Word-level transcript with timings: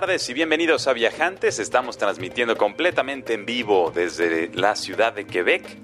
Tardes 0.00 0.28
y 0.28 0.32
bienvenidos 0.32 0.86
a 0.86 0.92
Viajantes. 0.92 1.58
Estamos 1.58 1.98
transmitiendo 1.98 2.56
completamente 2.56 3.34
en 3.34 3.44
vivo 3.44 3.90
desde 3.92 4.48
la 4.54 4.76
ciudad 4.76 5.12
de 5.12 5.26
Quebec 5.26 5.76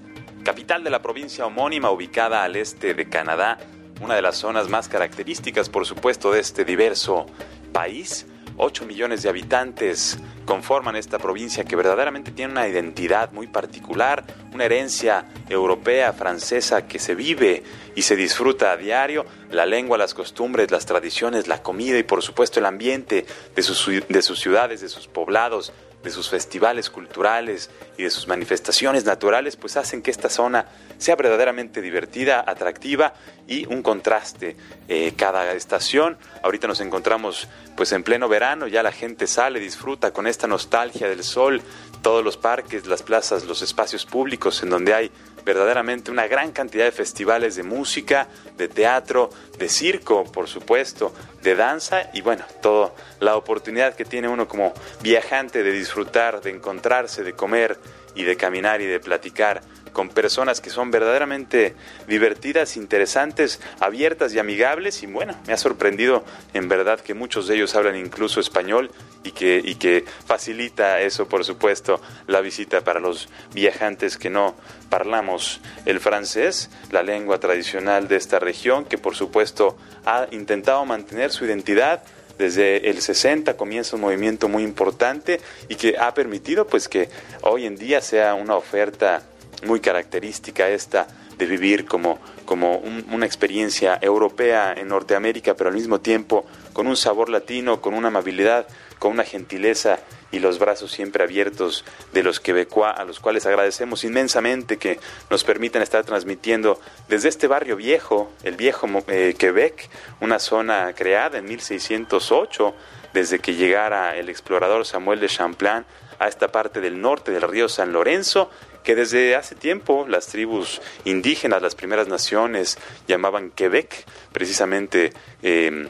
capital 0.44 0.84
de 0.84 0.90
la 0.90 1.02
provincia 1.02 1.44
homónima 1.44 1.90
ubicada 1.90 2.44
al 2.44 2.54
este 2.54 2.94
de 2.94 3.08
Canadá, 3.08 3.58
una 4.00 4.14
de 4.14 4.22
las 4.22 4.36
zonas 4.36 4.68
más 4.68 4.86
características, 4.86 5.68
por 5.68 5.84
supuesto, 5.84 6.30
de 6.30 6.38
este 6.38 6.64
diverso 6.64 7.26
país. 7.72 8.28
8 8.56 8.86
millones 8.86 9.22
de 9.22 9.28
habitantes 9.28 10.18
conforman 10.44 10.96
esta 10.96 11.18
provincia 11.18 11.64
que 11.64 11.76
verdaderamente 11.76 12.30
tiene 12.30 12.52
una 12.52 12.68
identidad 12.68 13.32
muy 13.32 13.46
particular, 13.46 14.24
una 14.52 14.64
herencia 14.64 15.26
europea, 15.48 16.12
francesa 16.12 16.86
que 16.86 16.98
se 16.98 17.14
vive 17.14 17.62
y 17.94 18.02
se 18.02 18.16
disfruta 18.16 18.72
a 18.72 18.76
diario, 18.76 19.24
la 19.50 19.66
lengua, 19.66 19.98
las 19.98 20.14
costumbres, 20.14 20.70
las 20.70 20.86
tradiciones, 20.86 21.48
la 21.48 21.62
comida 21.62 21.98
y 21.98 22.02
por 22.02 22.22
supuesto 22.22 22.60
el 22.60 22.66
ambiente 22.66 23.26
de 23.54 23.62
sus, 23.62 23.90
de 24.08 24.22
sus 24.22 24.38
ciudades, 24.38 24.80
de 24.80 24.88
sus 24.88 25.08
poblados, 25.08 25.72
de 26.04 26.10
sus 26.10 26.28
festivales 26.28 26.90
culturales 26.90 27.70
y 27.96 28.04
de 28.04 28.10
sus 28.10 28.28
manifestaciones 28.28 29.04
naturales, 29.04 29.56
pues 29.56 29.76
hacen 29.76 30.02
que 30.02 30.10
esta 30.10 30.28
zona 30.28 30.66
sea 30.98 31.16
verdaderamente 31.16 31.80
divertida, 31.80 32.44
atractiva 32.46 33.14
y 33.48 33.66
un 33.66 33.82
contraste 33.82 34.56
eh, 34.88 35.14
cada 35.16 35.52
estación. 35.52 36.18
Ahorita 36.42 36.68
nos 36.68 36.80
encontramos 36.80 37.48
pues 37.74 37.90
en 37.92 38.02
pleno 38.02 38.28
verano, 38.28 38.66
ya 38.66 38.82
la 38.82 38.92
gente 38.92 39.26
sale, 39.26 39.58
disfruta 39.58 40.12
con 40.12 40.26
esta 40.26 40.46
nostalgia 40.46 41.08
del 41.08 41.24
sol, 41.24 41.62
todos 42.02 42.22
los 42.22 42.36
parques, 42.36 42.86
las 42.86 43.02
plazas, 43.02 43.44
los 43.44 43.62
espacios 43.62 44.04
públicos 44.04 44.62
en 44.62 44.70
donde 44.70 44.92
hay 44.92 45.10
verdaderamente 45.44 46.10
una 46.10 46.26
gran 46.26 46.52
cantidad 46.52 46.84
de 46.84 46.92
festivales 46.92 47.56
de 47.56 47.62
música, 47.62 48.28
de 48.56 48.68
teatro, 48.68 49.30
de 49.58 49.68
circo, 49.68 50.24
por 50.24 50.48
supuesto, 50.48 51.12
de 51.42 51.54
danza 51.54 52.10
y 52.12 52.20
bueno, 52.22 52.44
toda 52.62 52.92
la 53.20 53.36
oportunidad 53.36 53.94
que 53.94 54.04
tiene 54.04 54.28
uno 54.28 54.48
como 54.48 54.72
viajante 55.02 55.62
de 55.62 55.72
disfrutar, 55.72 56.40
de 56.40 56.50
encontrarse, 56.50 57.22
de 57.22 57.34
comer 57.34 57.78
y 58.14 58.24
de 58.24 58.36
caminar 58.36 58.80
y 58.80 58.86
de 58.86 59.00
platicar 59.00 59.62
con 59.94 60.10
personas 60.10 60.60
que 60.60 60.68
son 60.68 60.90
verdaderamente 60.90 61.74
divertidas, 62.06 62.76
interesantes, 62.76 63.60
abiertas 63.80 64.34
y 64.34 64.38
amigables. 64.38 65.02
Y 65.02 65.06
bueno, 65.06 65.34
me 65.46 65.54
ha 65.54 65.56
sorprendido 65.56 66.24
en 66.52 66.68
verdad 66.68 67.00
que 67.00 67.14
muchos 67.14 67.48
de 67.48 67.54
ellos 67.54 67.74
hablan 67.74 67.96
incluso 67.96 68.40
español 68.40 68.90
y 69.22 69.30
que, 69.30 69.62
y 69.64 69.76
que 69.76 70.04
facilita 70.26 71.00
eso, 71.00 71.26
por 71.26 71.46
supuesto, 71.46 72.02
la 72.26 72.42
visita 72.42 72.82
para 72.82 73.00
los 73.00 73.30
viajantes 73.54 74.18
que 74.18 74.28
no 74.28 74.54
parlamos 74.90 75.60
el 75.86 76.00
francés, 76.00 76.68
la 76.90 77.02
lengua 77.02 77.40
tradicional 77.40 78.08
de 78.08 78.16
esta 78.16 78.38
región, 78.38 78.84
que 78.84 78.98
por 78.98 79.14
supuesto 79.14 79.78
ha 80.04 80.26
intentado 80.32 80.84
mantener 80.84 81.30
su 81.30 81.46
identidad 81.46 82.02
desde 82.38 82.90
el 82.90 83.00
60 83.00 83.56
comienza 83.56 83.94
un 83.94 84.02
movimiento 84.02 84.48
muy 84.48 84.64
importante 84.64 85.40
y 85.68 85.76
que 85.76 85.96
ha 85.96 86.12
permitido 86.14 86.66
pues 86.66 86.88
que 86.88 87.08
hoy 87.42 87.64
en 87.64 87.76
día 87.76 88.00
sea 88.00 88.34
una 88.34 88.56
oferta 88.56 89.22
muy 89.62 89.80
característica 89.80 90.68
esta 90.68 91.06
de 91.38 91.46
vivir 91.46 91.84
como, 91.84 92.18
como 92.44 92.76
una 92.76 93.26
experiencia 93.26 93.98
europea 94.00 94.74
en 94.76 94.88
Norteamérica, 94.88 95.54
pero 95.54 95.70
al 95.70 95.76
mismo 95.76 96.00
tiempo 96.00 96.44
con 96.72 96.86
un 96.86 96.96
sabor 96.96 97.28
latino, 97.28 97.80
con 97.80 97.94
una 97.94 98.08
amabilidad, 98.08 98.66
con 98.98 99.12
una 99.12 99.24
gentileza 99.24 99.98
y 100.30 100.40
los 100.40 100.58
brazos 100.58 100.90
siempre 100.90 101.22
abiertos 101.22 101.84
de 102.12 102.22
los 102.22 102.40
quebecois, 102.40 102.94
a 102.96 103.04
los 103.04 103.20
cuales 103.20 103.46
agradecemos 103.46 104.02
inmensamente 104.04 104.78
que 104.78 104.98
nos 105.30 105.44
permitan 105.44 105.82
estar 105.82 106.04
transmitiendo 106.04 106.80
desde 107.08 107.28
este 107.28 107.46
barrio 107.46 107.76
viejo, 107.76 108.32
el 108.42 108.56
viejo 108.56 108.88
eh, 109.08 109.34
Quebec, 109.38 109.88
una 110.20 110.38
zona 110.38 110.92
creada 110.94 111.38
en 111.38 111.44
1608, 111.44 112.74
desde 113.12 113.38
que 113.38 113.54
llegara 113.54 114.16
el 114.16 114.28
explorador 114.28 114.84
Samuel 114.84 115.20
de 115.20 115.28
Champlain 115.28 115.84
a 116.18 116.26
esta 116.28 116.48
parte 116.50 116.80
del 116.80 117.00
norte 117.00 117.30
del 117.30 117.42
río 117.42 117.68
San 117.68 117.92
Lorenzo 117.92 118.50
que 118.84 118.94
desde 118.94 119.34
hace 119.34 119.54
tiempo 119.54 120.06
las 120.06 120.26
tribus 120.26 120.80
indígenas, 121.04 121.62
las 121.62 121.74
primeras 121.74 122.06
naciones, 122.06 122.78
llamaban 123.08 123.50
Quebec, 123.50 124.04
precisamente 124.30 125.12
em, 125.42 125.88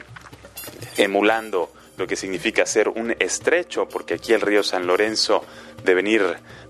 emulando 0.97 1.71
lo 1.97 2.07
que 2.07 2.15
significa 2.15 2.65
ser 2.65 2.89
un 2.89 3.15
estrecho, 3.19 3.87
porque 3.87 4.15
aquí 4.15 4.33
el 4.33 4.41
río 4.41 4.63
San 4.63 4.87
Lorenzo, 4.87 5.45
de 5.83 5.93
venir 5.93 6.23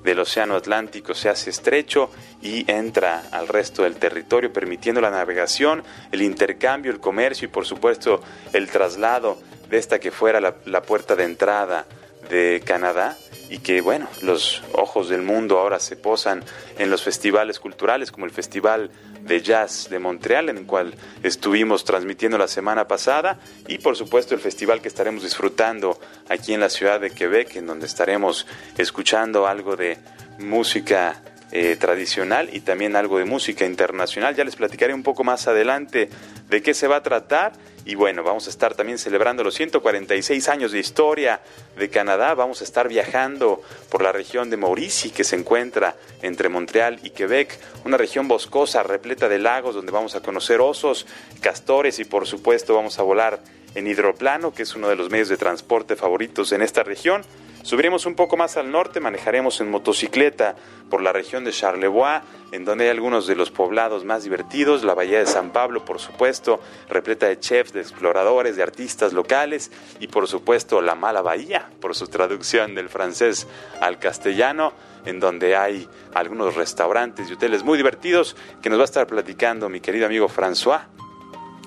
del 0.03 0.19
Océano 0.19 0.56
Atlántico, 0.56 1.14
se 1.14 1.30
hace 1.30 1.52
estrecho 1.52 2.12
y 2.41 2.69
entra 2.69 3.24
al 3.31 3.47
resto 3.47 3.84
del 3.84 3.96
territorio, 3.96 4.52
permitiendo 4.52 5.02
la 5.02 5.09
navegación, 5.09 5.84
el 6.12 6.22
intercambio, 6.22 6.91
el 6.91 7.00
comercio 7.00 7.47
y 7.47 7.52
por 7.52 7.66
supuesto 7.66 8.22
el 8.53 8.69
traslado 8.69 9.40
de 9.69 9.78
esta 9.78 10.00
que 10.00 10.12
fuera 10.12 10.40
la 10.40 10.81
puerta 10.81 11.16
de 11.16 11.24
entrada 11.24 11.85
de 12.30 12.62
Canadá 12.66 13.18
y 13.50 13.59
que 13.59 13.81
bueno, 13.81 14.07
los 14.22 14.63
ojos 14.73 15.09
del 15.09 15.22
mundo 15.22 15.59
ahora 15.59 15.79
se 15.79 15.95
posan 15.95 16.44
en 16.78 16.89
los 16.89 17.03
festivales 17.03 17.59
culturales 17.59 18.11
como 18.11 18.25
el 18.25 18.31
Festival 18.31 18.91
de 19.22 19.41
Jazz 19.41 19.89
de 19.89 20.00
Montreal, 20.00 20.50
en 20.50 20.57
el 20.57 20.66
cual 20.66 20.94
estuvimos 21.23 21.84
transmitiendo 21.84 22.38
la 22.38 22.47
semana 22.47 22.88
pasada, 22.88 23.39
y 23.67 23.78
por 23.79 23.95
supuesto 23.95 24.35
el 24.35 24.41
festival 24.41 24.81
que 24.81 24.88
estaremos 24.88 25.23
disfrutando 25.23 26.00
aquí 26.29 26.53
en 26.53 26.59
la 26.59 26.69
ciudad 26.69 27.00
de 27.00 27.11
Quebec, 27.11 27.55
en 27.55 27.67
donde 27.67 27.85
estaremos 27.85 28.45
escuchando 28.78 29.47
algo 29.47 29.75
de 29.75 29.97
música 30.39 31.22
eh, 31.51 31.75
tradicional 31.79 32.50
y 32.51 32.61
también 32.61 32.95
algo 32.95 33.19
de 33.19 33.25
música 33.25 33.66
internacional. 33.66 34.35
Ya 34.35 34.44
les 34.44 34.56
platicaré 34.56 34.94
un 34.94 35.03
poco 35.03 35.23
más 35.23 35.47
adelante 35.47 36.09
de 36.50 36.61
qué 36.61 36.73
se 36.73 36.88
va 36.88 36.97
a 36.97 37.03
tratar. 37.03 37.53
Y 37.85 37.94
bueno, 37.94 38.23
vamos 38.23 38.47
a 38.47 38.50
estar 38.50 38.73
también 38.73 38.97
celebrando 38.97 39.44
los 39.44 39.53
146 39.53 40.50
años 40.50 40.72
de 40.72 40.79
historia 40.79 41.41
de 41.78 41.89
Canadá. 41.89 42.34
Vamos 42.34 42.61
a 42.61 42.63
estar 42.63 42.88
viajando 42.88 43.61
por 43.89 44.01
la 44.01 44.11
región 44.11 44.50
de 44.50 44.57
Mauricie, 44.57 45.11
que 45.11 45.23
se 45.23 45.35
encuentra 45.35 45.95
entre 46.23 46.50
Montreal 46.50 47.00
y 47.03 47.11
Quebec, 47.11 47.59
una 47.85 47.97
región 47.97 48.28
boscosa 48.28 48.81
repleta 48.81 49.29
de 49.29 49.38
lagos 49.38 49.75
donde 49.75 49.91
vamos 49.91 50.16
a 50.16 50.22
conocer 50.22 50.61
osos, 50.61 51.05
castores 51.41 52.00
y 52.00 52.05
por 52.05 52.25
supuesto 52.25 52.73
vamos 52.73 52.97
a 52.97 53.03
volar 53.03 53.39
en 53.75 53.88
hidroplano, 53.88 54.53
que 54.53 54.63
es 54.63 54.75
uno 54.75 54.89
de 54.89 54.95
los 54.95 55.11
medios 55.11 55.29
de 55.29 55.38
transporte 55.38 55.95
favoritos 55.95 56.51
en 56.53 56.63
esta 56.63 56.81
región. 56.81 57.23
Subiremos 57.66 58.06
un 58.06 58.14
poco 58.14 58.38
más 58.38 58.58
al 58.58 58.72
norte, 58.72 59.00
manejaremos 59.00 59.59
en 59.59 59.72
motocicleta 59.72 60.56
por 60.88 61.02
la 61.02 61.12
región 61.12 61.44
de 61.44 61.52
Charlevoix, 61.52 62.22
en 62.52 62.64
donde 62.64 62.84
hay 62.84 62.92
algunos 62.92 63.26
de 63.26 63.36
los 63.36 63.50
poblados 63.50 64.06
más 64.06 64.24
divertidos, 64.24 64.84
la 64.84 64.94
bahía 64.94 65.18
de 65.18 65.26
San 65.26 65.50
Pablo, 65.50 65.84
por 65.84 66.00
supuesto, 66.00 66.59
repleta 66.90 67.26
de 67.26 67.40
chefs, 67.40 67.74
de 67.74 67.81
exploradores, 67.81 68.56
de 68.56 68.62
artistas 68.62 69.14
locales 69.14 69.72
y 70.00 70.06
por 70.06 70.28
supuesto 70.28 70.80
la 70.80 70.94
mala 70.94 71.24
bahía, 71.24 71.72
por 71.81 71.96
su 71.96 72.06
traducción 72.06 72.76
del 72.76 72.88
francés 72.88 73.48
al 73.82 73.97
castellano, 73.97 74.74
en 75.08 75.20
donde 75.20 75.56
hay 75.56 75.90
algunos 76.14 76.53
restaurantes 76.53 77.32
y 77.32 77.34
hoteles 77.34 77.64
muy 77.64 77.78
divertidos 77.78 78.36
que 78.62 78.70
nos 78.70 78.78
va 78.78 78.84
a 78.84 78.86
estar 78.86 79.08
platicando 79.08 79.70
mi 79.70 79.80
querido 79.80 80.06
amigo 80.06 80.30
François, 80.30 80.82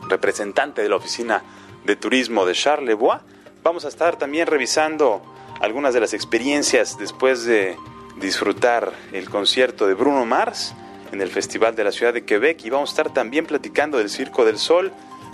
representante 0.09 0.81
de 0.81 0.91
la 0.91 0.95
oficina 0.95 1.43
de 1.85 1.97
turismo 1.97 2.47
de 2.47 2.55
Charlevoix. 2.55 3.21
Vamos 3.65 3.85
a 3.85 3.89
estar 3.89 4.15
también 4.15 4.47
revisando 4.47 5.35
algunas 5.61 5.95
de 5.95 6.01
las 6.01 6.15
experiencias 6.15 6.99
después 6.99 7.45
de 7.45 7.77
disfrutar 8.17 8.93
el 9.13 9.29
concierto 9.29 9.87
de 9.87 9.95
Bruno 9.95 10.25
Mars 10.25 10.75
en 11.13 11.21
el 11.21 11.31
Festival 11.31 11.75
de 11.75 11.85
la 11.85 11.93
Ciudad 11.93 12.15
de 12.15 12.25
Quebec. 12.25 12.65
Y 12.65 12.71
vamos 12.71 12.91
a 12.91 12.93
estar 12.93 13.13
también 13.13 13.47
platicando 13.47 13.99
del 13.99 14.11
Circo 14.11 14.45
del 14.45 14.59
Sol, 14.59 14.93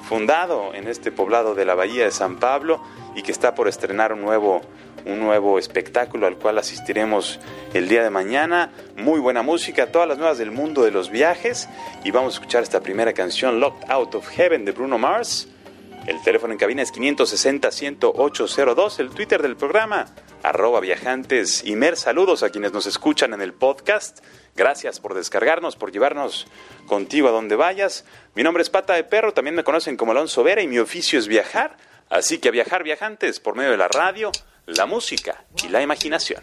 fundado 0.09 0.75
en 0.75 0.89
este 0.89 1.13
poblado 1.13 1.55
de 1.55 1.65
la 1.65 1.75
Bahía 1.75 2.05
de 2.05 2.11
San 2.11 2.37
Pablo 2.37 2.83
y 3.15 3.23
que 3.23 3.33
está 3.33 3.55
por 3.55 3.69
estrenar 3.69 4.13
un 4.13 4.21
nuevo, 4.23 4.61
un 5.07 5.19
nuevo 5.21 5.59
espectáculo 5.59 6.27
al 6.27 6.37
cual 6.37 6.59
asistiremos 6.59 7.41
el 7.73 7.89
día 7.89 8.03
de 8.03 8.11
mañana. 8.11 8.71
Muy 8.97 9.21
buena 9.21 9.43
música, 9.43 9.93
todas 9.93 10.09
las 10.09 10.19
nuevas 10.19 10.39
del 10.39 10.51
mundo 10.51 10.83
de 10.83 10.91
los 10.91 11.11
viajes. 11.11 11.69
Y 12.03 12.11
vamos 12.11 12.35
a 12.35 12.37
escuchar 12.37 12.63
esta 12.63 12.81
primera 12.81 13.13
canción, 13.13 13.61
Locked 13.61 13.91
Out 13.91 14.15
of 14.15 14.29
Heaven 14.29 14.65
de 14.65 14.73
Bruno 14.73 14.99
Mars 14.99 15.49
El 16.07 16.23
teléfono 16.23 16.53
en 16.53 16.59
cabina 16.59 16.83
es 16.83 16.93
560-10802, 16.93 19.01
el 19.01 19.09
Twitter 19.09 19.41
del 19.41 19.57
programa, 19.57 20.05
arroba 20.43 20.81
viajantes. 20.81 21.65
Imer, 21.65 21.97
saludos 21.97 22.43
a 22.43 22.51
quienes 22.51 22.75
nos 22.75 22.85
escuchan 22.85 23.33
en 23.33 23.41
el 23.41 23.55
podcast. 23.55 24.19
Gracias 24.55 25.01
por 25.01 25.15
descargarnos, 25.15 25.77
por 25.77 25.93
llevarnos 25.93 26.47
contigo 26.87 27.29
a 27.29 27.33
donde 27.33 27.57
vayas. 27.57 28.05
Mi 28.35 28.43
nombre 28.43 28.63
es 28.63 28.69
Pata 28.69 28.93
de 28.93 29.05
Perro, 29.05 29.33
también 29.33 29.55
me 29.55 29.65
conocen 29.65 29.97
como 29.97 30.13
Alonso 30.13 30.43
Vera 30.43 30.61
y 30.61 30.69
mi 30.69 30.79
oficio 30.79 31.19
es 31.19 31.27
viajar. 31.27 31.79
Así 32.11 32.37
que 32.39 32.49
a 32.49 32.53
viajar 32.53 32.83
viajantes 32.83 33.41
por 33.41 33.57
medio 33.57 33.71
de 33.71 33.79
la 33.79 33.89
radio, 33.89 34.31
la 34.67 34.85
música 34.85 35.47
y 35.65 35.69
la 35.69 35.81
imaginación. 35.81 36.43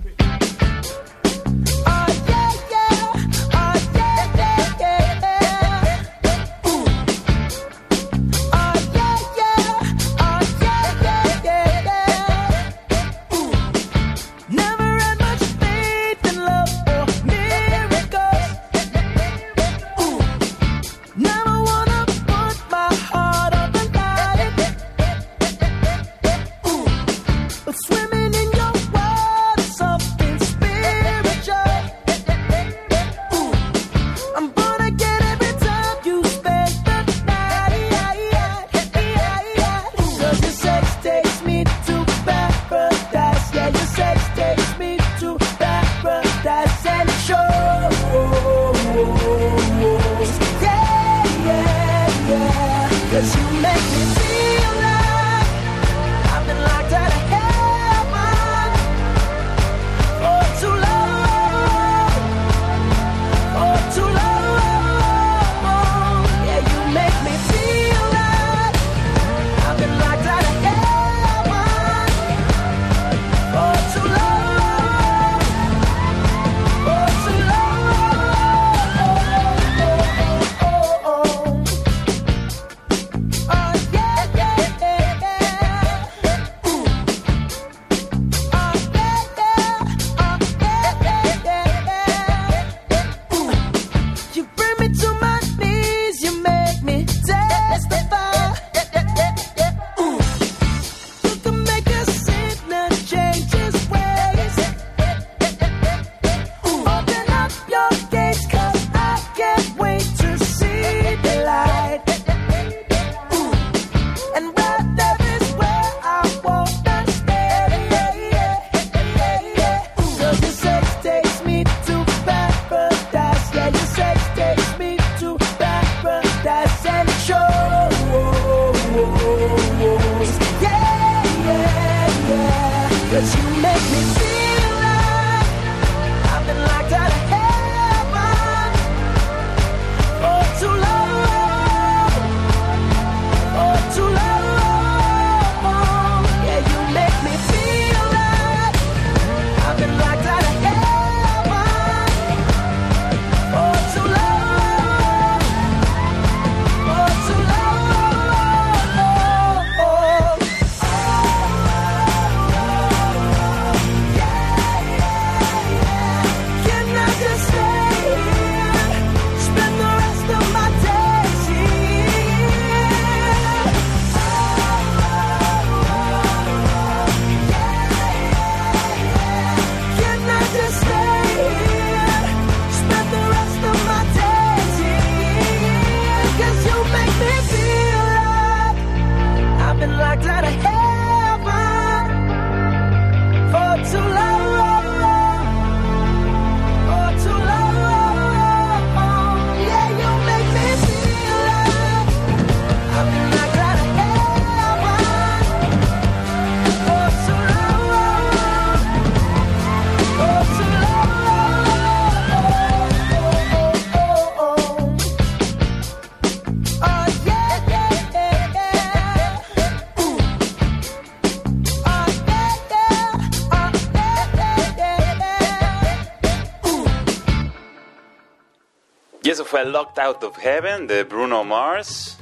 Locked 229.72 230.00
Out 230.00 230.24
of 230.24 230.38
Heaven 230.38 230.86
de 230.86 231.06
Bruno 231.06 231.46
Mars, 231.46 232.18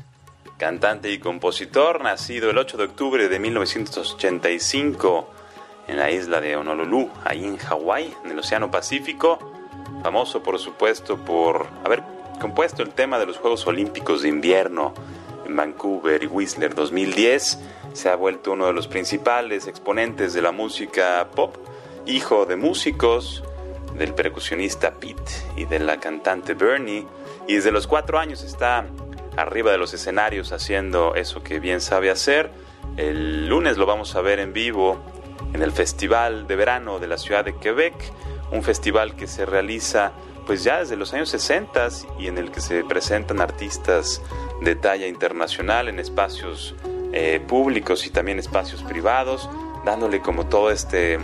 cantante 0.59 1.11
y 1.11 1.17
compositor, 1.17 2.03
nacido 2.03 2.51
el 2.51 2.59
8 2.59 2.77
de 2.77 2.83
octubre 2.83 3.27
de 3.27 3.39
1985 3.39 5.29
en 5.87 5.97
la 5.97 6.11
isla 6.11 6.41
de 6.41 6.55
Honolulu, 6.55 7.09
ahí 7.25 7.43
en 7.43 7.57
Hawái, 7.57 8.13
en 8.23 8.31
el 8.31 8.39
Océano 8.39 8.69
Pacífico. 8.69 9.39
Famoso, 10.03 10.43
por 10.43 10.59
supuesto, 10.59 11.17
por 11.17 11.65
haber 11.83 12.03
compuesto 12.39 12.83
el 12.83 12.91
tema 12.91 13.17
de 13.17 13.25
los 13.25 13.37
Juegos 13.37 13.65
Olímpicos 13.65 14.21
de 14.21 14.29
Invierno 14.29 14.93
en 15.47 15.55
Vancouver 15.55 16.21
y 16.21 16.27
Whistler 16.27 16.75
2010. 16.75 17.59
Se 17.93 18.09
ha 18.09 18.15
vuelto 18.15 18.51
uno 18.51 18.67
de 18.67 18.73
los 18.73 18.87
principales 18.87 19.65
exponentes 19.65 20.33
de 20.33 20.43
la 20.43 20.51
música 20.51 21.27
pop, 21.33 21.55
hijo 22.05 22.45
de 22.45 22.57
músicos, 22.57 23.43
del 23.97 24.13
percusionista 24.13 24.93
Pete 24.93 25.31
y 25.57 25.65
de 25.65 25.79
la 25.79 25.99
cantante 25.99 26.53
Bernie 26.53 27.05
y 27.49 27.55
desde 27.55 27.71
los 27.71 27.87
cuatro 27.87 28.19
años 28.19 28.43
está 28.43 28.85
arriba 29.35 29.71
de 29.71 29.79
los 29.79 29.91
escenarios 29.95 30.51
haciendo 30.51 31.15
eso 31.15 31.41
que 31.41 31.59
bien 31.59 31.81
sabe 31.81 32.11
hacer. 32.11 32.51
El 32.95 33.47
lunes 33.47 33.75
lo 33.75 33.87
vamos 33.87 34.15
a 34.15 34.21
ver 34.21 34.37
en 34.37 34.53
vivo 34.53 34.99
en 35.55 35.63
el 35.63 35.71
Festival 35.71 36.45
de 36.45 36.55
Verano 36.55 36.99
de 36.99 37.07
la 37.07 37.17
ciudad 37.17 37.43
de 37.43 37.55
Quebec, 37.55 37.95
un 38.51 38.61
festival 38.61 39.15
que 39.15 39.25
se 39.25 39.47
realiza 39.47 40.11
pues 40.45 40.63
ya 40.63 40.77
desde 40.77 40.95
los 40.95 41.11
años 41.15 41.29
60 41.29 41.87
y 42.19 42.27
en 42.27 42.37
el 42.37 42.51
que 42.51 42.61
se 42.61 42.83
presentan 42.83 43.41
artistas 43.41 44.21
de 44.61 44.75
talla 44.75 45.07
internacional 45.07 45.87
en 45.87 45.97
espacios 45.97 46.75
eh, 47.13 47.43
públicos 47.47 48.05
y 48.05 48.11
también 48.11 48.37
espacios 48.37 48.83
privados, 48.83 49.49
dándole 49.85 50.21
como 50.21 50.45
todo 50.45 50.69
este 50.69 51.17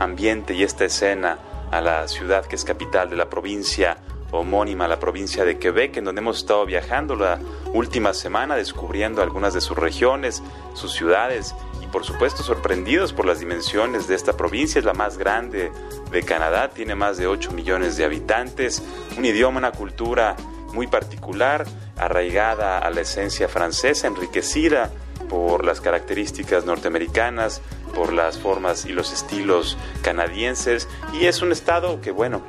ambiente 0.00 0.54
y 0.54 0.64
esta 0.64 0.86
escena 0.86 1.38
a 1.70 1.80
la 1.80 2.08
ciudad 2.08 2.46
que 2.46 2.56
es 2.56 2.64
capital 2.64 3.10
de 3.10 3.14
la 3.16 3.30
provincia 3.30 3.98
homónima, 4.30 4.88
la 4.88 5.00
provincia 5.00 5.44
de 5.44 5.58
Quebec, 5.58 5.96
en 5.96 6.04
donde 6.04 6.20
hemos 6.20 6.38
estado 6.38 6.66
viajando 6.66 7.16
la 7.16 7.38
última 7.72 8.12
semana, 8.12 8.56
descubriendo 8.56 9.22
algunas 9.22 9.54
de 9.54 9.60
sus 9.60 9.76
regiones, 9.76 10.42
sus 10.74 10.92
ciudades 10.92 11.54
y 11.82 11.86
por 11.86 12.04
supuesto 12.04 12.42
sorprendidos 12.42 13.12
por 13.12 13.26
las 13.26 13.40
dimensiones 13.40 14.08
de 14.08 14.14
esta 14.14 14.34
provincia. 14.34 14.78
Es 14.78 14.84
la 14.84 14.94
más 14.94 15.18
grande 15.18 15.72
de 16.10 16.22
Canadá, 16.22 16.68
tiene 16.70 16.94
más 16.94 17.16
de 17.16 17.26
8 17.26 17.52
millones 17.52 17.96
de 17.96 18.04
habitantes, 18.04 18.82
un 19.16 19.24
idioma, 19.24 19.58
una 19.58 19.72
cultura 19.72 20.36
muy 20.72 20.86
particular, 20.86 21.66
arraigada 21.96 22.78
a 22.78 22.90
la 22.90 23.00
esencia 23.00 23.48
francesa, 23.48 24.06
enriquecida 24.06 24.90
por 25.28 25.64
las 25.64 25.80
características 25.80 26.64
norteamericanas, 26.64 27.60
por 27.94 28.12
las 28.12 28.38
formas 28.38 28.84
y 28.84 28.92
los 28.92 29.12
estilos 29.12 29.76
canadienses 30.02 30.88
y 31.12 31.26
es 31.26 31.42
un 31.42 31.52
estado 31.52 32.00
que 32.00 32.10
bueno 32.10 32.42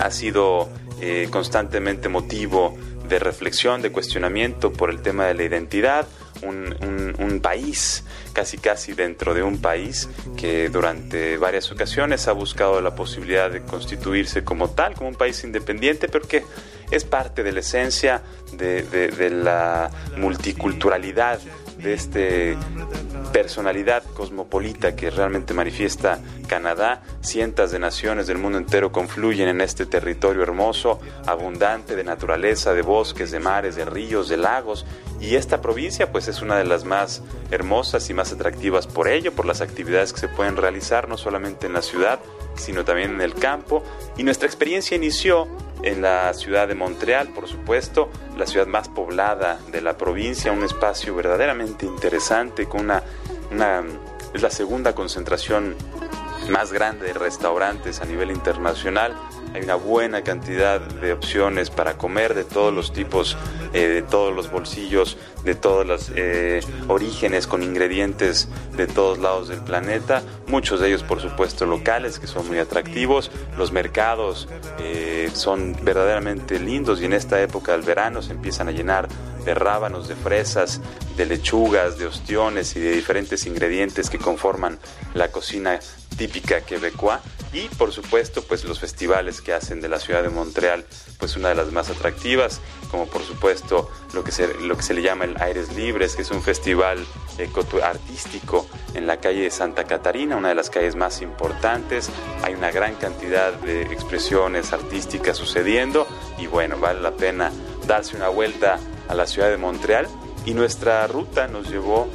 ha 0.00 0.10
sido 0.10 0.68
eh, 1.00 1.28
constantemente 1.30 2.08
motivo 2.08 2.76
de 3.08 3.18
reflexión, 3.18 3.82
de 3.82 3.90
cuestionamiento 3.90 4.72
por 4.72 4.90
el 4.90 5.02
tema 5.02 5.26
de 5.26 5.34
la 5.34 5.42
identidad, 5.42 6.06
un, 6.42 7.40
país, 7.42 8.04
casi 8.32 8.58
casi 8.58 8.92
dentro 8.92 9.34
de 9.34 9.42
un 9.42 9.60
país 9.60 10.08
que 10.36 10.68
durante 10.68 11.36
varias 11.36 11.70
ocasiones 11.72 12.28
ha 12.28 12.32
buscado 12.32 12.80
la 12.80 12.94
posibilidad 12.94 13.50
de 13.50 13.62
constituirse 13.62 14.44
como 14.44 14.70
tal, 14.70 14.94
como 14.94 15.08
un 15.08 15.16
país 15.16 15.42
independiente, 15.42 16.08
pero 16.08 16.26
que 16.26 16.44
es 16.90 17.04
parte 17.04 17.42
de 17.42 17.52
la 17.52 17.60
esencia 17.60 18.22
de, 18.52 18.82
de 18.82 19.30
la 19.30 19.90
multiculturalidad 20.16 21.40
de 21.80 21.94
este 21.94 22.56
personalidad 23.32 24.02
cosmopolita 24.14 24.96
que 24.96 25.10
realmente 25.10 25.54
manifiesta 25.54 26.18
Canadá. 26.48 27.02
Cientos 27.20 27.70
de 27.70 27.78
naciones 27.78 28.26
del 28.26 28.38
mundo 28.38 28.58
entero 28.58 28.92
confluyen 28.92 29.48
en 29.48 29.60
este 29.60 29.86
territorio 29.86 30.42
hermoso, 30.42 31.00
abundante 31.26 31.96
de 31.96 32.04
naturaleza, 32.04 32.74
de 32.74 32.82
bosques, 32.82 33.30
de 33.30 33.40
mares, 33.40 33.76
de 33.76 33.84
ríos, 33.84 34.28
de 34.28 34.36
lagos. 34.36 34.84
Y 35.20 35.36
esta 35.36 35.60
provincia 35.60 36.10
pues 36.10 36.28
es 36.28 36.42
una 36.42 36.56
de 36.56 36.64
las 36.64 36.84
más 36.84 37.22
hermosas 37.50 38.08
y 38.10 38.14
más 38.14 38.32
atractivas 38.32 38.86
por 38.86 39.08
ello, 39.08 39.32
por 39.32 39.46
las 39.46 39.60
actividades 39.60 40.12
que 40.12 40.20
se 40.20 40.28
pueden 40.28 40.56
realizar 40.56 41.08
no 41.08 41.16
solamente 41.16 41.66
en 41.66 41.74
la 41.74 41.82
ciudad, 41.82 42.20
sino 42.56 42.84
también 42.84 43.12
en 43.12 43.20
el 43.20 43.34
campo. 43.34 43.82
Y 44.16 44.22
nuestra 44.22 44.46
experiencia 44.46 44.96
inició 44.96 45.48
en 45.82 46.02
la 46.02 46.32
ciudad 46.34 46.68
de 46.68 46.74
Montreal, 46.74 47.28
por 47.28 47.48
supuesto, 47.48 48.10
la 48.36 48.46
ciudad 48.46 48.66
más 48.66 48.88
poblada 48.88 49.58
de 49.72 49.80
la 49.80 49.96
provincia, 49.96 50.52
un 50.52 50.64
espacio 50.64 51.14
verdaderamente 51.14 51.86
interesante 51.86 52.66
con 52.66 52.82
una, 52.82 53.02
es 54.34 54.42
la 54.42 54.50
segunda 54.50 54.94
concentración 54.94 55.74
más 56.50 56.72
grande 56.72 57.06
de 57.06 57.12
restaurantes 57.14 58.00
a 58.00 58.04
nivel 58.04 58.30
internacional 58.30 59.14
hay 59.54 59.62
una 59.62 59.74
buena 59.74 60.22
cantidad 60.22 60.80
de 60.80 61.12
opciones 61.12 61.70
para 61.70 61.98
comer 61.98 62.34
de 62.34 62.44
todos 62.44 62.72
los 62.72 62.92
tipos, 62.92 63.36
eh, 63.72 63.88
de 63.88 64.02
todos 64.02 64.34
los 64.34 64.50
bolsillos, 64.50 65.16
de 65.44 65.54
todos 65.54 65.86
los 65.86 66.10
eh, 66.14 66.60
orígenes 66.88 67.46
con 67.46 67.62
ingredientes 67.62 68.48
de 68.76 68.86
todos 68.86 69.18
lados 69.18 69.48
del 69.48 69.60
planeta, 69.60 70.22
muchos 70.46 70.80
de 70.80 70.88
ellos 70.88 71.02
por 71.02 71.20
supuesto 71.20 71.66
locales 71.66 72.18
que 72.18 72.26
son 72.26 72.46
muy 72.46 72.58
atractivos, 72.58 73.30
los 73.58 73.72
mercados 73.72 74.48
eh, 74.78 75.30
son 75.32 75.76
verdaderamente 75.82 76.58
lindos 76.58 77.00
y 77.00 77.06
en 77.06 77.12
esta 77.12 77.40
época 77.40 77.72
del 77.72 77.82
verano 77.82 78.22
se 78.22 78.32
empiezan 78.32 78.68
a 78.68 78.72
llenar 78.72 79.08
de 79.44 79.54
rábanos, 79.54 80.06
de 80.06 80.14
fresas, 80.16 80.80
de 81.16 81.26
lechugas, 81.26 81.98
de 81.98 82.06
ostiones 82.06 82.76
y 82.76 82.80
de 82.80 82.92
diferentes 82.92 83.46
ingredientes 83.46 84.10
que 84.10 84.18
conforman 84.18 84.78
la 85.14 85.28
cocina 85.28 85.80
típica 86.20 86.60
quebecoa 86.60 87.22
y 87.54 87.62
por 87.78 87.92
supuesto 87.92 88.42
pues 88.42 88.64
los 88.64 88.78
festivales 88.78 89.40
que 89.40 89.54
hacen 89.54 89.80
de 89.80 89.88
la 89.88 89.98
ciudad 89.98 90.22
de 90.22 90.28
Montreal 90.28 90.84
pues 91.18 91.34
una 91.34 91.48
de 91.48 91.54
las 91.54 91.72
más 91.72 91.88
atractivas 91.88 92.60
como 92.90 93.06
por 93.06 93.22
supuesto 93.22 93.90
lo 94.12 94.22
que 94.22 94.30
se, 94.30 94.52
lo 94.60 94.76
que 94.76 94.82
se 94.82 94.92
le 94.92 95.00
llama 95.00 95.24
el 95.24 95.40
Aires 95.40 95.74
Libres 95.74 96.16
que 96.16 96.22
es 96.22 96.30
un 96.30 96.42
festival 96.42 96.98
artístico 97.82 98.68
en 98.92 99.06
la 99.06 99.16
calle 99.18 99.44
de 99.44 99.50
Santa 99.50 99.84
Catarina 99.84 100.36
una 100.36 100.50
de 100.50 100.54
las 100.54 100.68
calles 100.68 100.94
más 100.94 101.22
importantes. 101.22 102.10
Hay 102.42 102.54
una 102.54 102.70
gran 102.70 102.96
cantidad 102.96 103.54
de 103.54 103.82
expresiones 103.82 104.74
artísticas 104.74 105.38
sucediendo 105.38 106.06
y 106.36 106.46
bueno 106.48 106.78
vale 106.78 107.00
la 107.00 107.12
pena 107.12 107.50
darse 107.86 108.16
una 108.16 108.28
vuelta 108.28 108.78
a 109.08 109.14
la 109.14 109.26
ciudad 109.26 109.48
de 109.48 109.56
Montreal. 109.56 110.06
Y 110.44 110.54
nuestra 110.54 111.06
ruta 111.06 111.48
nos 111.48 111.70
llevó 111.70 112.08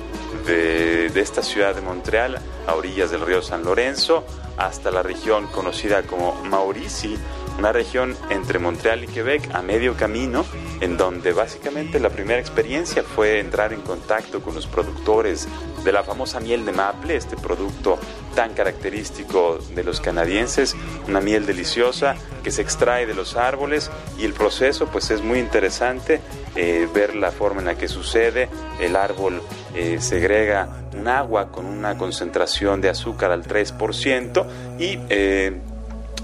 de, 0.45 1.07
esta 1.15 1.41
ciudad 1.41 1.75
de 1.75 1.81
Montreal 1.81 2.39
a 2.67 2.75
orillas 2.75 3.11
del 3.11 3.21
río 3.21 3.41
San 3.41 3.63
Lorenzo 3.63 4.25
hasta 4.57 4.91
la 4.91 5.03
región 5.03 5.47
conocida 5.47 6.03
como 6.03 6.35
Maurici, 6.43 7.17
una 7.57 7.71
región 7.71 8.15
entre 8.29 8.59
Montreal 8.59 9.03
y 9.03 9.07
Quebec 9.07 9.53
a 9.53 9.61
medio 9.61 9.95
camino, 9.95 10.45
en 10.81 10.97
donde 10.97 11.33
básicamente 11.33 11.99
la 11.99 12.09
primera 12.09 12.39
experiencia 12.39 13.03
fue 13.03 13.39
entrar 13.39 13.73
en 13.73 13.81
contacto 13.81 14.41
con 14.41 14.55
los 14.55 14.67
productores 14.67 15.47
de 15.83 15.91
la 15.91 16.03
famosa 16.03 16.39
miel 16.39 16.65
de 16.65 16.71
maple, 16.71 17.15
este 17.15 17.37
producto 17.37 17.99
tan 18.35 18.53
característico 18.53 19.59
de 19.75 19.83
los 19.83 20.01
canadienses, 20.01 20.75
una 21.07 21.21
miel 21.21 21.45
deliciosa 21.45 22.15
que 22.43 22.51
se 22.51 22.61
extrae 22.61 23.05
de 23.05 23.13
los 23.13 23.35
árboles 23.37 23.89
y 24.17 24.25
el 24.25 24.33
proceso 24.33 24.87
pues 24.87 25.09
es 25.11 25.21
muy 25.21 25.39
interesante 25.39 26.19
eh, 26.55 26.87
ver 26.93 27.15
la 27.15 27.31
forma 27.31 27.61
en 27.61 27.67
la 27.67 27.77
que 27.77 27.87
sucede, 27.87 28.49
el 28.79 28.95
árbol 28.95 29.41
eh, 29.73 29.97
segrega 30.01 30.85
un 30.95 31.07
agua 31.07 31.51
con 31.51 31.65
una 31.65 31.97
concentración 31.97 32.81
de 32.81 32.89
azúcar 32.89 33.31
al 33.31 33.43
3% 33.43 34.45
y 34.79 34.99
eh, 35.09 35.59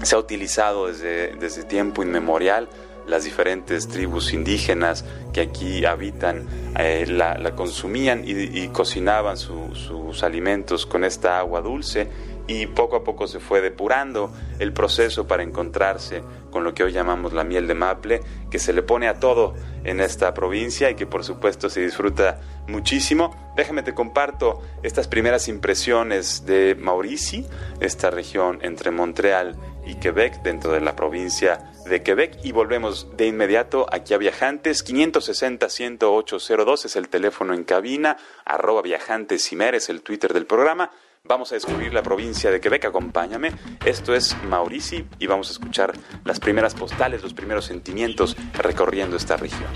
se 0.02 0.14
ha 0.14 0.18
utilizado 0.18 0.88
desde, 0.88 1.34
desde 1.36 1.62
tiempo 1.64 2.02
inmemorial 2.02 2.68
las 3.06 3.24
diferentes 3.24 3.88
tribus 3.88 4.32
indígenas 4.32 5.04
que 5.32 5.40
aquí 5.42 5.84
habitan 5.84 6.46
eh, 6.78 7.06
la, 7.06 7.54
consumían 7.54 8.22
y, 8.24 8.68
cocinaban 8.68 9.36
sus 9.36 10.22
alimentos 10.22 10.86
con 10.86 11.04
esta 11.04 11.38
agua 11.38 11.60
dulce 11.60 12.08
y 12.46 12.66
poco 12.66 12.96
a 12.96 13.04
poco 13.04 13.26
se 13.26 13.40
fue 13.40 13.60
depurando 13.60 14.32
el 14.58 14.72
proceso 14.72 15.26
para 15.26 15.42
encontrarse 15.42 16.22
con 16.50 16.64
lo 16.64 16.74
que 16.74 16.84
hoy 16.84 16.92
llamamos 16.92 17.32
la 17.32 17.44
miel 17.44 17.66
de 17.66 17.74
maple, 17.74 18.20
que 18.50 18.58
se 18.58 18.72
le 18.72 18.82
pone 18.82 19.08
a 19.08 19.18
todo 19.18 19.54
en 19.84 20.00
esta 20.00 20.34
provincia 20.34 20.90
y 20.90 20.94
que 20.94 21.06
por 21.06 21.24
supuesto 21.24 21.70
se 21.70 21.80
disfruta 21.80 22.40
muchísimo. 22.68 23.34
Déjame 23.56 23.82
te 23.82 23.94
comparto 23.94 24.60
estas 24.82 25.08
primeras 25.08 25.48
impresiones 25.48 26.44
de 26.44 26.76
Maurici, 26.78 27.46
esta 27.80 28.10
región 28.10 28.58
entre 28.62 28.90
Montreal 28.90 29.56
y 29.86 29.94
Quebec 29.94 30.42
dentro 30.42 30.72
de 30.72 30.80
la 30.80 30.94
provincia 30.94 31.71
de 31.84 32.02
Quebec 32.02 32.38
y 32.42 32.52
volvemos 32.52 33.08
de 33.16 33.26
inmediato 33.26 33.86
aquí 33.90 34.14
a 34.14 34.18
Viajantes 34.18 34.82
560 34.82 35.68
10802 35.68 36.84
es 36.84 36.96
el 36.96 37.08
teléfono 37.08 37.54
en 37.54 37.64
cabina 37.64 38.16
arroba 38.44 38.82
Viajantes 38.82 39.52
es 39.52 39.88
el 39.88 40.02
Twitter 40.02 40.32
del 40.32 40.46
programa 40.46 40.90
Vamos 41.24 41.52
a 41.52 41.54
descubrir 41.54 41.94
la 41.94 42.02
provincia 42.02 42.50
de 42.50 42.60
Quebec, 42.60 42.84
acompáñame. 42.86 43.52
Esto 43.84 44.12
es 44.12 44.36
Maurici 44.42 45.04
y 45.20 45.28
vamos 45.28 45.50
a 45.50 45.52
escuchar 45.52 45.92
las 46.24 46.40
primeras 46.40 46.74
postales, 46.74 47.22
los 47.22 47.32
primeros 47.32 47.64
sentimientos 47.64 48.36
recorriendo 48.54 49.16
esta 49.16 49.36
región. 49.36 49.70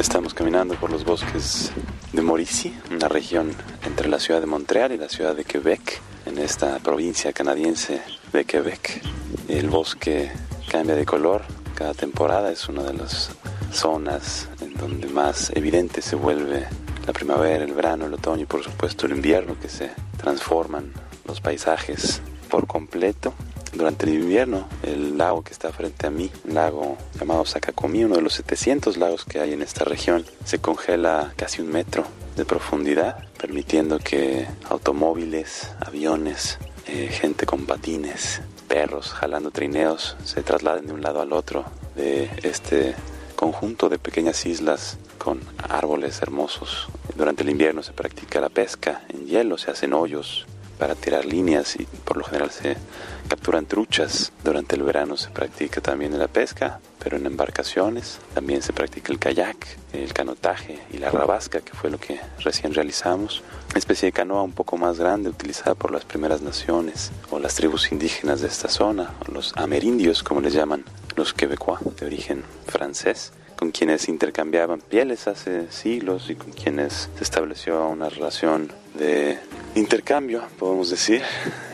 Estamos 0.00 0.34
caminando 0.34 0.74
por 0.74 0.90
los 0.90 1.04
bosques 1.04 1.70
de 2.12 2.22
Maurici, 2.22 2.74
una 2.90 3.06
región 3.06 3.52
entre 3.84 4.08
la 4.08 4.18
ciudad 4.18 4.40
de 4.40 4.46
Montreal 4.46 4.90
y 4.90 4.98
la 4.98 5.08
ciudad 5.08 5.36
de 5.36 5.44
Quebec, 5.44 6.00
en 6.30 6.38
esta 6.38 6.78
provincia 6.78 7.32
canadiense 7.32 8.02
de 8.32 8.44
Quebec. 8.44 9.02
El 9.48 9.68
bosque 9.68 10.30
cambia 10.70 10.94
de 10.94 11.04
color 11.04 11.42
cada 11.74 11.92
temporada, 11.92 12.52
es 12.52 12.68
una 12.68 12.84
de 12.84 12.94
las 12.94 13.30
zonas 13.72 14.48
en 14.60 14.74
donde 14.74 15.08
más 15.08 15.50
evidente 15.56 16.02
se 16.02 16.14
vuelve 16.14 16.68
la 17.04 17.12
primavera, 17.12 17.64
el 17.64 17.74
verano, 17.74 18.06
el 18.06 18.14
otoño 18.14 18.42
y 18.42 18.46
por 18.46 18.62
supuesto 18.62 19.06
el 19.06 19.12
invierno 19.12 19.58
que 19.60 19.68
se 19.68 19.90
transforman 20.18 20.92
los 21.26 21.40
paisajes 21.40 22.22
por 22.48 22.68
completo. 22.68 23.34
Durante 23.80 24.04
el 24.04 24.12
invierno, 24.12 24.68
el 24.82 25.16
lago 25.16 25.42
que 25.42 25.54
está 25.54 25.72
frente 25.72 26.06
a 26.06 26.10
mí, 26.10 26.30
un 26.44 26.52
lago 26.52 26.98
llamado 27.18 27.46
Sacacomi, 27.46 28.04
uno 28.04 28.16
de 28.16 28.20
los 28.20 28.34
700 28.34 28.98
lagos 28.98 29.24
que 29.24 29.40
hay 29.40 29.54
en 29.54 29.62
esta 29.62 29.86
región, 29.86 30.26
se 30.44 30.58
congela 30.58 31.32
casi 31.34 31.62
un 31.62 31.68
metro 31.72 32.04
de 32.36 32.44
profundidad, 32.44 33.24
permitiendo 33.40 33.98
que 33.98 34.46
automóviles, 34.68 35.72
aviones, 35.80 36.58
eh, 36.88 37.08
gente 37.08 37.46
con 37.46 37.64
patines, 37.64 38.42
perros 38.68 39.14
jalando 39.14 39.50
trineos 39.50 40.14
se 40.24 40.42
trasladen 40.42 40.86
de 40.86 40.92
un 40.92 41.00
lado 41.00 41.22
al 41.22 41.32
otro 41.32 41.64
de 41.96 42.28
este 42.42 42.94
conjunto 43.34 43.88
de 43.88 43.98
pequeñas 43.98 44.44
islas 44.44 44.98
con 45.16 45.40
árboles 45.56 46.20
hermosos. 46.20 46.88
Durante 47.16 47.44
el 47.44 47.48
invierno 47.48 47.82
se 47.82 47.94
practica 47.94 48.42
la 48.42 48.50
pesca 48.50 49.04
en 49.08 49.24
hielo, 49.24 49.56
se 49.56 49.70
hacen 49.70 49.94
hoyos 49.94 50.44
para 50.80 50.94
tirar 50.94 51.26
líneas 51.26 51.76
y 51.78 51.84
por 51.84 52.16
lo 52.16 52.24
general 52.24 52.50
se 52.50 52.76
capturan 53.28 53.66
truchas. 53.66 54.32
Durante 54.42 54.76
el 54.76 54.82
verano 54.82 55.18
se 55.18 55.28
practica 55.28 55.82
también 55.82 56.18
la 56.18 56.26
pesca, 56.26 56.80
pero 56.98 57.18
en 57.18 57.26
embarcaciones. 57.26 58.18
También 58.34 58.62
se 58.62 58.72
practica 58.72 59.12
el 59.12 59.18
kayak, 59.18 59.66
el 59.92 60.12
canotaje 60.14 60.78
y 60.90 60.96
la 60.96 61.10
rabasca, 61.10 61.60
que 61.60 61.74
fue 61.74 61.90
lo 61.90 61.98
que 61.98 62.18
recién 62.38 62.72
realizamos. 62.72 63.42
Una 63.70 63.78
especie 63.78 64.06
de 64.06 64.12
canoa 64.12 64.42
un 64.42 64.52
poco 64.52 64.78
más 64.78 64.98
grande 64.98 65.28
utilizada 65.28 65.74
por 65.74 65.92
las 65.92 66.06
primeras 66.06 66.40
naciones 66.40 67.12
o 67.30 67.38
las 67.38 67.54
tribus 67.54 67.92
indígenas 67.92 68.40
de 68.40 68.48
esta 68.48 68.68
zona, 68.68 69.10
los 69.30 69.52
amerindios 69.56 70.22
como 70.22 70.40
les 70.40 70.54
llaman 70.54 70.84
los 71.14 71.34
quebecois 71.34 71.80
de 71.96 72.06
origen 72.06 72.42
francés 72.66 73.32
con 73.60 73.72
quienes 73.72 74.08
intercambiaban 74.08 74.80
pieles 74.80 75.28
hace 75.28 75.70
siglos 75.70 76.30
y 76.30 76.34
con 76.34 76.50
quienes 76.50 77.10
se 77.14 77.22
estableció 77.22 77.86
una 77.88 78.08
relación 78.08 78.72
de 78.94 79.38
intercambio, 79.74 80.42
podemos 80.58 80.90
decir. 80.90 81.22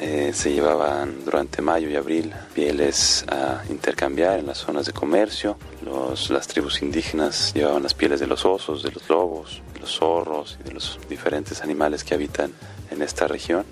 Eh, 0.00 0.32
se 0.34 0.52
llevaban 0.52 1.24
durante 1.24 1.62
mayo 1.62 1.88
y 1.88 1.96
abril 1.96 2.32
pieles 2.54 3.24
a 3.28 3.62
intercambiar 3.70 4.38
en 4.38 4.46
las 4.46 4.58
zonas 4.58 4.86
de 4.86 4.92
comercio. 4.92 5.56
Los, 5.84 6.30
las 6.30 6.46
tribus 6.46 6.82
indígenas 6.82 7.52
llevaban 7.54 7.82
las 7.82 7.94
pieles 7.94 8.20
de 8.20 8.26
los 8.26 8.44
osos, 8.44 8.82
de 8.82 8.90
los 8.90 9.08
lobos, 9.08 9.62
de 9.74 9.80
los 9.80 9.90
zorros 9.90 10.58
y 10.60 10.68
de 10.68 10.74
los 10.74 10.98
diferentes 11.08 11.62
animales 11.62 12.04
que 12.04 12.14
habitan 12.14 12.52
en 12.90 13.02
esta 13.02 13.26
región 13.26 13.64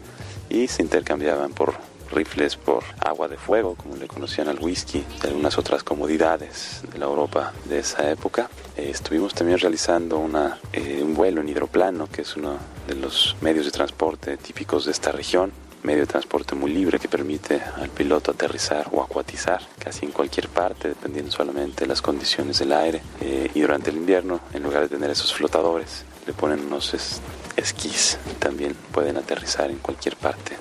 y 0.48 0.68
se 0.68 0.82
intercambiaban 0.82 1.52
por 1.52 1.74
rifles 2.10 2.56
por 2.56 2.84
agua 3.00 3.28
de 3.28 3.36
fuego, 3.36 3.74
como 3.74 3.96
le 3.96 4.06
conocían 4.06 4.48
al 4.48 4.58
whisky, 4.58 5.04
y 5.22 5.26
algunas 5.26 5.58
otras 5.58 5.82
comodidades 5.82 6.82
de 6.92 6.98
la 6.98 7.06
Europa 7.06 7.52
de 7.64 7.78
esa 7.78 8.10
época. 8.10 8.50
Eh, 8.76 8.90
estuvimos 8.90 9.34
también 9.34 9.58
realizando 9.58 10.18
una, 10.18 10.58
eh, 10.72 11.00
un 11.02 11.14
vuelo 11.14 11.40
en 11.40 11.48
hidroplano, 11.48 12.08
que 12.08 12.22
es 12.22 12.36
uno 12.36 12.58
de 12.86 12.94
los 12.94 13.36
medios 13.40 13.64
de 13.66 13.72
transporte 13.72 14.36
típicos 14.36 14.84
de 14.84 14.92
esta 14.92 15.12
región 15.12 15.52
medio 15.84 16.00
de 16.00 16.06
transporte 16.06 16.54
muy 16.54 16.72
libre 16.72 16.98
que 16.98 17.08
permite 17.08 17.60
al 17.76 17.90
piloto 17.90 18.30
aterrizar 18.30 18.88
o 18.90 19.02
acuatizar 19.02 19.60
casi 19.78 20.06
en 20.06 20.12
cualquier 20.12 20.48
parte, 20.48 20.88
dependiendo 20.88 21.30
solamente 21.30 21.84
de 21.84 21.86
las 21.86 22.00
condiciones 22.00 22.58
del 22.58 22.72
aire. 22.72 23.02
Eh, 23.20 23.50
y 23.54 23.60
durante 23.60 23.90
el 23.90 23.96
invierno, 23.96 24.40
en 24.54 24.62
lugar 24.62 24.82
de 24.82 24.88
tener 24.88 25.10
esos 25.10 25.32
flotadores, 25.32 26.04
le 26.26 26.32
ponen 26.32 26.60
unos 26.60 26.94
esquís. 27.56 28.18
También 28.38 28.74
pueden 28.92 29.18
aterrizar 29.18 29.70
en 29.70 29.78
cualquier 29.78 30.16
parte 30.16 30.56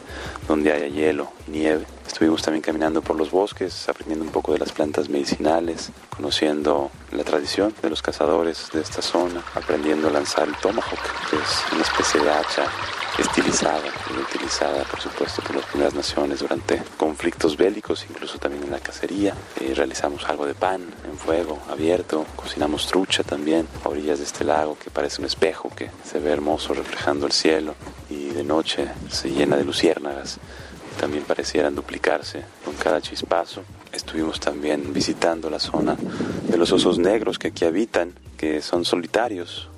donde 0.48 0.72
haya 0.72 0.88
hielo, 0.88 1.32
nieve. 1.48 1.86
Estuvimos 2.06 2.42
también 2.42 2.62
caminando 2.62 3.02
por 3.02 3.16
los 3.16 3.32
bosques, 3.32 3.88
aprendiendo 3.90 4.26
un 4.26 4.32
poco 4.32 4.54
de 4.54 4.60
las 4.60 4.72
plantas 4.72 5.10
medicinales, 5.10 5.92
conociendo 6.16 6.92
la 7.12 7.24
tradición 7.24 7.74
de 7.82 7.90
los 7.90 8.02
cazadores 8.02 8.70
de 8.74 8.82
esta 8.82 9.02
zona, 9.02 9.44
aprendiendo 9.56 10.10
a 10.10 10.12
lanzar 10.12 10.48
el 10.48 10.56
tomahawk, 10.58 11.30
que 11.30 11.38
es 11.38 11.74
una 11.74 11.82
especie 11.82 12.22
de 12.22 12.32
hacha 12.32 12.66
estilizada 13.18 13.84
y 14.10 14.20
utilizada, 14.20 14.84
por 14.86 15.00
supuesto, 15.00 15.42
por 15.44 15.56
las 15.56 15.66
primeras 15.66 15.94
naciones 15.94 16.40
durante 16.40 16.82
conflictos 16.98 17.58
bélicos, 17.58 18.06
incluso 18.10 18.38
también 18.38 18.64
en 18.64 18.72
la 18.72 18.80
cacería. 18.80 19.36
Eh, 19.60 19.74
realizamos 19.76 20.26
algo 20.26 20.46
de 20.46 20.56
pan 20.56 20.82
en 21.10 21.18
fuego 21.18 21.60
abierto, 21.70 22.26
cocinamos 22.36 22.88
trucha 22.88 23.24
también 23.24 23.68
a 23.84 23.90
orillas 23.90 24.20
de 24.20 24.26
este 24.26 24.44
lago 24.44 24.78
que 24.78 24.90
parece 24.90 25.22
un 25.22 25.28
espejo 25.28 25.70
que 25.76 25.90
se 26.04 26.20
ve 26.20 26.32
hermoso 26.32 26.74
reflejando 26.74 27.26
el 27.26 27.32
cielo 27.32 27.76
y 28.10 28.30
de 28.30 28.44
noche 28.44 28.88
se 29.10 29.30
llena 29.30 29.56
de 29.58 29.64
luciérnagas 29.64 30.40
también 31.00 31.24
parecieran 31.24 31.76
duplicarse 31.76 32.44
con 32.64 32.76
cada 32.76 33.02
chispazo. 33.02 33.64
Estuvimos 33.92 34.40
también 34.40 34.94
visitando 34.94 35.50
la 35.50 35.60
zona 35.60 35.98
de 36.48 36.58
los 36.58 36.72
osos 36.72 37.00
negros 37.00 37.40
que 37.40 37.50
aquí 37.50 37.66
habitan, 37.66 38.14
que 38.38 38.62
son 38.62 38.86
solitarios, 38.86 39.70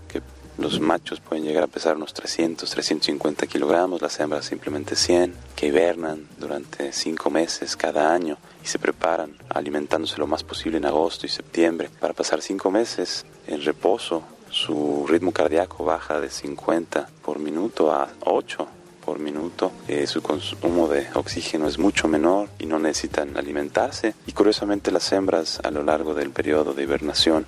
los 0.57 0.79
machos 0.79 1.19
pueden 1.19 1.43
llegar 1.43 1.63
a 1.63 1.67
pesar 1.67 1.97
unos 1.97 2.13
300, 2.13 2.69
350 2.69 3.47
kilogramos, 3.47 4.01
las 4.01 4.19
hembras 4.19 4.45
simplemente 4.45 4.95
100, 4.95 5.33
que 5.55 5.67
hibernan 5.67 6.27
durante 6.37 6.91
cinco 6.93 7.29
meses 7.29 7.75
cada 7.75 8.13
año 8.13 8.37
y 8.63 8.67
se 8.67 8.79
preparan 8.79 9.35
alimentándose 9.49 10.17
lo 10.17 10.27
más 10.27 10.43
posible 10.43 10.77
en 10.77 10.85
agosto 10.85 11.25
y 11.25 11.29
septiembre 11.29 11.89
para 11.99 12.13
pasar 12.13 12.41
cinco 12.41 12.71
meses 12.71 13.25
en 13.47 13.61
reposo. 13.63 14.23
Su 14.49 15.05
ritmo 15.07 15.33
cardíaco 15.33 15.83
baja 15.83 16.21
de 16.21 16.29
50 16.29 17.09
por 17.21 17.39
minuto 17.39 17.91
a 17.91 18.07
8 18.21 18.67
por 19.05 19.19
minuto, 19.19 19.71
eh, 19.87 20.07
su 20.07 20.21
consumo 20.21 20.87
de 20.87 21.07
oxígeno 21.13 21.67
es 21.67 21.77
mucho 21.77 22.07
menor 22.07 22.49
y 22.57 22.65
no 22.65 22.79
necesitan 22.79 23.37
alimentarse. 23.37 24.15
Y 24.25 24.31
curiosamente 24.31 24.91
las 24.91 25.11
hembras 25.11 25.59
a 25.63 25.69
lo 25.69 25.83
largo 25.83 26.13
del 26.13 26.31
periodo 26.31 26.73
de 26.73 26.83
hibernación 26.83 27.45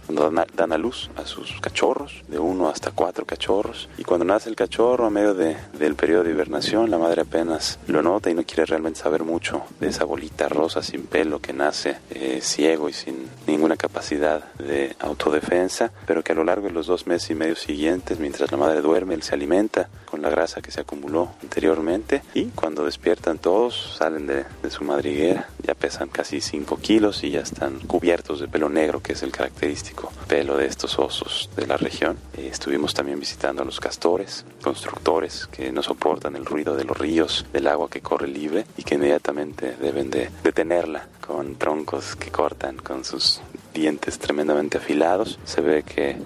dan 0.56 0.72
a, 0.72 0.78
luz 0.78 1.10
a 1.16 1.26
sus 1.26 1.60
cachorros, 1.60 2.24
de 2.28 2.38
uno 2.38 2.70
hasta 2.70 2.92
cuatro 2.92 3.26
cachorros. 3.26 3.90
Y 3.98 4.04
cuando 4.04 4.26
nace 4.26 4.50
el 4.50 4.56
cachorro 4.56 5.08
a 5.08 5.10
medio 5.10 5.34
de, 5.34 5.58
del 5.78 5.96
periodo 5.96 6.24
de 6.24 6.32
hibernación, 6.32 6.92
la 6.92 7.00
madre 7.00 7.24
apenas 7.24 7.80
lo 7.88 8.04
nota 8.04 8.30
y 8.30 8.36
no 8.36 8.44
quiere 8.44 8.66
realmente 8.66 9.00
saber 9.00 9.24
mucho 9.24 9.64
de 9.80 9.88
esa 9.88 10.06
bolita 10.06 10.48
rosa 10.50 10.84
sin 10.84 11.08
pelo 11.08 11.40
que 11.40 11.54
nace 11.54 11.98
eh, 12.12 12.40
ciego 12.42 12.90
y 12.90 12.94
sin 12.94 13.28
ninguna 13.48 13.78
capacidad 13.78 14.54
de 14.56 14.96
autodefensa, 15.00 15.92
pero 16.06 16.24
que 16.24 16.34
a 16.34 16.36
lo 16.36 16.44
largo 16.44 16.68
de 16.68 16.74
los 16.74 16.86
dos 16.86 17.08
meses 17.08 17.32
y 17.32 17.36
medio 17.36 17.56
siguientes, 17.56 18.20
mientras 18.20 18.52
la 18.52 18.58
madre 18.58 18.82
duerme, 18.82 19.16
él 19.16 19.24
se 19.24 19.34
alimenta 19.34 19.90
con 20.06 20.22
la 20.22 20.30
grasa 20.30 20.62
que 20.62 20.72
se 20.72 20.82
acumuló 20.82 21.32
anteriormente 21.48 22.22
y 22.34 22.46
cuando 22.48 22.84
despiertan 22.84 23.38
todos 23.38 23.96
salen 23.98 24.28
de, 24.28 24.46
su 24.70 24.84
madriguera, 24.84 25.48
ya 25.64 25.74
pesan 25.74 26.10
casi 26.10 26.42
5 26.42 26.78
kilos 26.80 27.24
y 27.24 27.32
ya 27.32 27.40
están 27.40 27.80
cubiertos 27.80 28.42
de 28.42 28.50
pelo 28.50 28.68
negro 28.68 29.02
que 29.02 29.14
es 29.14 29.24
el 29.24 29.32
característico 29.32 30.12
pelo 30.28 30.58
de 30.58 30.66
estos 30.66 31.00
osos 31.00 31.50
de 31.56 31.66
la 31.66 31.78
región. 31.78 32.18
Eh, 32.36 32.50
estuvimos 32.52 32.94
también 32.94 33.20
visitando 33.20 33.62
a 33.62 33.66
los 33.66 33.80
castores, 33.80 34.46
constructores 34.62 35.48
que 35.48 35.72
no 35.72 35.82
soportan 35.82 36.36
el 36.36 36.46
ruido 36.46 36.76
de 36.76 36.84
los 36.84 36.98
ríos, 36.98 37.46
del 37.54 37.68
agua 37.68 37.90
que 37.90 38.02
corre 38.02 38.28
libre 38.28 38.66
y 38.78 38.84
que 38.84 38.96
inmediatamente 38.96 39.76
deben 39.82 40.10
de 40.10 40.30
detenerla 40.44 41.08
con 41.26 41.56
troncos 41.56 42.18
que 42.18 42.30
cortan 42.30 42.78
con 42.78 43.06
sus 43.06 43.42
dientes 43.74 44.20
tremendamente 44.20 44.80
afilados. 44.80 45.40
Se 45.46 45.62
ve 45.62 45.84
que 45.84 46.18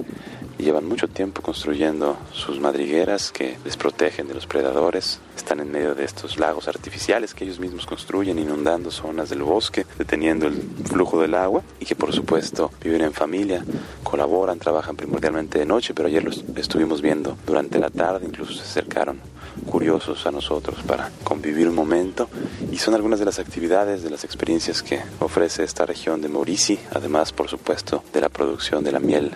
llevan 0.61 0.87
mucho 0.87 1.07
tiempo 1.07 1.41
construyendo 1.41 2.17
sus 2.31 2.59
madrigueras 2.59 3.31
que 3.31 3.57
les 3.65 3.77
protegen 3.77 4.27
de 4.27 4.33
los 4.33 4.47
predadores. 4.47 5.19
Están 5.35 5.59
en 5.59 5.71
medio 5.71 5.95
de 5.95 6.05
estos 6.05 6.37
lagos 6.37 6.67
artificiales 6.67 7.33
que 7.33 7.43
ellos 7.43 7.59
mismos 7.59 7.85
construyen, 7.85 8.39
inundando 8.39 8.91
zonas 8.91 9.29
del 9.29 9.43
bosque, 9.43 9.85
deteniendo 9.97 10.47
el 10.47 10.61
flujo 10.85 11.21
del 11.21 11.35
agua 11.35 11.63
y 11.79 11.85
que 11.85 11.95
por 11.95 12.13
supuesto 12.13 12.71
viven 12.81 13.01
en 13.01 13.13
familia, 13.13 13.63
colaboran, 14.03 14.59
trabajan 14.59 14.95
primordialmente 14.95 15.59
de 15.59 15.65
noche, 15.65 15.93
pero 15.93 16.07
ayer 16.07 16.23
los 16.23 16.43
estuvimos 16.55 17.01
viendo 17.01 17.37
durante 17.45 17.79
la 17.79 17.89
tarde, 17.89 18.25
incluso 18.25 18.53
se 18.53 18.61
acercaron 18.61 19.19
curiosos 19.65 20.25
a 20.25 20.31
nosotros 20.31 20.81
para 20.83 21.11
convivir 21.23 21.67
un 21.67 21.75
momento. 21.75 22.29
Y 22.71 22.77
son 22.77 22.93
algunas 22.93 23.19
de 23.19 23.25
las 23.25 23.39
actividades, 23.39 24.03
de 24.03 24.09
las 24.09 24.23
experiencias 24.23 24.83
que 24.83 25.01
ofrece 25.19 25.63
esta 25.63 25.85
región 25.85 26.21
de 26.21 26.29
Maurici, 26.29 26.79
además 26.91 27.31
por 27.31 27.49
supuesto 27.49 28.03
de 28.13 28.21
la 28.21 28.29
producción 28.29 28.83
de 28.83 28.91
la 28.91 28.99
miel 28.99 29.31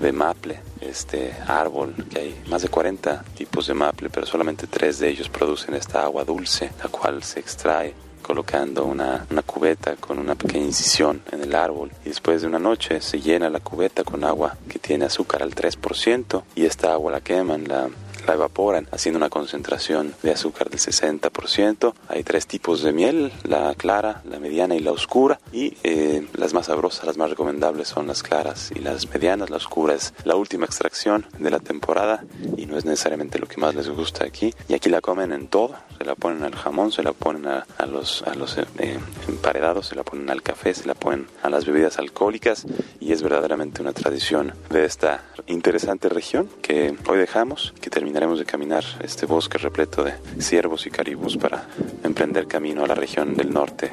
de 0.00 0.12
maple, 0.12 0.60
este 0.80 1.34
árbol, 1.46 1.94
que 2.10 2.18
hay 2.18 2.40
más 2.48 2.62
de 2.62 2.68
40 2.68 3.24
tipos 3.36 3.66
de 3.66 3.74
maple, 3.74 4.10
pero 4.10 4.26
solamente 4.26 4.66
tres 4.66 4.98
de 4.98 5.08
ellos 5.08 5.28
producen 5.28 5.74
esta 5.74 6.02
agua 6.02 6.24
dulce, 6.24 6.70
la 6.82 6.88
cual 6.88 7.22
se 7.22 7.40
extrae 7.40 7.94
colocando 8.28 8.84
una, 8.84 9.26
una, 9.30 9.40
cubeta 9.40 9.96
con 9.96 10.18
una 10.18 10.34
pequeña 10.34 10.66
incisión 10.66 11.22
en 11.32 11.40
el 11.40 11.54
árbol. 11.54 11.90
Y 12.04 12.10
después 12.10 12.42
de 12.42 12.46
una 12.46 12.58
noche 12.58 13.00
se 13.00 13.20
llena 13.22 13.48
la 13.48 13.60
cubeta 13.60 14.04
con 14.04 14.22
agua 14.22 14.54
que 14.68 14.78
tiene 14.78 15.06
azúcar 15.06 15.42
al 15.42 15.54
3% 15.54 16.42
y 16.54 16.66
esta 16.66 16.92
agua 16.92 17.10
la 17.10 17.22
queman, 17.22 17.66
la 17.66 17.88
la 18.26 18.34
evaporan 18.34 18.88
haciendo 18.92 19.18
una 19.18 19.30
concentración 19.30 20.14
de 20.22 20.32
azúcar 20.32 20.70
del 20.70 20.80
60%. 20.80 21.94
Hay 22.08 22.22
tres 22.22 22.46
tipos 22.46 22.82
de 22.82 22.92
miel, 22.92 23.32
la 23.44 23.74
clara, 23.74 24.22
la 24.24 24.38
mediana 24.38 24.74
y 24.74 24.80
la 24.80 24.92
oscura. 24.92 25.40
Y 25.52 25.76
eh, 25.82 26.26
las 26.34 26.54
más 26.54 26.66
sabrosas, 26.66 27.04
las 27.04 27.16
más 27.16 27.30
recomendables 27.30 27.88
son 27.88 28.06
las 28.06 28.22
claras 28.22 28.70
y 28.74 28.80
las 28.80 29.08
medianas. 29.10 29.50
La 29.50 29.56
oscura 29.56 29.94
es 29.94 30.14
la 30.24 30.36
última 30.36 30.66
extracción 30.66 31.26
de 31.38 31.50
la 31.50 31.60
temporada 31.60 32.24
y 32.56 32.66
no 32.66 32.76
es 32.76 32.84
necesariamente 32.84 33.38
lo 33.38 33.46
que 33.46 33.60
más 33.60 33.74
les 33.74 33.88
gusta 33.88 34.24
aquí. 34.24 34.54
Y 34.68 34.74
aquí 34.74 34.88
la 34.88 35.00
comen 35.00 35.32
en 35.32 35.48
todo. 35.48 35.74
Se 35.98 36.04
la 36.04 36.14
ponen 36.14 36.44
al 36.44 36.54
jamón, 36.54 36.92
se 36.92 37.02
la 37.02 37.12
ponen 37.12 37.46
a, 37.46 37.66
los, 37.86 38.22
a 38.22 38.34
los 38.34 38.56
eh, 38.58 38.98
emparedados, 39.26 39.88
se 39.88 39.96
la 39.96 40.04
ponen 40.04 40.30
al 40.30 40.42
café, 40.42 40.72
se 40.74 40.86
la 40.86 40.94
ponen 40.94 41.26
a 41.42 41.50
las 41.50 41.66
bebidas 41.66 41.98
alcohólicas 41.98 42.66
y 43.00 43.12
es 43.12 43.22
verdaderamente 43.22 43.82
una 43.82 43.92
tradición 43.92 44.54
de 44.70 44.84
esta 44.84 45.24
interesante 45.46 46.08
región 46.08 46.48
que 46.62 46.94
hoy 47.08 47.18
dejamos, 47.18 47.74
que 47.80 47.90
terminaremos 48.18 48.40
de 48.40 48.50
caminar 48.50 48.84
este 49.04 49.26
bosque 49.26 49.58
repleto 49.58 50.02
de 50.02 50.12
ciervos 50.40 50.88
y 50.88 50.90
caribús 50.90 51.36
para 51.36 51.68
emprender 52.02 52.48
camino 52.48 52.82
a 52.82 52.88
la 52.88 52.96
región 52.96 53.36
del 53.36 53.52
norte 53.52 53.92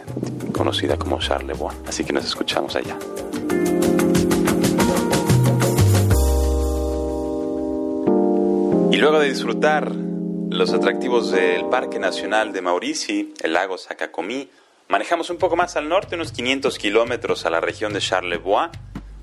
conocida 0.51 0.97
como 0.97 1.19
Charlevoix. 1.19 1.75
Así 1.87 2.03
que 2.03 2.11
nos 2.11 2.25
escuchamos 2.25 2.75
allá. 2.75 2.97
Y 8.91 8.97
luego 8.97 9.19
de 9.19 9.29
disfrutar 9.29 9.91
los 9.93 10.73
atractivos 10.73 11.29
del 11.29 11.65
Parque 11.65 11.99
Nacional 11.99 12.51
de 12.51 12.61
Maurici, 12.63 13.31
el 13.43 13.53
lago 13.53 13.77
Sacacomí, 13.77 14.49
manejamos 14.87 15.29
un 15.29 15.37
poco 15.37 15.55
más 15.55 15.75
al 15.75 15.87
norte, 15.87 16.15
unos 16.15 16.31
500 16.31 16.79
kilómetros 16.79 17.45
a 17.45 17.51
la 17.51 17.59
región 17.59 17.93
de 17.93 17.99
Charlevoix, 17.99 18.71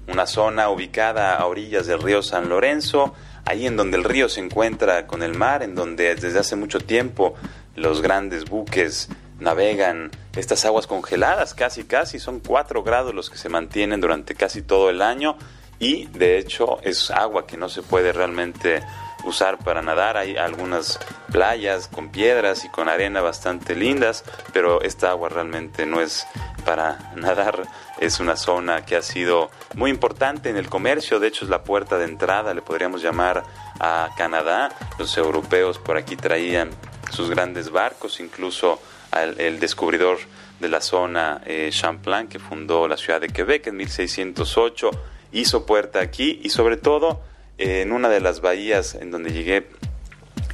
una 0.07 0.27
zona 0.27 0.71
ubicada 0.71 1.35
a 1.35 1.47
orillas 1.47 1.88
del 1.88 2.01
río 2.01 2.23
San 2.23 2.49
Lorenzo, 2.49 3.15
ahí 3.44 3.66
en 3.66 3.76
donde 3.76 3.96
el 3.96 4.05
río 4.05 4.28
se 4.28 4.40
encuentra 4.40 5.07
con 5.07 5.22
el 5.22 5.35
mar, 5.35 5.62
en 5.62 5.74
donde 5.74 6.14
desde 6.14 6.38
hace 6.38 6.57
mucho 6.57 6.81
tiempo 6.81 7.35
los 7.74 8.02
grandes 8.02 8.44
buques 8.44 9.09
navegan 9.40 10.11
estas 10.37 10.64
aguas 10.64 10.87
congeladas, 10.87 11.55
casi 11.55 11.85
casi, 11.85 12.18
son 12.18 12.40
4 12.40 12.83
grados 12.83 13.14
los 13.14 13.28
que 13.28 13.37
se 13.37 13.48
mantienen 13.48 14.00
durante 14.00 14.35
casi 14.35 14.62
todo 14.62 14.90
el 14.90 15.02
año 15.02 15.37
y 15.78 16.07
de 16.07 16.38
hecho 16.38 16.81
es 16.83 17.11
agua 17.11 17.46
que 17.46 17.57
no 17.57 17.68
se 17.68 17.83
puede 17.83 18.12
realmente 18.12 18.83
usar 19.25 19.59
para 19.59 19.83
nadar. 19.83 20.17
Hay 20.17 20.37
algunas 20.37 20.99
playas 21.31 21.89
con 21.89 22.11
piedras 22.11 22.65
y 22.65 22.69
con 22.69 22.89
arena 22.89 23.21
bastante 23.21 23.75
lindas, 23.75 24.25
pero 24.53 24.83
esta 24.83 25.11
agua 25.11 25.29
realmente 25.29 25.87
no 25.87 26.01
es 26.01 26.27
para 26.65 27.13
nadar. 27.17 27.63
Es 28.01 28.21
una 28.21 28.37
zona 28.37 28.85
que 28.85 28.97
ha 28.97 29.03
sido 29.03 29.51
muy 29.75 29.91
importante 29.91 30.51
en 30.51 30.57
el 30.57 30.69
comercio, 30.69 31.21
de 31.21 31.29
hecho 31.29 31.45
es 31.45 31.51
la 31.51 31.63
puerta 31.63 31.99
de 31.99 32.05
entrada, 32.05 32.55
le 32.55 32.63
podríamos 32.63 33.03
llamar 33.03 33.45
a 33.79 34.11
Canadá. 34.17 34.71
Los 34.99 35.17
europeos 35.17 35.79
por 35.79 35.97
aquí 35.97 36.17
traían 36.17 36.71
sus 37.11 37.31
grandes 37.31 37.71
barcos, 37.71 38.21
incluso 38.21 38.81
el 39.13 39.61
descubridor 39.61 40.19
de 40.63 40.69
la 40.69 40.81
zona 40.81 41.43
eh, 41.45 41.69
Champlain, 41.71 42.29
que 42.29 42.39
fundó 42.39 42.89
la 42.89 42.97
ciudad 42.97 43.21
de 43.21 43.29
Quebec 43.29 43.67
en 43.67 43.77
1608, 43.77 44.91
hizo 45.33 45.67
puerta 45.67 46.01
aquí 46.01 46.41
y 46.43 46.51
sobre 46.51 46.77
todo 46.77 47.21
en 47.59 47.93
una 47.93 48.09
de 48.09 48.21
las 48.21 48.41
bahías 48.41 48.95
en 48.95 49.11
donde 49.11 49.33
llegué 49.33 49.69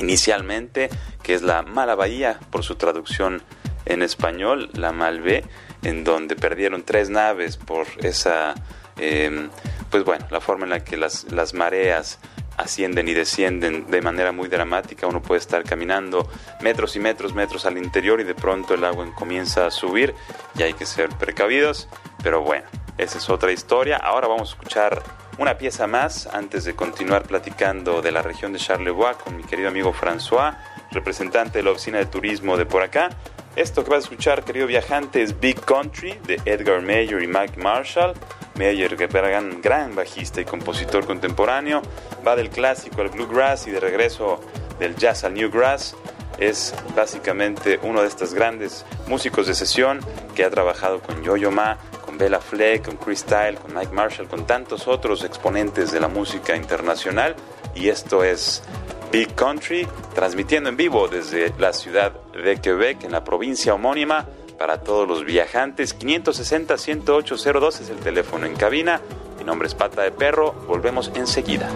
inicialmente, 0.00 0.90
que 1.22 1.34
es 1.34 1.42
la 1.42 1.62
Mala 1.62 1.94
Bahía, 1.94 2.38
por 2.50 2.64
su 2.64 2.76
traducción 2.76 3.42
en 3.86 4.02
español, 4.02 4.70
la 4.74 4.92
Malvé, 4.92 5.44
en 5.82 6.04
donde 6.04 6.36
perdieron 6.36 6.82
tres 6.82 7.10
naves 7.10 7.56
por 7.56 7.86
esa, 7.98 8.54
em, 8.96 9.50
pues 9.90 10.04
bueno, 10.04 10.26
la 10.30 10.40
forma 10.40 10.64
en 10.64 10.70
la 10.70 10.84
que 10.84 10.96
las, 10.96 11.30
las 11.32 11.54
mareas 11.54 12.18
ascienden 12.58 13.08
y 13.08 13.14
descienden 13.14 13.90
de 13.90 14.02
manera 14.02 14.32
muy 14.32 14.48
dramática. 14.48 15.06
Uno 15.06 15.22
puede 15.22 15.40
estar 15.40 15.64
caminando 15.64 16.28
metros 16.60 16.96
y 16.96 17.00
metros, 17.00 17.32
metros 17.32 17.64
al 17.64 17.78
interior 17.78 18.20
y 18.20 18.24
de 18.24 18.34
pronto 18.34 18.74
el 18.74 18.84
agua 18.84 19.06
comienza 19.14 19.66
a 19.66 19.70
subir 19.70 20.14
y 20.56 20.62
hay 20.62 20.74
que 20.74 20.84
ser 20.84 21.08
precavidos. 21.10 21.88
Pero 22.22 22.42
bueno, 22.42 22.66
esa 22.98 23.18
es 23.18 23.30
otra 23.30 23.52
historia. 23.52 23.96
Ahora 23.96 24.28
vamos 24.28 24.50
a 24.50 24.52
escuchar 24.52 25.02
una 25.38 25.56
pieza 25.56 25.86
más 25.86 26.26
antes 26.26 26.64
de 26.64 26.74
continuar 26.74 27.22
platicando 27.22 28.02
de 28.02 28.10
la 28.10 28.22
región 28.22 28.52
de 28.52 28.58
Charlevoix 28.58 29.16
con 29.16 29.36
mi 29.36 29.44
querido 29.44 29.68
amigo 29.68 29.94
François, 29.94 30.56
representante 30.90 31.58
de 31.58 31.64
la 31.64 31.70
oficina 31.70 31.98
de 31.98 32.06
turismo 32.06 32.56
de 32.56 32.66
por 32.66 32.82
acá. 32.82 33.10
Esto 33.58 33.82
que 33.82 33.90
vas 33.90 34.04
a 34.04 34.06
escuchar, 34.06 34.44
querido 34.44 34.68
viajante, 34.68 35.20
es 35.20 35.40
Big 35.40 35.60
Country 35.62 36.16
de 36.28 36.40
Edgar 36.44 36.80
Mayer 36.80 37.20
y 37.20 37.26
Mike 37.26 37.60
Marshall. 37.60 38.14
Mayer, 38.54 38.96
que 38.96 39.08
gran, 39.08 39.60
gran 39.60 39.96
bajista 39.96 40.40
y 40.40 40.44
compositor 40.44 41.04
contemporáneo, 41.04 41.82
va 42.24 42.36
del 42.36 42.50
clásico 42.50 43.00
al 43.00 43.08
bluegrass 43.08 43.66
y 43.66 43.72
de 43.72 43.80
regreso 43.80 44.38
del 44.78 44.94
jazz 44.94 45.24
al 45.24 45.34
newgrass. 45.34 45.96
Es 46.38 46.72
básicamente 46.94 47.80
uno 47.82 48.02
de 48.02 48.06
estos 48.06 48.32
grandes 48.32 48.86
músicos 49.08 49.48
de 49.48 49.54
sesión 49.56 49.98
que 50.36 50.44
ha 50.44 50.50
trabajado 50.50 51.00
con 51.00 51.24
Yo-Yo 51.24 51.50
Ma, 51.50 51.78
Bella 52.18 52.40
Fleck, 52.40 52.84
con 52.84 52.96
Chris 52.96 53.20
Style, 53.20 53.56
con 53.56 53.72
Mike 53.72 53.92
Marshall, 53.92 54.28
con 54.28 54.46
tantos 54.46 54.88
otros 54.88 55.24
exponentes 55.24 55.92
de 55.92 56.00
la 56.00 56.08
música 56.08 56.56
internacional. 56.56 57.36
Y 57.74 57.88
esto 57.88 58.24
es 58.24 58.62
Big 59.10 59.34
Country, 59.34 59.86
transmitiendo 60.14 60.68
en 60.68 60.76
vivo 60.76 61.08
desde 61.08 61.52
la 61.58 61.72
ciudad 61.72 62.12
de 62.32 62.60
Quebec, 62.60 63.04
en 63.04 63.12
la 63.12 63.24
provincia 63.24 63.74
homónima, 63.74 64.26
para 64.58 64.82
todos 64.82 65.08
los 65.08 65.24
viajantes. 65.24 65.98
560-10802 65.98 67.80
es 67.80 67.90
el 67.90 67.98
teléfono 67.98 68.46
en 68.46 68.56
cabina. 68.56 69.00
Mi 69.38 69.44
nombre 69.44 69.68
es 69.68 69.74
Pata 69.74 70.02
de 70.02 70.10
Perro. 70.10 70.52
Volvemos 70.66 71.10
enseguida. 71.14 71.70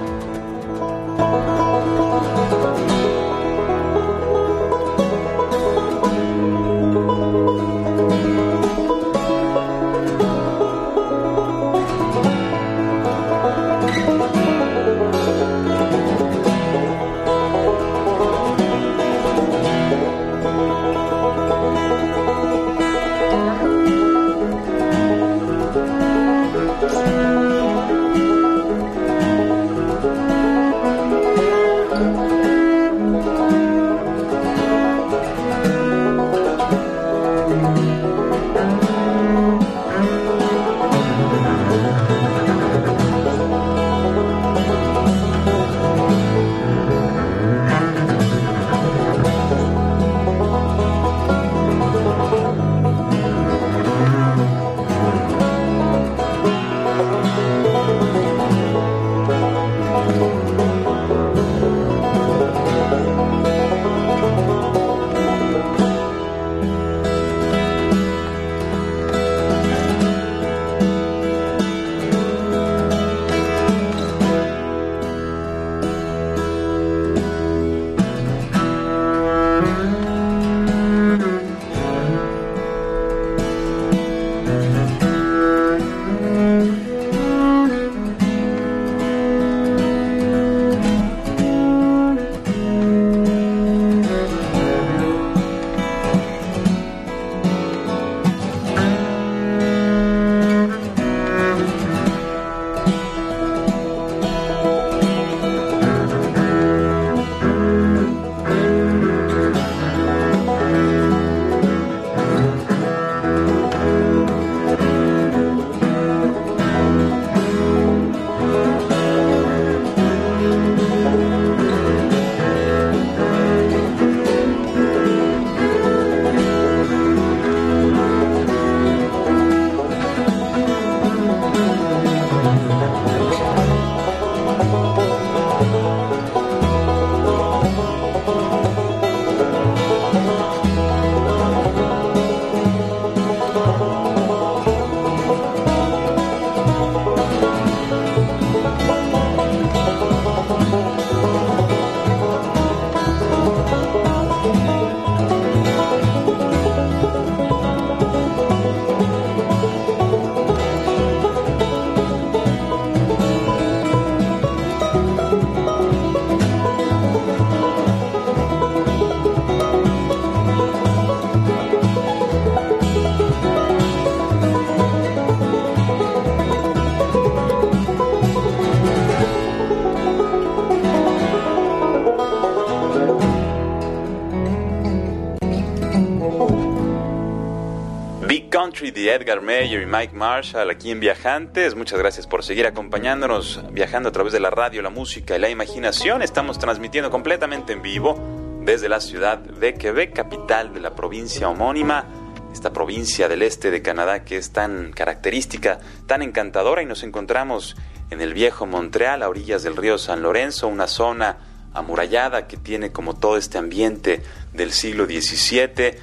Edgar 189.08 189.40
Mayer 189.40 189.82
y 189.82 189.86
Mike 189.86 190.14
Marshall 190.14 190.70
aquí 190.70 190.90
en 190.90 191.00
Viajantes. 191.00 191.74
Muchas 191.74 191.98
gracias 191.98 192.26
por 192.26 192.44
seguir 192.44 192.66
acompañándonos, 192.66 193.62
viajando 193.72 194.10
a 194.10 194.12
través 194.12 194.32
de 194.32 194.40
la 194.40 194.50
radio, 194.50 194.82
la 194.82 194.90
música 194.90 195.36
y 195.36 195.38
la 195.40 195.48
imaginación. 195.48 196.22
Estamos 196.22 196.58
transmitiendo 196.58 197.10
completamente 197.10 197.72
en 197.72 197.82
vivo 197.82 198.16
desde 198.62 198.88
la 198.88 199.00
ciudad 199.00 199.38
de 199.38 199.74
Quebec, 199.74 200.12
capital 200.14 200.72
de 200.72 200.80
la 200.80 200.94
provincia 200.94 201.48
homónima, 201.48 202.04
esta 202.52 202.72
provincia 202.72 203.28
del 203.28 203.42
este 203.42 203.70
de 203.70 203.82
Canadá 203.82 204.24
que 204.24 204.36
es 204.36 204.52
tan 204.52 204.92
característica, 204.92 205.80
tan 206.06 206.22
encantadora 206.22 206.82
y 206.82 206.86
nos 206.86 207.02
encontramos 207.02 207.76
en 208.10 208.20
el 208.20 208.34
viejo 208.34 208.66
Montreal, 208.66 209.22
a 209.22 209.28
orillas 209.28 209.62
del 209.62 209.76
río 209.76 209.98
San 209.98 210.22
Lorenzo, 210.22 210.68
una 210.68 210.86
zona 210.86 211.38
amurallada 211.74 212.46
que 212.46 212.56
tiene 212.56 212.92
como 212.92 213.14
todo 213.14 213.36
este 213.36 213.58
ambiente 213.58 214.22
del 214.52 214.72
siglo 214.72 215.06
XVII. 215.06 215.96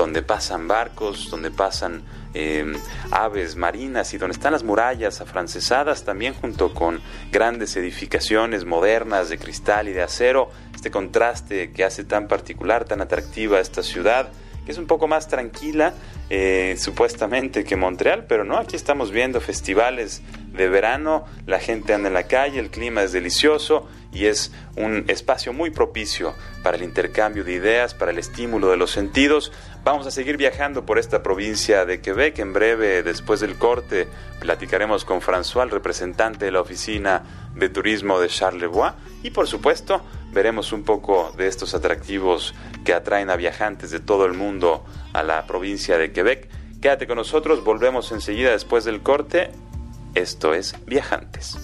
Donde 0.00 0.22
pasan 0.22 0.66
barcos, 0.66 1.28
donde 1.30 1.50
pasan 1.50 2.02
eh, 2.32 2.64
aves 3.10 3.54
marinas 3.56 4.14
y 4.14 4.18
donde 4.18 4.32
están 4.32 4.52
las 4.52 4.64
murallas 4.64 5.20
afrancesadas 5.20 6.04
también 6.04 6.32
junto 6.32 6.72
con 6.72 7.02
grandes 7.30 7.76
edificaciones 7.76 8.64
modernas 8.64 9.28
de 9.28 9.36
cristal 9.36 9.88
y 9.88 9.92
de 9.92 10.00
acero, 10.00 10.50
este 10.74 10.90
contraste 10.90 11.72
que 11.72 11.84
hace 11.84 12.04
tan 12.04 12.28
particular, 12.28 12.86
tan 12.86 13.02
atractiva 13.02 13.60
esta 13.60 13.82
ciudad, 13.82 14.30
que 14.64 14.72
es 14.72 14.78
un 14.78 14.86
poco 14.86 15.06
más 15.06 15.28
tranquila 15.28 15.92
eh, 16.30 16.76
supuestamente 16.78 17.62
que 17.62 17.76
Montreal, 17.76 18.24
pero 18.26 18.44
no, 18.44 18.56
aquí 18.56 18.76
estamos 18.76 19.10
viendo 19.10 19.42
festivales 19.42 20.22
de 20.52 20.68
verano, 20.70 21.26
la 21.46 21.58
gente 21.58 21.92
anda 21.92 22.08
en 22.08 22.14
la 22.14 22.26
calle, 22.26 22.58
el 22.58 22.70
clima 22.70 23.02
es 23.02 23.12
delicioso 23.12 23.86
y 24.12 24.26
es 24.26 24.52
un 24.76 25.04
espacio 25.08 25.52
muy 25.52 25.70
propicio 25.70 26.34
para 26.62 26.76
el 26.76 26.82
intercambio 26.82 27.44
de 27.44 27.52
ideas, 27.52 27.94
para 27.94 28.10
el 28.10 28.18
estímulo 28.18 28.70
de 28.70 28.76
los 28.76 28.90
sentidos. 28.90 29.52
Vamos 29.82 30.06
a 30.06 30.10
seguir 30.10 30.36
viajando 30.36 30.84
por 30.84 30.98
esta 30.98 31.22
provincia 31.22 31.86
de 31.86 32.02
Quebec. 32.02 32.38
En 32.38 32.52
breve, 32.52 33.02
después 33.02 33.40
del 33.40 33.56
corte, 33.56 34.08
platicaremos 34.38 35.06
con 35.06 35.22
François, 35.22 35.64
el 35.64 35.70
representante 35.70 36.44
de 36.44 36.50
la 36.50 36.60
oficina 36.60 37.22
de 37.54 37.70
turismo 37.70 38.20
de 38.20 38.28
Charlevoix. 38.28 38.92
Y 39.22 39.30
por 39.30 39.46
supuesto, 39.46 40.02
veremos 40.32 40.72
un 40.72 40.84
poco 40.84 41.32
de 41.36 41.46
estos 41.46 41.74
atractivos 41.74 42.54
que 42.84 42.92
atraen 42.92 43.30
a 43.30 43.36
viajantes 43.36 43.90
de 43.90 44.00
todo 44.00 44.26
el 44.26 44.34
mundo 44.34 44.84
a 45.14 45.22
la 45.22 45.46
provincia 45.46 45.96
de 45.96 46.12
Quebec. 46.12 46.48
Quédate 46.82 47.06
con 47.06 47.16
nosotros, 47.16 47.64
volvemos 47.64 48.12
enseguida 48.12 48.50
después 48.50 48.84
del 48.84 49.00
corte. 49.00 49.50
Esto 50.14 50.52
es 50.52 50.74
Viajantes. 50.86 51.58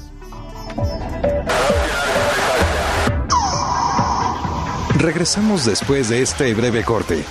Regresamos 4.99 5.67
después 5.67 6.09
de 6.09 6.23
este 6.23 6.55
breve 6.55 6.83
corte. 6.83 7.23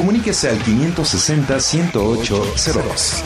Comuníquese 0.00 0.48
al 0.48 0.58
560-108-02. 0.64 3.22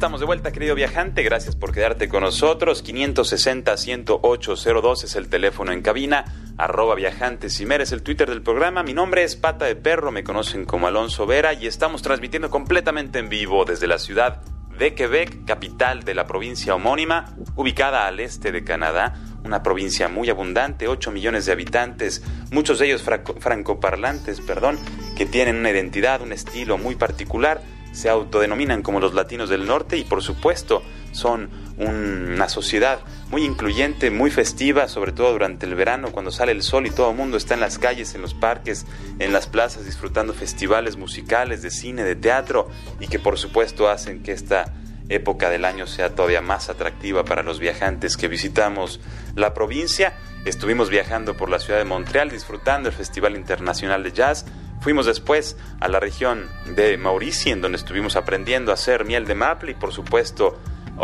Estamos 0.00 0.20
de 0.20 0.24
vuelta, 0.24 0.50
querido 0.50 0.74
viajante. 0.74 1.22
Gracias 1.22 1.56
por 1.56 1.74
quedarte 1.74 2.08
con 2.08 2.22
nosotros. 2.22 2.82
560-108-02 2.82 5.04
es 5.04 5.14
el 5.14 5.28
teléfono 5.28 5.72
en 5.72 5.82
cabina. 5.82 6.24
Arroba 6.56 6.94
viajantes 6.94 7.60
y 7.60 7.64
es 7.64 7.92
el 7.92 8.02
Twitter 8.02 8.30
del 8.30 8.40
programa. 8.40 8.82
Mi 8.82 8.94
nombre 8.94 9.24
es 9.24 9.36
Pata 9.36 9.66
de 9.66 9.76
Perro, 9.76 10.10
me 10.10 10.24
conocen 10.24 10.64
como 10.64 10.86
Alonso 10.86 11.26
Vera 11.26 11.52
y 11.52 11.66
estamos 11.66 12.00
transmitiendo 12.00 12.48
completamente 12.48 13.18
en 13.18 13.28
vivo 13.28 13.66
desde 13.66 13.86
la 13.86 13.98
ciudad 13.98 14.40
de 14.78 14.94
Quebec, 14.94 15.44
capital 15.44 16.02
de 16.02 16.14
la 16.14 16.26
provincia 16.26 16.74
homónima, 16.74 17.36
ubicada 17.54 18.06
al 18.06 18.20
este 18.20 18.52
de 18.52 18.64
Canadá. 18.64 19.16
Una 19.44 19.62
provincia 19.62 20.08
muy 20.08 20.30
abundante, 20.30 20.88
8 20.88 21.10
millones 21.10 21.44
de 21.44 21.52
habitantes, 21.52 22.24
muchos 22.50 22.78
de 22.78 22.86
ellos 22.86 23.02
francoparlantes, 23.02 24.40
perdón, 24.40 24.78
que 25.14 25.26
tienen 25.26 25.56
una 25.56 25.68
identidad, 25.68 26.22
un 26.22 26.32
estilo 26.32 26.78
muy 26.78 26.94
particular 26.94 27.60
se 27.92 28.08
autodenominan 28.08 28.82
como 28.82 29.00
los 29.00 29.14
latinos 29.14 29.48
del 29.48 29.66
norte 29.66 29.96
y 29.96 30.04
por 30.04 30.22
supuesto 30.22 30.82
son 31.12 31.50
una 31.76 32.48
sociedad 32.48 33.00
muy 33.30 33.44
incluyente, 33.44 34.10
muy 34.10 34.30
festiva, 34.30 34.86
sobre 34.86 35.12
todo 35.12 35.32
durante 35.32 35.66
el 35.66 35.74
verano 35.74 36.12
cuando 36.12 36.30
sale 36.30 36.52
el 36.52 36.62
sol 36.62 36.86
y 36.86 36.90
todo 36.90 37.10
el 37.10 37.16
mundo 37.16 37.36
está 37.36 37.54
en 37.54 37.60
las 37.60 37.78
calles, 37.78 38.14
en 38.14 38.22
los 38.22 38.34
parques, 38.34 38.86
en 39.18 39.32
las 39.32 39.46
plazas 39.46 39.86
disfrutando 39.86 40.34
festivales 40.34 40.96
musicales, 40.96 41.62
de 41.62 41.70
cine, 41.70 42.04
de 42.04 42.16
teatro 42.16 42.68
y 43.00 43.08
que 43.08 43.18
por 43.18 43.38
supuesto 43.38 43.88
hacen 43.88 44.22
que 44.22 44.32
esta 44.32 44.74
época 45.08 45.50
del 45.50 45.64
año 45.64 45.86
sea 45.86 46.14
todavía 46.14 46.40
más 46.40 46.68
atractiva 46.68 47.24
para 47.24 47.42
los 47.42 47.58
viajantes 47.58 48.16
que 48.16 48.28
visitamos 48.28 49.00
la 49.34 49.54
provincia. 49.54 50.14
Estuvimos 50.44 50.88
viajando 50.88 51.36
por 51.36 51.50
la 51.50 51.58
ciudad 51.58 51.78
de 51.78 51.84
Montreal 51.84 52.30
disfrutando 52.30 52.88
el 52.88 52.94
Festival 52.94 53.36
Internacional 53.36 54.02
de 54.02 54.12
Jazz 54.12 54.46
Fuimos 54.80 55.06
después 55.06 55.56
a 55.78 55.88
la 55.88 56.00
región 56.00 56.48
de 56.64 56.96
Mauricio, 56.96 57.52
en 57.52 57.60
donde 57.60 57.76
estuvimos 57.76 58.16
aprendiendo 58.16 58.70
a 58.70 58.74
hacer 58.74 59.04
miel 59.04 59.26
de 59.26 59.34
maple 59.34 59.72
y 59.72 59.74
por 59.74 59.92
supuesto 59.92 60.58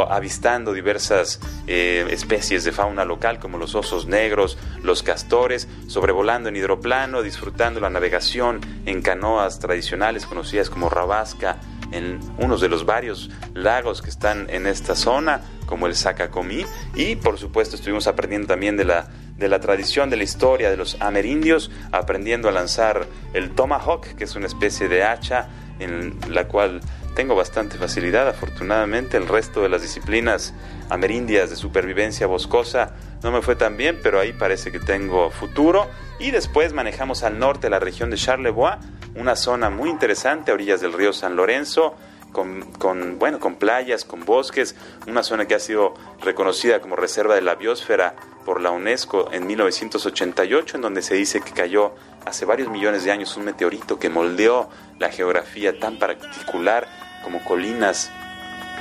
avistando 0.04 0.72
diversas 0.72 1.40
eh, 1.66 2.06
especies 2.10 2.64
de 2.64 2.72
fauna 2.72 3.04
local 3.04 3.38
como 3.38 3.58
los 3.58 3.74
osos 3.74 4.06
negros, 4.06 4.58
los 4.82 5.02
castores, 5.02 5.68
sobrevolando 5.86 6.48
en 6.48 6.56
hidroplano, 6.56 7.22
disfrutando 7.22 7.80
la 7.80 7.90
navegación 7.90 8.60
en 8.84 9.00
canoas 9.00 9.58
tradicionales 9.58 10.26
conocidas 10.26 10.68
como 10.68 10.90
rabasca, 10.90 11.58
en 11.92 12.20
unos 12.38 12.60
de 12.60 12.68
los 12.68 12.84
varios 12.84 13.30
lagos 13.54 14.02
que 14.02 14.10
están 14.10 14.48
en 14.50 14.66
esta 14.66 14.94
zona, 14.94 15.42
como 15.66 15.86
el 15.86 15.94
Sacacomí, 15.94 16.64
y 16.94 17.16
por 17.16 17.38
supuesto 17.38 17.76
estuvimos 17.76 18.06
aprendiendo 18.06 18.48
también 18.48 18.76
de 18.76 18.84
la 18.84 19.08
de 19.36 19.48
la 19.48 19.60
tradición 19.60 20.08
de 20.10 20.16
la 20.16 20.24
historia 20.24 20.70
de 20.70 20.76
los 20.76 20.96
amerindios, 21.00 21.70
aprendiendo 21.92 22.48
a 22.48 22.52
lanzar 22.52 23.06
el 23.34 23.50
tomahawk, 23.50 24.14
que 24.16 24.24
es 24.24 24.34
una 24.34 24.46
especie 24.46 24.88
de 24.88 25.04
hacha 25.04 25.48
en 25.78 26.18
la 26.30 26.48
cual 26.48 26.80
tengo 27.14 27.34
bastante 27.34 27.76
facilidad. 27.76 28.28
Afortunadamente, 28.28 29.16
el 29.16 29.28
resto 29.28 29.62
de 29.62 29.68
las 29.68 29.82
disciplinas 29.82 30.54
amerindias 30.88 31.50
de 31.50 31.56
supervivencia 31.56 32.26
boscosa 32.26 32.94
no 33.22 33.30
me 33.30 33.42
fue 33.42 33.56
tan 33.56 33.76
bien, 33.76 33.98
pero 34.02 34.20
ahí 34.20 34.32
parece 34.32 34.70
que 34.70 34.78
tengo 34.78 35.30
futuro. 35.30 35.88
Y 36.18 36.30
después 36.30 36.72
manejamos 36.72 37.22
al 37.22 37.38
norte 37.38 37.70
la 37.70 37.78
región 37.78 38.10
de 38.10 38.16
Charlevoix, 38.16 38.76
una 39.14 39.36
zona 39.36 39.70
muy 39.70 39.90
interesante 39.90 40.50
a 40.50 40.54
orillas 40.54 40.80
del 40.80 40.92
río 40.92 41.12
San 41.12 41.36
Lorenzo. 41.36 41.94
Con, 42.32 42.70
con, 42.72 43.18
bueno, 43.18 43.40
con 43.40 43.54
playas, 43.54 44.04
con 44.04 44.26
bosques, 44.26 44.76
una 45.06 45.22
zona 45.22 45.46
que 45.46 45.54
ha 45.54 45.58
sido 45.58 45.94
reconocida 46.20 46.80
como 46.82 46.94
reserva 46.94 47.34
de 47.34 47.40
la 47.40 47.54
biosfera 47.54 48.14
por 48.44 48.60
la 48.60 48.72
UNESCO 48.72 49.32
en 49.32 49.46
1988, 49.46 50.76
en 50.76 50.82
donde 50.82 51.00
se 51.00 51.14
dice 51.14 51.40
que 51.40 51.52
cayó 51.52 51.94
hace 52.26 52.44
varios 52.44 52.68
millones 52.68 53.04
de 53.04 53.12
años 53.12 53.36
un 53.38 53.46
meteorito 53.46 53.98
que 53.98 54.10
moldeó 54.10 54.68
la 54.98 55.10
geografía 55.10 55.80
tan 55.80 55.98
particular 55.98 56.86
como 57.24 57.42
colinas 57.42 58.10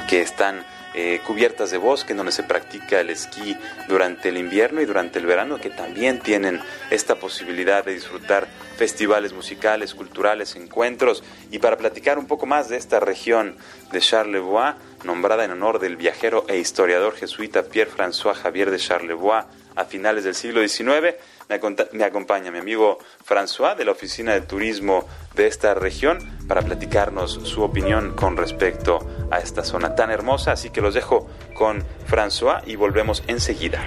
que 0.10 0.22
están 0.22 0.66
eh, 0.98 1.20
cubiertas 1.26 1.72
de 1.72 1.78
bosque, 1.78 2.14
donde 2.14 2.32
se 2.32 2.44
practica 2.44 3.02
el 3.02 3.10
esquí 3.10 3.58
durante 3.90 4.30
el 4.30 4.38
invierno 4.38 4.82
y 4.82 4.86
durante 4.86 5.20
el 5.20 5.26
verano, 5.26 5.60
que 5.60 5.70
también 5.70 6.20
tienen 6.20 6.62
esta 6.90 7.16
posibilidad 7.16 7.84
de 7.84 7.94
disfrutar 7.94 8.48
festivales 8.78 9.34
musicales, 9.34 9.94
culturales, 9.94 10.56
encuentros. 10.56 11.22
Y 11.52 11.60
para 11.60 11.78
platicar 11.78 12.18
un 12.18 12.28
poco 12.28 12.46
más 12.46 12.70
de 12.70 12.78
esta 12.78 13.02
región 13.02 13.58
de 13.92 14.00
Charlevoix, 14.00 14.76
nombrada 15.04 15.44
en 15.44 15.52
honor 15.52 15.80
del 15.80 15.98
viajero 15.98 16.46
e 16.48 16.58
historiador 16.58 17.14
jesuita 17.16 17.64
Pierre-François 17.64 18.34
Javier 18.34 18.72
de 18.72 18.78
Charlevoix 18.78 19.46
a 19.76 19.86
finales 19.86 20.24
del 20.24 20.36
siglo 20.36 20.66
XIX, 20.66 21.16
me, 21.50 22.04
acompaña 22.04 22.52
mi 22.52 22.60
amigo 22.60 22.98
François 23.28 23.76
de 23.76 23.86
la 23.86 23.92
Oficina 23.92 24.34
de 24.34 24.42
Turismo 24.42 25.08
de 25.36 25.48
esta 25.48 25.74
región 25.74 26.20
para 26.48 26.62
platicarnos 26.62 27.40
su 27.44 27.62
opinión 27.62 28.16
con 28.16 28.38
respecto 28.38 29.00
a 29.32 29.40
esta 29.40 29.64
zona 29.64 29.96
tan 29.96 30.12
hermosa. 30.12 30.54
Así 30.54 30.70
que 30.70 30.82
los 30.82 30.94
dejo 30.94 31.28
con 31.54 31.84
François 32.08 32.62
y 32.66 32.76
volvemos 32.76 33.24
enseguida. 33.28 33.84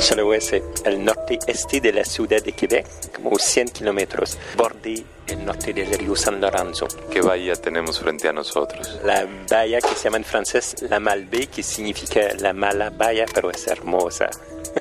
Es 0.00 0.52
el 0.84 1.04
norte-este 1.04 1.80
de 1.80 1.92
la 1.92 2.04
ciudad 2.04 2.42
de 2.42 2.52
Quebec, 2.52 2.86
como 3.14 3.36
100 3.38 3.68
kilómetros, 3.68 4.38
borde 4.56 5.04
el 5.26 5.44
norte 5.44 5.72
del 5.72 5.92
río 5.92 6.16
San 6.16 6.40
Lorenzo. 6.40 6.86
¿Qué 7.10 7.20
bahía 7.20 7.54
tenemos 7.54 8.00
frente 8.00 8.28
a 8.28 8.32
nosotros? 8.32 9.00
La 9.04 9.26
bahía 9.50 9.80
que 9.80 9.94
se 9.94 10.04
llama 10.04 10.16
en 10.16 10.24
francés 10.24 10.76
la 10.88 11.00
Malbaie, 11.00 11.48
que 11.48 11.62
significa 11.62 12.20
la 12.38 12.52
mala 12.52 12.90
bahía, 12.90 13.26
pero 13.32 13.50
es 13.50 13.66
hermosa. 13.66 14.30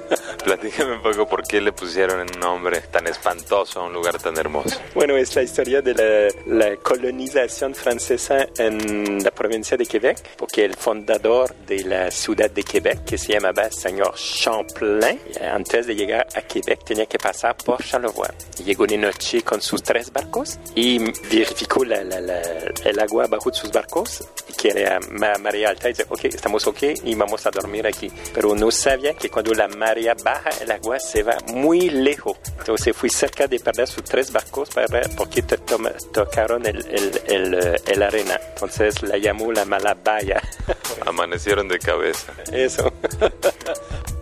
Platícame 0.43 0.95
un 0.95 1.02
poco 1.02 1.28
por 1.28 1.43
qué 1.43 1.62
le 1.62 1.72
pusieron 1.72 2.22
un 2.22 2.39
nombre 2.39 2.82
tan 2.91 3.08
espantoso 3.08 3.82
a 3.82 3.86
un 3.86 3.93
lugar 3.93 4.17
tan 4.22 4.38
hermoso. 4.38 4.80
Bueno, 4.93 5.15
es 5.17 5.36
la 5.36 5.43
historia 5.43 5.82
de 5.82 6.34
la, 6.45 6.76
colonización 6.78 7.76
francesa 7.76 8.48
en 8.58 9.24
la 9.24 9.32
provincia 9.32 9.78
de 9.78 9.86
Quebec, 9.86 10.36
porque 10.38 10.65
el 10.65 10.76
fundador 10.76 11.54
de 11.67 11.84
la 11.84 12.12
ciudad 12.12 12.50
de 12.50 12.63
Quebec, 12.63 13.06
que 13.06 13.17
se 13.17 13.34
llamaba 13.34 13.69
señor 13.69 14.15
Champlain, 14.15 15.19
antes 15.52 15.88
de 15.88 15.95
llegar 15.95 16.28
a 16.36 16.41
Quebec 16.41 16.84
tenía 16.84 17.06
que 17.06 17.17
pasar 17.17 17.56
por 17.58 17.84
Charlevoix. 17.84 18.32
Llegó 18.63 18.86
de 18.86 18.98
noche 18.98 19.41
con 19.41 19.62
sus 19.62 19.84
tres 19.84 20.12
barcos 20.12 20.60
y 20.76 21.00
verificó 21.30 21.84
el 21.84 23.00
agua 23.00 23.28
bajo 23.28 23.54
sus 23.54 23.72
barcos, 23.72 24.28
que 24.58 24.69
era 24.69 25.00
marea 25.10 25.69
alta, 25.69 25.89
y 25.89 25.93
dice, 25.93 26.06
ok, 26.10 26.26
estamos 26.26 26.65
ok 26.67 26.84
y 27.04 27.15
vamos 27.15 27.45
a 27.45 27.52
dormir 27.52 27.88
aquí. 27.88 28.12
Pero 28.34 28.56
no 28.56 28.72
sabía 28.72 29.13
que 29.13 29.30
cuando 29.30 29.54
la 29.54 29.67
marea 29.67 29.98
baja, 30.23 30.49
el 30.62 30.71
agua 30.71 30.99
se 30.99 31.23
va 31.23 31.38
muy 31.47 31.89
lejos. 31.89 32.38
Entonces 32.57 32.95
fui 32.95 33.09
cerca 33.09 33.47
de 33.47 33.59
perder 33.59 33.88
sus 33.88 34.03
tres 34.03 34.31
barcos 34.31 34.69
para 34.69 34.88
ver 34.88 35.09
porque 35.15 35.41
te 35.41 35.57
tocaron 35.57 36.65
el, 36.65 36.85
el, 37.27 37.81
el, 37.88 38.03
arena. 38.03 38.39
Entonces 38.53 39.01
la 39.03 39.17
llamó 39.17 39.51
la 39.51 39.65
Malabaya. 39.65 40.41
Amanecieron 41.05 41.67
de 41.67 41.79
cabeza. 41.79 42.33
Eso. 42.51 42.93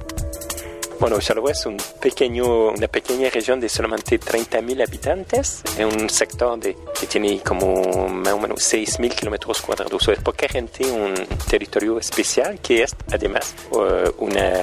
Bueno, 0.99 1.19
Charleroi 1.19 1.51
es 1.51 1.65
un 1.67 1.77
pequeño, 2.01 2.69
una 2.69 2.87
pequeña 2.87 3.29
región 3.29 3.59
de 3.59 3.69
solamente 3.69 4.19
30.000 4.19 4.87
habitantes, 4.87 5.61
es 5.77 5.85
un 5.85 6.09
sector 6.09 6.59
de, 6.59 6.75
que 6.99 7.05
tiene 7.05 7.39
como 7.41 8.07
más 8.09 8.33
o 8.33 8.39
menos 8.39 8.59
6.000 8.73 9.13
kilómetros 9.13 9.61
cuadrados. 9.61 10.07
Es 10.07 10.19
poca 10.19 10.47
gente, 10.47 10.85
un 10.85 11.13
territorio 11.47 11.99
especial 11.99 12.59
que 12.59 12.81
es 12.81 12.95
además 13.11 13.53
uh, 13.71 14.09
una, 14.17 14.59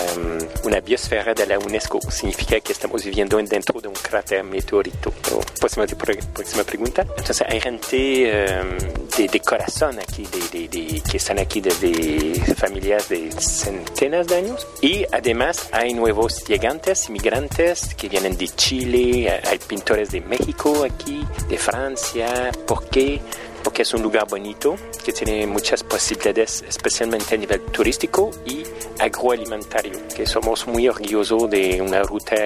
una 0.64 0.80
biosfera 0.80 1.34
de 1.34 1.46
la 1.46 1.58
UNESCO. 1.58 2.00
Significa 2.10 2.58
que 2.60 2.72
estamos 2.72 3.04
viviendo 3.04 3.36
dentro 3.36 3.80
de 3.80 3.88
un 3.88 3.94
cráter 3.94 4.42
meteorito. 4.42 5.12
Próxima, 5.60 5.86
próxima 5.86 6.64
pregunta. 6.64 7.02
Entonces, 7.02 7.44
hay 7.48 7.60
gente 7.60 8.60
um, 8.60 9.16
de, 9.16 9.28
de, 9.28 9.40
corazón 9.40 9.98
aquí, 10.00 10.26
de, 10.50 10.68
de, 10.68 11.00
que 11.00 11.16
están 11.16 11.38
aquí 11.38 11.60
desde 11.60 12.34
familias 12.54 13.08
de 13.08 13.30
centenas 13.32 14.26
de 14.26 14.36
años. 14.36 14.66
Y 14.80 15.04
además 15.12 15.68
hay 15.72 15.94
nuevos 15.94 16.23
llegantes, 16.28 17.08
inmigrantes 17.08 17.94
que 17.94 18.08
vienen 18.08 18.36
de 18.36 18.48
Chile, 18.48 19.40
hay 19.46 19.58
pintores 19.58 20.10
de 20.10 20.20
México 20.20 20.84
aquí, 20.84 21.24
de 21.48 21.58
Francia. 21.58 22.50
¿Por 22.66 22.88
qué? 22.88 23.20
Porque 23.64 23.82
es 23.82 23.94
un 23.94 24.02
lugar 24.02 24.28
bonito 24.28 24.76
que 25.04 25.12
tiene 25.12 25.46
muchas 25.46 25.82
posibilidades, 25.82 26.62
especialmente 26.68 27.34
a 27.34 27.38
nivel 27.38 27.60
turístico 27.62 28.30
y 28.46 28.62
agroalimentario, 28.98 30.06
que 30.14 30.26
somos 30.26 30.66
muy 30.66 30.86
orgullosos 30.88 31.50
de 31.50 31.80
una 31.80 32.02
ruta 32.02 32.36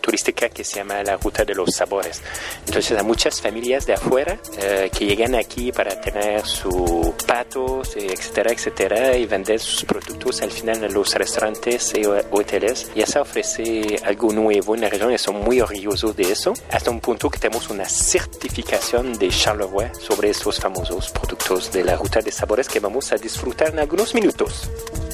turística 0.00 0.48
que 0.48 0.64
se 0.64 0.76
llama 0.76 1.02
la 1.02 1.16
Ruta 1.16 1.44
de 1.44 1.54
los 1.54 1.74
Sabores. 1.74 2.22
Entonces 2.66 2.98
hay 2.98 3.04
muchas 3.04 3.40
familias 3.40 3.86
de 3.86 3.94
afuera 3.94 4.38
eh, 4.58 4.90
que 4.96 5.06
llegan 5.06 5.34
aquí 5.34 5.70
para 5.70 6.00
tener 6.00 6.44
sus 6.46 7.12
patos, 7.26 7.96
etcétera, 7.96 8.52
etcétera, 8.52 9.16
y 9.16 9.26
vender 9.26 9.60
sus 9.60 9.84
productos 9.84 10.42
al 10.42 10.50
final 10.50 10.82
en 10.82 10.92
los 10.92 11.14
restaurantes 11.14 11.92
y 11.94 12.02
hoteles. 12.06 12.90
Y 12.94 13.02
eso 13.02 13.20
ofrece 13.20 14.00
algo 14.04 14.32
nuevo 14.32 14.74
en 14.74 14.80
la 14.80 14.88
región 14.88 15.12
y 15.12 15.18
son 15.18 15.36
muy 15.36 15.60
orgullosos 15.60 16.16
de 16.16 16.32
eso, 16.32 16.54
hasta 16.70 16.90
un 16.90 17.00
punto 17.00 17.30
que 17.30 17.38
tenemos 17.38 17.68
una 17.68 17.88
certificación 17.88 19.12
de 19.18 19.28
Charlevoix 19.28 19.98
sobre 19.98 20.30
esos 20.30 20.61
famosos 20.62 21.10
productos 21.10 21.72
de 21.72 21.82
la 21.82 21.96
Ruta 21.96 22.20
de 22.20 22.30
Sabores 22.30 22.68
que 22.68 22.78
vamos 22.78 23.10
a 23.10 23.16
disfrutar 23.16 23.70
en 23.70 23.80
algunos 23.80 24.14
minutos. 24.14 24.70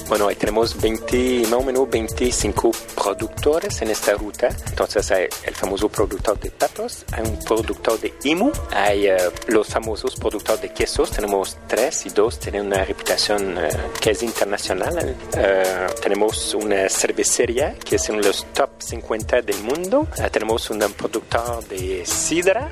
Bueno, 0.09 0.27
tenemos 0.35 0.75
20, 0.81 1.43
más 1.51 1.53
o 1.53 1.61
menos 1.61 1.87
25 1.87 2.71
productores 2.95 3.79
en 3.83 3.91
esta 3.91 4.15
ruta. 4.15 4.49
Entonces 4.67 5.11
hay 5.11 5.27
el 5.43 5.53
famoso 5.53 5.87
productor 5.87 6.39
de 6.39 6.49
patos, 6.49 7.05
hay 7.11 7.27
un 7.27 7.37
productor 7.37 7.99
de 7.99 8.15
imu, 8.23 8.51
hay 8.71 9.05
eh, 9.05 9.17
los 9.49 9.67
famosos 9.67 10.15
productores 10.15 10.63
de 10.63 10.73
quesos, 10.73 11.11
tenemos 11.11 11.57
tres 11.67 12.07
y 12.07 12.09
dos 12.09 12.39
tienen 12.39 12.65
una 12.65 12.83
reputación 12.83 13.55
uh, 13.55 13.61
que 14.01 14.17
internacional. 14.21 15.15
Uh, 15.31 16.01
tenemos 16.01 16.55
una 16.55 16.89
cervecería 16.89 17.75
que 17.75 17.97
es 17.97 18.09
en 18.09 18.19
los 18.19 18.47
top 18.51 18.69
50 18.79 19.43
del 19.43 19.61
mundo. 19.61 20.07
tenemos 20.31 20.71
un 20.71 20.79
productor 20.97 21.63
de 21.67 22.03
sidra, 22.03 22.71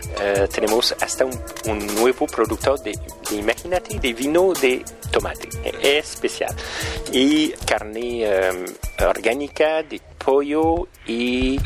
tenemos 0.51 0.95
hasta 0.99 1.25
un, 1.25 1.87
nuevo 1.97 2.25
productor 2.25 2.81
de, 2.81 2.97
de, 3.29 3.99
de 3.99 4.13
vino 4.13 4.53
de 4.53 4.83
tomate. 5.11 5.49
Es 5.81 6.13
especial. 6.13 6.55
Y 7.11 7.26
carne 7.65 8.25
um, 8.27 9.05
orgánica 9.05 9.83
de 9.83 10.01
pollo 10.17 10.87
y 11.05 11.59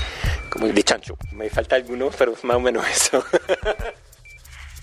como 0.49 0.67
de 0.67 0.83
chancho. 0.83 1.17
Me 1.31 1.49
falta 1.49 1.75
alguno, 1.75 2.09
pero 2.17 2.33
más 2.43 2.57
o 2.57 2.59
menos 2.59 2.85
eso. 2.87 3.23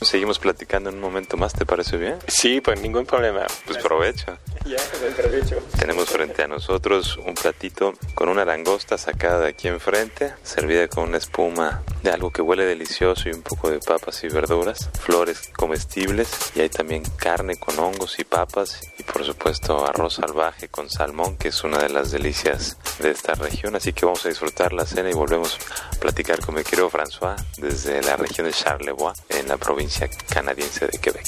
Seguimos 0.01 0.39
platicando 0.39 0.91
en 0.91 0.97
un 0.97 1.01
momento 1.01 1.37
más, 1.37 1.53
¿te 1.53 1.67
parece 1.67 1.97
bien? 1.97 2.19
Sí, 2.29 2.61
pues 2.61 2.81
ningún 2.81 3.05
problema. 3.05 3.47
Pues 3.67 3.79
provecho. 3.79 4.39
Ya, 4.65 4.77
buen 5.01 5.13
provecho. 5.13 5.57
Tenemos 5.77 6.09
frente 6.09 6.45
a 6.45 6.47
nosotros 6.47 7.17
un 7.17 7.35
platito 7.35 7.95
con 8.15 8.29
una 8.29 8.45
langosta 8.45 8.97
sacada 8.97 9.41
de 9.41 9.49
aquí 9.49 9.67
enfrente, 9.67 10.35
servida 10.45 10.87
con 10.87 11.09
una 11.09 11.19
espuma 11.19 11.83
de 12.05 12.11
algo 12.11 12.31
que 12.31 12.43
huele 12.43 12.65
delicioso 12.65 13.29
y 13.29 13.33
un 13.33 13.43
poco 13.43 13.71
de 13.71 13.81
papas 13.81 14.23
y 14.23 14.29
verduras, 14.29 14.89
flores 15.01 15.51
comestibles 15.57 16.53
y 16.55 16.61
hay 16.61 16.69
también 16.69 17.03
carne 17.17 17.57
con 17.57 17.77
hongos 17.81 18.21
y 18.21 18.25
papas 18.25 18.81
y 18.99 19.03
por 19.03 19.25
supuesto 19.25 19.85
arroz 19.85 20.15
salvaje 20.15 20.69
con 20.69 20.89
salmón, 20.89 21.37
que 21.37 21.49
es 21.49 21.65
una 21.65 21.79
de 21.79 21.89
las 21.89 22.13
delicias 22.13 22.77
de 23.01 23.11
esta 23.11 23.35
región. 23.35 23.75
Así 23.75 23.93
que 23.93 24.07
vamos 24.07 24.25
a 24.25 24.29
disfrutar 24.29 24.73
la 24.73 24.87
cena 24.87 25.11
y 25.11 25.15
volvemos 25.15 25.59
a 25.91 25.99
platicar 25.99 26.39
con 26.41 26.55
mi 26.55 26.63
querido 26.63 26.89
François 26.89 27.37
desde 27.57 28.01
la 28.03 28.17
región 28.17 28.47
de 28.47 28.53
Charlevoix 28.53 29.19
en 29.31 29.49
la 29.49 29.57
provincia 29.57 29.88
canadiense 30.33 30.87
de 30.87 30.98
Quebec. 30.98 31.24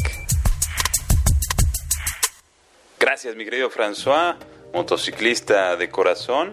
Gracias, 2.99 3.35
mi 3.35 3.45
querido 3.45 3.71
François, 3.71 4.37
motociclista 4.75 5.77
de 5.77 5.89
corazón, 5.89 6.53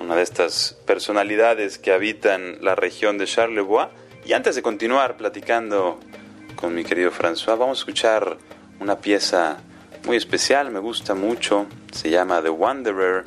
una 0.00 0.16
de 0.16 0.22
estas 0.22 0.76
personalidades 0.86 1.78
que 1.78 1.92
habitan 1.92 2.58
la 2.60 2.74
región 2.74 3.18
de 3.18 3.26
Charlevoix. 3.26 3.88
Y 4.24 4.32
antes 4.32 4.56
de 4.56 4.62
continuar 4.62 5.16
platicando 5.16 6.00
con 6.56 6.74
mi 6.74 6.84
querido 6.84 7.10
François, 7.10 7.56
vamos 7.56 7.78
a 7.78 7.80
escuchar 7.82 8.36
una 8.80 8.98
pieza 8.98 9.58
muy 10.04 10.16
especial, 10.16 10.70
me 10.70 10.80
gusta 10.80 11.14
mucho, 11.14 11.66
se 11.92 12.10
llama 12.10 12.42
The 12.42 12.50
Wanderer, 12.50 13.26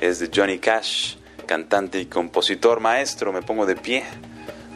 es 0.00 0.18
de 0.18 0.30
Johnny 0.34 0.58
Cash, 0.58 1.16
cantante 1.46 2.00
y 2.00 2.06
compositor 2.06 2.80
maestro, 2.80 3.32
me 3.32 3.42
pongo 3.42 3.66
de 3.66 3.76
pie, 3.76 4.04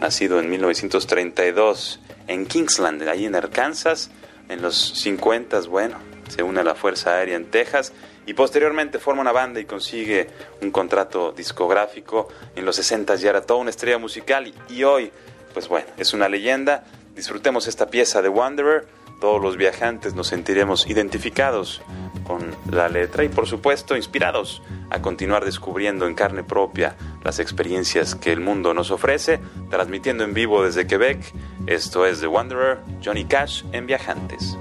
nacido 0.01 0.39
en 0.39 0.49
1932 0.51 2.01
en 2.29 2.47
Kingsland, 2.47 3.09
ahí 3.09 3.27
en 3.27 3.35
Arkansas, 3.35 4.11
en 4.49 4.63
los 4.63 4.77
50, 4.77 5.61
bueno, 5.63 5.99
se 6.29 6.43
une 6.43 6.61
a 6.61 6.65
la 6.65 6.75
Fuerza 6.75 7.17
Aérea 7.17 7.37
en 7.37 7.47
Texas 7.47 7.93
y 8.27 8.35
posteriormente 8.35 8.99
forma 8.99 9.23
una 9.23 9.33
banda 9.33 9.59
y 9.59 9.65
consigue 9.65 10.29
un 10.61 10.71
contrato 10.71 11.33
discográfico. 11.33 12.29
En 12.55 12.65
los 12.65 12.77
60 12.77 13.15
ya 13.17 13.31
era 13.31 13.41
toda 13.41 13.61
una 13.61 13.71
estrella 13.71 13.99
musical 13.99 14.53
y, 14.69 14.85
hoy, 14.85 15.11
pues 15.55 15.69
bueno, 15.69 15.87
es 15.97 16.13
una 16.13 16.29
leyenda. 16.29 16.85
Disfrutemos 17.17 17.67
esta 17.67 17.89
pieza 17.89 18.21
de 18.23 18.29
Wanderer. 18.29 18.87
Todos 19.21 19.43
los 19.43 19.57
viajantes 19.57 20.15
nos 20.15 20.29
sentiremos 20.29 20.89
identificados 20.89 21.83
con 22.25 22.55
la 22.71 22.89
letra 22.89 23.25
y 23.25 23.29
por 23.29 23.49
supuesto 23.49 23.97
inspirados 23.97 24.63
a 24.91 25.03
continuar 25.03 25.45
descubriendo 25.45 26.07
en 26.07 26.15
carne 26.15 26.45
propia 26.45 26.97
las 27.25 27.41
experiencias 27.41 28.15
que 28.15 28.33
el 28.33 28.41
mundo 28.41 28.75
nos 28.75 28.93
ofrece, 28.93 29.41
transmitiendo 29.71 30.23
en 30.23 30.35
vivo 30.35 30.63
desde 30.63 30.87
Quebec. 30.87 31.33
Esto 31.67 32.07
es 32.07 32.21
The 32.21 32.29
Wanderer, 32.29 32.79
Johnny 33.05 33.25
Cash 33.25 33.65
en 33.73 33.87
Viajantes. 33.87 34.57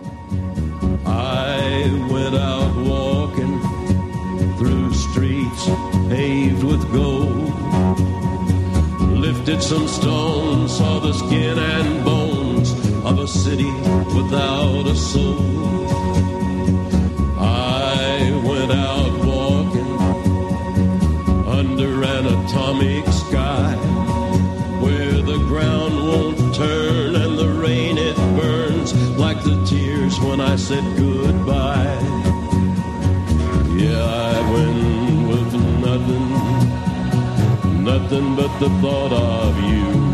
I 1.06 1.90
went 2.10 2.36
out 2.36 2.76
walking 2.86 3.62
through 4.58 4.94
streets 4.94 5.66
paved 6.10 6.64
with 6.64 6.84
gold. 6.92 7.54
Lifted 9.20 9.62
some 9.62 9.88
stones, 9.88 10.78
saw 10.78 11.00
the 11.00 11.14
skin 11.14 11.58
and 11.60 12.04
bones 12.04 12.37
of 13.08 13.20
a 13.20 13.28
city 13.28 13.72
without 14.18 14.86
a 14.86 14.96
soul. 14.96 15.88
I 17.40 18.42
went 18.44 18.72
out 18.72 19.14
walking 19.26 19.94
under 21.48 22.04
an 22.04 22.26
atomic 22.26 23.06
sky 23.08 23.76
where 24.84 25.22
the 25.22 25.38
ground 25.48 25.96
won't 25.96 26.54
turn 26.54 27.16
and 27.16 27.38
the 27.40 27.50
rain 27.66 27.98
it 27.98 28.18
burns 28.40 28.94
like 29.18 29.42
the 29.42 29.64
tears 29.64 30.20
when 30.20 30.42
I 30.42 30.58
said 30.58 30.84
goodbye. 30.98 32.02
Yeah, 33.84 34.04
I 34.36 34.52
went 34.54 35.30
with 35.32 35.54
nothing, 35.88 36.28
nothing 37.86 38.36
but 38.36 38.60
the 38.60 38.70
thought 38.82 39.14
of 39.14 39.64
you. 39.64 40.07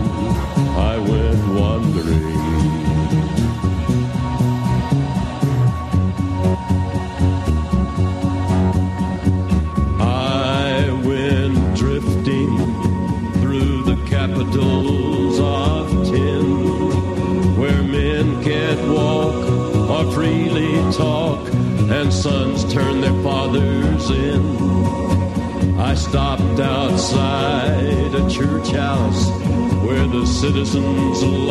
Citizens 30.44 31.43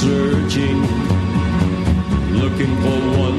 searching 0.00 0.80
looking 2.40 2.72
for 2.82 2.98
one 3.18 3.37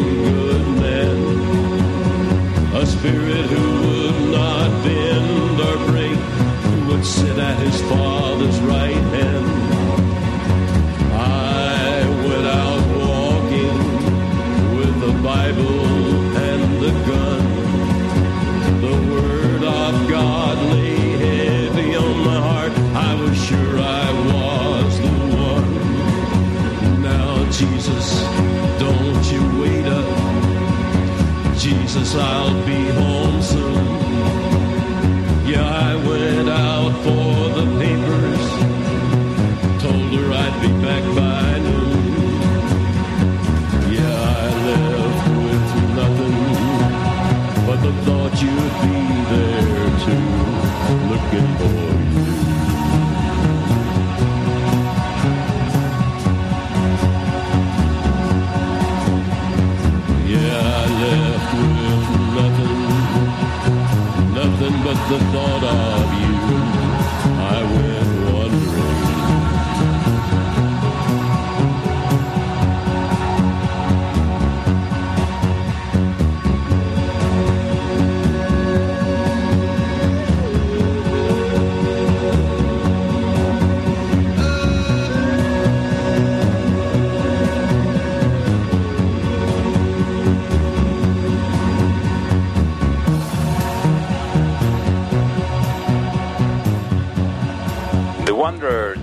the 65.09 65.17
thought 65.31 65.63
of 65.63 66.21
you. 66.21 66.28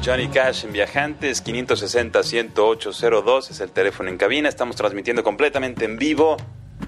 Johnny 0.04 0.28
Cash 0.28 0.64
en 0.64 0.72
Viajantes, 0.72 1.44
560-10802 1.44 3.50
es 3.50 3.60
el 3.60 3.70
teléfono 3.70 4.08
en 4.08 4.16
cabina. 4.16 4.48
Estamos 4.48 4.74
transmitiendo 4.74 5.22
completamente 5.22 5.84
en 5.84 5.98
vivo 5.98 6.36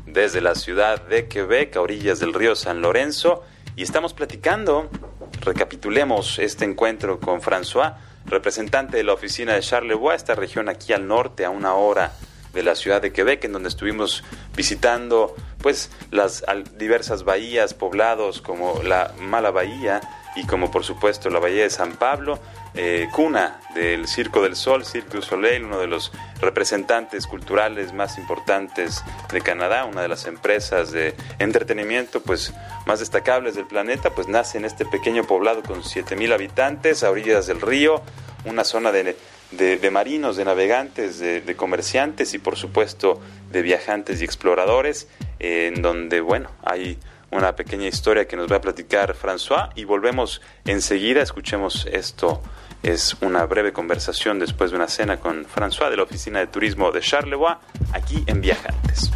desde 0.06 0.40
la 0.40 0.56
ciudad 0.56 1.00
de 1.02 1.28
Quebec, 1.28 1.76
a 1.76 1.82
orillas 1.82 2.18
del 2.18 2.34
río 2.34 2.56
San 2.56 2.82
Lorenzo. 2.82 3.44
Y 3.76 3.84
estamos 3.84 4.12
platicando, 4.12 4.90
recapitulemos 5.40 6.40
este 6.40 6.64
encuentro 6.64 7.20
con 7.20 7.40
François, 7.40 7.94
representante 8.26 8.96
de 8.96 9.04
la 9.04 9.12
oficina 9.12 9.54
de 9.54 9.60
Charlevoix, 9.60 10.16
esta 10.16 10.34
región 10.34 10.68
aquí 10.68 10.92
al 10.92 11.06
norte, 11.06 11.44
a 11.44 11.50
una 11.50 11.74
hora 11.74 12.10
de 12.52 12.64
la 12.64 12.74
ciudad 12.74 13.00
de 13.00 13.12
Quebec, 13.12 13.44
en 13.44 13.52
donde 13.52 13.68
estuvimos 13.68 14.24
visitando 14.56 15.36
pues 15.62 15.92
las 16.10 16.42
diversas 16.76 17.22
bahías, 17.22 17.72
poblados 17.72 18.42
como 18.42 18.82
la 18.82 19.12
Mala 19.20 19.52
Bahía 19.52 20.00
y 20.36 20.44
como 20.44 20.70
por 20.70 20.84
supuesto 20.84 21.30
la 21.30 21.38
Bahía 21.38 21.62
de 21.62 21.70
San 21.70 21.92
Pablo, 21.96 22.38
eh, 22.74 23.08
cuna 23.12 23.60
del 23.74 24.06
Circo 24.06 24.42
del 24.42 24.56
Sol, 24.56 24.84
Cirque 24.84 25.16
du 25.16 25.22
Soleil, 25.22 25.64
uno 25.64 25.80
de 25.80 25.86
los 25.86 26.12
representantes 26.40 27.26
culturales 27.26 27.92
más 27.92 28.18
importantes 28.18 29.02
de 29.32 29.40
Canadá, 29.40 29.84
una 29.84 30.02
de 30.02 30.08
las 30.08 30.26
empresas 30.26 30.92
de 30.92 31.14
entretenimiento 31.38 32.20
pues 32.20 32.52
más 32.86 33.00
destacables 33.00 33.54
del 33.54 33.66
planeta, 33.66 34.10
pues 34.10 34.28
nace 34.28 34.58
en 34.58 34.64
este 34.64 34.84
pequeño 34.84 35.24
poblado 35.24 35.62
con 35.62 35.82
7000 35.82 36.32
habitantes 36.32 37.02
a 37.02 37.10
orillas 37.10 37.46
del 37.46 37.60
río, 37.60 38.02
una 38.44 38.64
zona 38.64 38.92
de 38.92 39.16
de, 39.50 39.90
marinos, 39.90 40.36
de 40.36 40.44
navegantes, 40.44 41.18
de, 41.18 41.56
comerciantes 41.56 42.34
y 42.34 42.38
por 42.38 42.56
supuesto 42.56 43.20
de 43.50 43.62
viajantes 43.62 44.20
y 44.20 44.24
exploradores, 44.24 45.08
en 45.38 45.80
donde, 45.80 46.20
bueno, 46.20 46.50
hay 46.62 46.98
una 47.30 47.54
pequeña 47.54 47.86
historia 47.86 48.26
que 48.26 48.36
nos 48.36 48.50
va 48.50 48.56
a 48.56 48.60
platicar 48.60 49.14
François 49.14 49.70
y 49.74 49.84
volvemos 49.84 50.40
enseguida, 50.64 51.22
escuchemos 51.22 51.86
esto. 51.90 52.42
Es 52.82 53.16
una 53.20 53.44
breve 53.44 53.72
conversación 53.72 54.38
después 54.38 54.70
de 54.70 54.76
una 54.76 54.88
cena 54.88 55.18
con 55.18 55.46
François 55.46 55.90
de 55.90 55.96
la 55.96 56.04
Oficina 56.04 56.38
de 56.38 56.46
Turismo 56.46 56.92
de 56.92 57.00
Charlevoix, 57.00 57.56
aquí 57.92 58.22
en 58.26 58.40
Viajantes. 58.40 59.10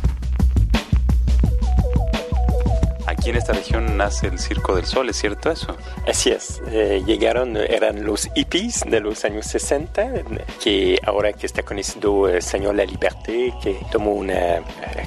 Aquí 3.13 3.29
en 3.29 3.37
esta 3.37 3.53
región 3.53 3.99
nace 3.99 4.27
el 4.27 4.39
Circo 4.39 4.75
del 4.75 4.87
Sol, 4.87 5.11
¿es 5.11 5.17
cierto 5.17 5.51
eso? 5.51 5.77
Así 6.09 6.31
es, 6.31 6.63
eh, 6.69 7.03
llegaron, 7.07 7.59
eran 7.59 8.05
los 8.05 8.31
hippies 8.35 8.85
de 8.87 9.01
los 9.01 9.27
años 9.27 9.47
60, 9.49 10.03
eh, 10.03 10.25
que 10.65 10.99
ahora 11.05 11.35
que 11.35 11.45
está 11.45 11.63
conocido 11.63 12.27
el 12.27 12.41
Señor 12.41 12.75
La 12.75 12.87
Liberté, 12.87 13.53
que 13.63 13.77
tomó 13.93 14.13
una, 14.13 14.57
eh, 14.57 14.63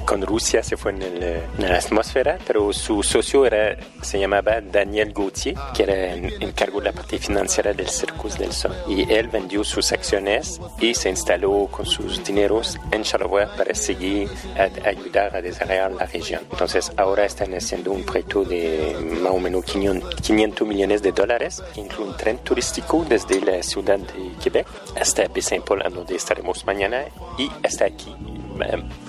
con 0.06 0.22
Rusia 0.22 0.62
se 0.62 0.76
fue 0.76 0.92
en, 0.92 1.02
el, 1.02 1.20
eh, 1.20 1.42
en 1.58 1.68
la 1.68 1.78
atmósfera, 1.78 2.38
pero 2.46 2.72
su 2.72 3.02
socio 3.02 3.44
era, 3.44 3.76
se 4.02 4.20
llamaba 4.20 4.60
Daniel 4.60 5.12
Gauthier, 5.12 5.56
que 5.74 5.82
era 5.82 6.14
en, 6.14 6.30
encargó 6.40 6.78
de 6.78 6.86
la 6.86 6.92
parte 6.92 7.18
financiera 7.18 7.72
del 7.72 7.88
Circus 7.88 8.38
del 8.38 8.52
Sol. 8.52 8.76
Y 8.86 9.12
él 9.12 9.26
vendió 9.26 9.64
sus 9.64 9.90
acciones 9.90 10.60
y 10.78 10.94
se 10.94 11.10
instaló 11.10 11.68
con 11.72 11.84
sus 11.84 12.22
dineros 12.22 12.78
en 12.92 13.02
Charlevoix 13.02 13.48
para 13.56 13.74
seguir 13.74 14.28
a, 14.56 14.86
a 14.86 14.90
ayudar 14.90 15.34
a 15.34 15.42
desarrollar 15.42 15.90
la 15.90 16.06
región. 16.06 16.42
Entonces 16.52 16.92
ahora 16.96 17.24
están 17.24 17.52
haciendo 17.52 17.95
un 17.96 18.04
proyecto 18.04 18.44
de 18.44 18.96
más 19.22 19.32
o 19.32 19.38
menos 19.38 19.64
500 19.64 20.66
millones 20.66 21.02
de 21.02 21.12
dólares, 21.12 21.62
que 21.74 21.80
incluye 21.80 22.10
un 22.10 22.16
tren 22.16 22.38
turístico 22.38 23.04
desde 23.08 23.40
la 23.40 23.62
ciudad 23.62 23.98
de 23.98 24.32
Quebec 24.42 24.66
hasta 25.00 25.26
Baie-Saint-Paul, 25.28 25.82
donde 25.92 26.14
estaremos 26.14 26.64
mañana, 26.64 27.04
y 27.38 27.50
hasta 27.64 27.86
aquí, 27.86 28.14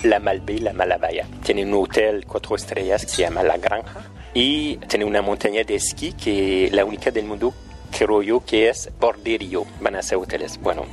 la 0.02 0.18
Malbaie, 0.20 0.60
la 0.60 0.72
Malabaya. 0.72 1.26
Tiene 1.42 1.64
un 1.64 1.74
hotel 1.74 2.24
cuatro 2.26 2.56
estrellas 2.56 3.04
que 3.04 3.12
se 3.12 3.22
llama 3.22 3.42
La 3.42 3.56
Granja 3.56 4.10
y 4.34 4.76
tiene 4.76 5.04
una 5.04 5.22
montaña 5.22 5.64
de 5.64 5.76
esquí 5.76 6.12
que 6.12 6.66
es 6.66 6.72
la 6.72 6.84
única 6.84 7.10
del 7.10 7.24
mundo, 7.24 7.54
creo 7.96 8.22
yo, 8.22 8.44
que 8.44 8.68
es 8.68 8.90
Borderio. 9.00 9.64
Van 9.80 9.96
a 9.96 10.02
ser 10.02 10.18
hoteles. 10.18 10.60
Bueno, 10.60 10.84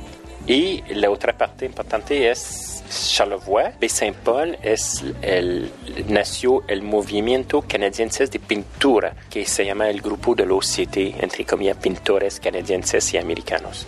y 0.46 0.82
la 0.94 1.10
otra 1.10 1.36
parte 1.36 1.66
importante 1.66 2.30
es 2.30 2.75
Charlevoix. 2.88 3.78
de 3.78 3.88
Saint-Paul 3.88 4.58
es 4.62 5.04
el, 5.22 5.70
nació 6.08 6.62
el 6.68 6.82
movimiento 6.82 7.62
canadiense 7.62 8.26
de 8.26 8.38
pintura, 8.38 9.14
que 9.30 9.44
se 9.44 9.64
llama 9.64 9.88
el 9.88 10.00
grupo 10.00 10.34
de 10.34 10.46
los 10.46 10.66
siete, 10.66 11.14
entre 11.20 11.44
comillas, 11.44 11.76
pintores 11.76 12.40
canadienses 12.40 13.12
y 13.14 13.18
americanos. 13.18 13.86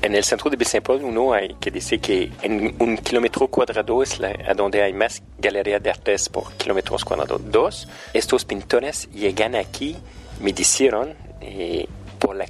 En 0.00 0.14
el 0.14 0.22
centro 0.22 0.48
de 0.48 0.64
Saint-Paul 0.64 1.02
uno 1.02 1.32
hay 1.32 1.54
que 1.60 1.72
decir 1.72 2.00
que 2.00 2.30
en 2.42 2.76
un 2.78 2.96
kilómetro 2.98 3.48
cuadrado 3.48 4.02
es 4.02 4.20
la, 4.20 4.28
a 4.46 4.54
donde 4.54 4.82
hay 4.82 4.92
más 4.92 5.22
galerías 5.38 5.82
de 5.82 5.90
artes 5.90 6.28
por 6.28 6.52
kilómetros 6.52 7.04
cuadrados. 7.04 7.40
Dos, 7.50 7.88
estos 8.12 8.44
pintores 8.44 9.08
llegan 9.12 9.56
aquí, 9.56 9.96
me 10.40 10.52
dijeron, 10.52 11.14
eh, 11.40 11.86
la 12.34 12.46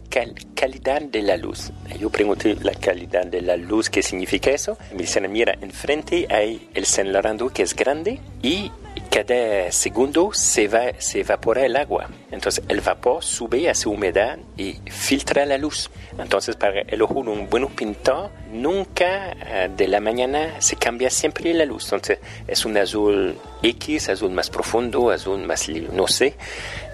calidad 0.55 1.03
de 1.03 1.23
la 1.23 1.37
luz. 1.37 1.73
Yo 1.99 2.11
pregunté 2.11 2.57
la 2.63 2.75
calidad 2.75 3.27
de 3.27 3.43
la 3.43 3.57
luz, 3.57 3.91
¿qué 3.91 4.03
significa 4.03 4.51
eso? 4.51 4.79
Me 4.93 4.99
dicen, 4.99 5.31
mira, 5.31 5.57
enfrente 5.61 6.27
hay 6.31 6.69
el 6.75 6.87
San 6.87 7.13
Lorenzo 7.13 7.49
que 7.49 7.63
es 7.63 7.75
grande 7.75 8.21
y 8.43 8.71
cada 9.11 9.73
segundo 9.73 10.31
se, 10.33 10.69
va, 10.69 10.93
se 10.99 11.21
evapora 11.21 11.65
el 11.65 11.77
agua. 11.77 12.09
Entonces 12.31 12.65
el 12.69 12.81
vapor 12.81 13.23
sube, 13.23 13.69
hace 13.69 13.89
humedad 13.89 14.39
y 14.57 14.75
filtra 14.91 15.47
la 15.47 15.59
luz. 15.59 15.91
Entonces 16.19 16.57
para 16.57 16.81
el 16.83 17.03
ojo 17.03 17.23
de 17.23 17.31
un 17.31 17.49
buen 17.49 17.67
pintor, 17.69 18.31
nunca 18.53 19.33
eh, 19.33 19.71
de 19.75 19.89
la 19.89 20.01
mañana 20.01 20.61
se 20.61 20.77
cambia 20.77 21.11
siempre 21.11 21.53
la 21.55 21.65
luz. 21.65 21.85
Entonces 21.85 22.19
es 22.47 22.65
un 22.65 22.77
azul 22.77 23.37
X, 23.63 24.09
azul 24.09 24.31
más 24.31 24.51
profundo, 24.51 25.11
azul 25.11 25.43
más 25.45 25.69
no 25.93 26.07
sé. 26.07 26.35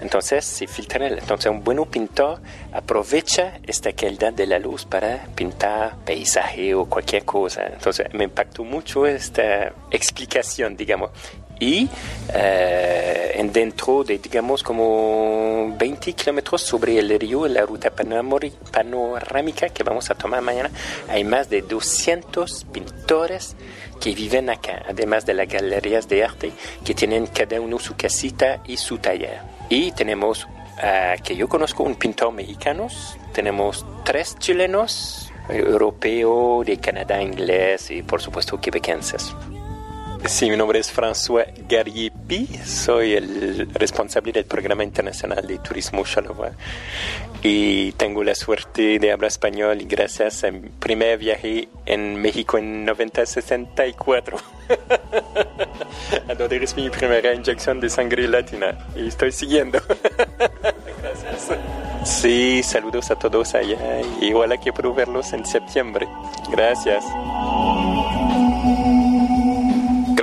Entonces 0.01 0.45
se 0.45 0.67
filtra. 0.67 1.07
Entonces 1.07 1.51
un 1.51 1.63
buen 1.63 1.83
pintor 1.85 2.39
aprovecha 2.71 3.59
esta 3.65 3.91
calidad 3.93 4.33
de 4.33 4.47
la 4.47 4.59
luz 4.59 4.85
para 4.85 5.27
pintar 5.35 5.97
paisaje 6.05 6.73
o 6.73 6.85
cualquier 6.85 7.25
cosa. 7.25 7.65
Entonces 7.67 8.07
me 8.13 8.25
impactó 8.25 8.63
mucho 8.63 9.05
esta 9.05 9.73
explicación, 9.91 10.75
digamos 10.75 11.11
y 11.59 11.89
eh, 12.33 13.31
en 13.35 13.51
dentro 13.51 14.03
de, 14.03 14.17
digamos, 14.17 14.63
como 14.63 15.75
20 15.77 16.13
kilómetros 16.13 16.61
sobre 16.61 16.97
el 16.99 17.19
río, 17.19 17.47
la 17.47 17.65
ruta 17.65 17.91
panorámica 17.91 19.69
que 19.69 19.83
vamos 19.83 20.09
a 20.09 20.15
tomar 20.15 20.41
mañana, 20.41 20.69
hay 21.07 21.23
más 21.23 21.49
de 21.49 21.61
200 21.61 22.65
pintores 22.65 23.55
que 23.99 24.13
viven 24.13 24.49
acá, 24.49 24.83
además 24.87 25.25
de 25.25 25.33
las 25.33 25.47
galerías 25.47 26.07
de 26.07 26.23
arte 26.23 26.51
que 26.83 26.93
tienen 26.93 27.27
cada 27.27 27.59
uno 27.61 27.79
su 27.79 27.95
casita 27.95 28.61
y 28.65 28.77
su 28.77 28.97
taller. 28.97 29.39
Y 29.69 29.91
tenemos, 29.91 30.45
uh, 30.45 31.21
que 31.23 31.35
yo 31.35 31.47
conozco, 31.47 31.83
un 31.83 31.95
pintor 31.95 32.33
mexicano, 32.33 32.87
tenemos 33.33 33.85
tres 34.03 34.37
chilenos, 34.37 35.31
europeo, 35.49 36.63
de 36.65 36.77
Canadá, 36.77 37.21
inglés 37.21 37.91
y 37.91 38.01
por 38.01 38.21
supuesto 38.21 38.59
quebequenses. 38.59 39.35
Sí, 40.27 40.49
mi 40.49 40.57
nombre 40.57 40.79
es 40.79 40.91
François 40.91 41.45
Gariepi, 41.69 42.47
soy 42.65 43.13
el 43.13 43.69
responsable 43.73 44.31
del 44.31 44.45
programa 44.45 44.83
internacional 44.83 45.45
de 45.45 45.59
turismo 45.59 46.03
Charleroi 46.03 46.49
y 47.43 47.91
tengo 47.91 48.23
la 48.23 48.33
suerte 48.33 48.97
de 48.97 49.11
hablar 49.11 49.27
español 49.27 49.77
gracias 49.85 50.43
a 50.43 50.49
mi 50.49 50.67
primer 50.69 51.19
viaje 51.19 51.69
en 51.85 52.19
México 52.19 52.57
en 52.57 52.85
1964, 52.85 54.37
a 56.27 56.33
donde 56.33 56.57
recibí 56.57 56.83
mi 56.83 56.89
primera 56.89 57.33
inyección 57.33 57.79
de 57.79 57.89
sangre 57.89 58.27
latina 58.27 58.77
y 58.95 59.07
estoy 59.07 59.31
siguiendo. 59.31 59.79
gracias. 61.01 61.51
Sí, 62.03 62.63
saludos 62.63 63.11
a 63.11 63.15
todos 63.15 63.53
allá 63.53 64.01
y 64.21 64.25
igual 64.25 64.59
quiero 64.59 64.93
verlos 64.93 65.33
en 65.33 65.45
septiembre. 65.45 66.07
Gracias. 66.49 67.03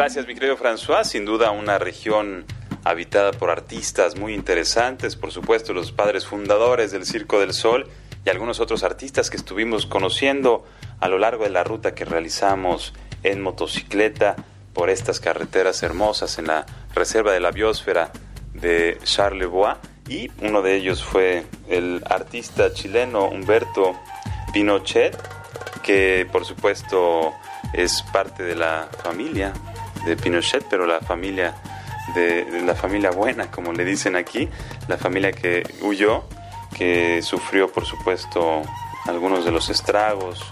Gracias, 0.02 0.26
mi 0.26 0.34
querido 0.34 0.56
François. 0.56 1.04
Sin 1.04 1.24
duda, 1.24 1.52
una 1.52 1.78
región 1.78 2.44
habitada 2.82 3.30
por 3.30 3.50
artistas 3.50 4.18
muy 4.18 4.34
interesantes, 4.34 5.14
por 5.14 5.30
supuesto, 5.30 5.72
los 5.74 5.92
padres 5.92 6.26
fundadores 6.26 6.90
del 6.90 7.06
Circo 7.06 7.38
del 7.38 7.54
Sol 7.54 7.88
y 8.26 8.28
algunos 8.28 8.58
otros 8.58 8.82
artistas 8.82 9.30
que 9.30 9.36
estuvimos 9.36 9.86
conociendo 9.86 10.64
a 10.98 11.06
lo 11.06 11.18
largo 11.18 11.44
de 11.44 11.50
la 11.50 11.62
ruta 11.62 11.94
que 11.94 12.04
realizamos 12.04 12.92
en 13.22 13.40
motocicleta 13.42 14.34
por 14.72 14.90
estas 14.90 15.20
carreteras 15.20 15.84
hermosas 15.84 16.36
en 16.40 16.48
la 16.48 16.66
reserva 16.96 17.30
de 17.30 17.38
la 17.38 17.52
biosfera 17.52 18.10
de 18.54 18.98
Charlevoix. 19.04 19.76
Y 20.08 20.32
uno 20.40 20.62
de 20.62 20.74
ellos 20.74 21.04
fue 21.04 21.46
el 21.68 22.02
artista 22.10 22.74
chileno 22.74 23.28
Humberto 23.28 23.94
Pinochet, 24.52 25.16
que 25.84 26.26
por 26.32 26.44
supuesto 26.44 27.32
es 27.72 28.02
parte 28.12 28.42
de 28.42 28.56
la 28.56 28.88
familia 29.04 29.52
de 30.06 30.16
Pinochet, 30.16 30.64
pero 30.68 30.86
la 30.86 31.00
familia 31.00 31.54
de, 32.14 32.62
la 32.64 32.74
familia 32.74 33.10
buena, 33.10 33.50
como 33.50 33.72
le 33.72 33.84
dicen 33.84 34.16
aquí, 34.16 34.48
la 34.88 34.96
familia 34.96 35.32
que 35.32 35.62
huyó, 35.80 36.24
que 36.76 37.22
sufrió, 37.22 37.70
por 37.70 37.86
supuesto, 37.86 38.62
algunos 39.06 39.44
de 39.44 39.50
los 39.50 39.68
estragos 39.70 40.44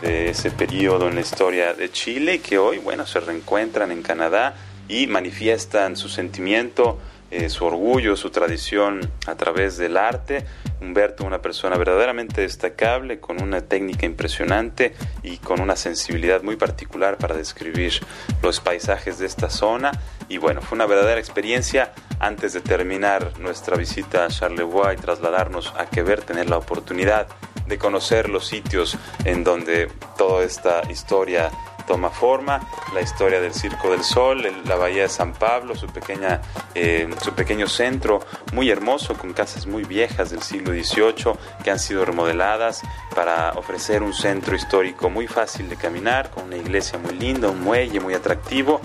de 0.00 0.30
ese 0.30 0.50
periodo 0.50 1.08
en 1.08 1.14
la 1.14 1.20
historia 1.20 1.74
de 1.74 1.90
Chile, 1.90 2.40
que 2.40 2.58
hoy, 2.58 2.78
bueno, 2.78 3.06
se 3.06 3.20
reencuentran 3.20 3.92
en 3.92 4.02
Canadá 4.02 4.54
y 4.88 5.06
manifiestan 5.06 5.96
su 5.96 6.08
sentimiento 6.08 6.98
eh, 7.32 7.48
su 7.48 7.64
orgullo, 7.64 8.14
su 8.14 8.28
tradición 8.28 9.00
a 9.26 9.34
través 9.36 9.78
del 9.78 9.96
arte. 9.96 10.44
Humberto, 10.82 11.24
una 11.24 11.40
persona 11.40 11.78
verdaderamente 11.78 12.42
destacable, 12.42 13.20
con 13.20 13.42
una 13.42 13.62
técnica 13.62 14.04
impresionante 14.04 14.92
y 15.22 15.38
con 15.38 15.62
una 15.62 15.74
sensibilidad 15.74 16.42
muy 16.42 16.56
particular 16.56 17.16
para 17.16 17.34
describir 17.34 17.94
los 18.42 18.60
paisajes 18.60 19.18
de 19.18 19.24
esta 19.24 19.48
zona. 19.48 19.92
Y 20.28 20.36
bueno, 20.36 20.60
fue 20.60 20.76
una 20.76 20.84
verdadera 20.84 21.18
experiencia 21.18 21.94
antes 22.20 22.52
de 22.52 22.60
terminar 22.60 23.32
nuestra 23.40 23.78
visita 23.78 24.26
a 24.26 24.28
Charlevoix 24.28 24.92
y 24.92 25.00
trasladarnos 25.00 25.72
a 25.78 25.86
Quebec, 25.86 26.26
tener 26.26 26.50
la 26.50 26.58
oportunidad 26.58 27.28
de 27.66 27.78
conocer 27.78 28.28
los 28.28 28.46
sitios 28.46 28.98
en 29.24 29.42
donde 29.42 29.88
toda 30.18 30.44
esta 30.44 30.82
historia 30.90 31.50
toma 31.92 32.08
forma, 32.08 32.58
la 32.94 33.02
historia 33.02 33.38
del 33.38 33.52
Circo 33.52 33.90
del 33.90 34.02
Sol, 34.02 34.42
la 34.64 34.76
Bahía 34.76 35.02
de 35.02 35.08
San 35.10 35.34
Pablo, 35.34 35.74
su, 35.74 35.86
pequeña, 35.88 36.40
eh, 36.74 37.06
su 37.22 37.34
pequeño 37.34 37.66
centro 37.66 38.20
muy 38.54 38.70
hermoso 38.70 39.12
con 39.12 39.34
casas 39.34 39.66
muy 39.66 39.84
viejas 39.84 40.30
del 40.30 40.40
siglo 40.40 40.72
XVIII 40.72 41.34
que 41.62 41.70
han 41.70 41.78
sido 41.78 42.06
remodeladas 42.06 42.80
para 43.14 43.50
ofrecer 43.56 44.02
un 44.02 44.14
centro 44.14 44.56
histórico 44.56 45.10
muy 45.10 45.26
fácil 45.26 45.68
de 45.68 45.76
caminar, 45.76 46.30
con 46.30 46.44
una 46.44 46.56
iglesia 46.56 46.98
muy 46.98 47.12
linda, 47.12 47.50
un 47.50 47.60
muelle 47.60 48.00
muy 48.00 48.14
atractivo, 48.14 48.80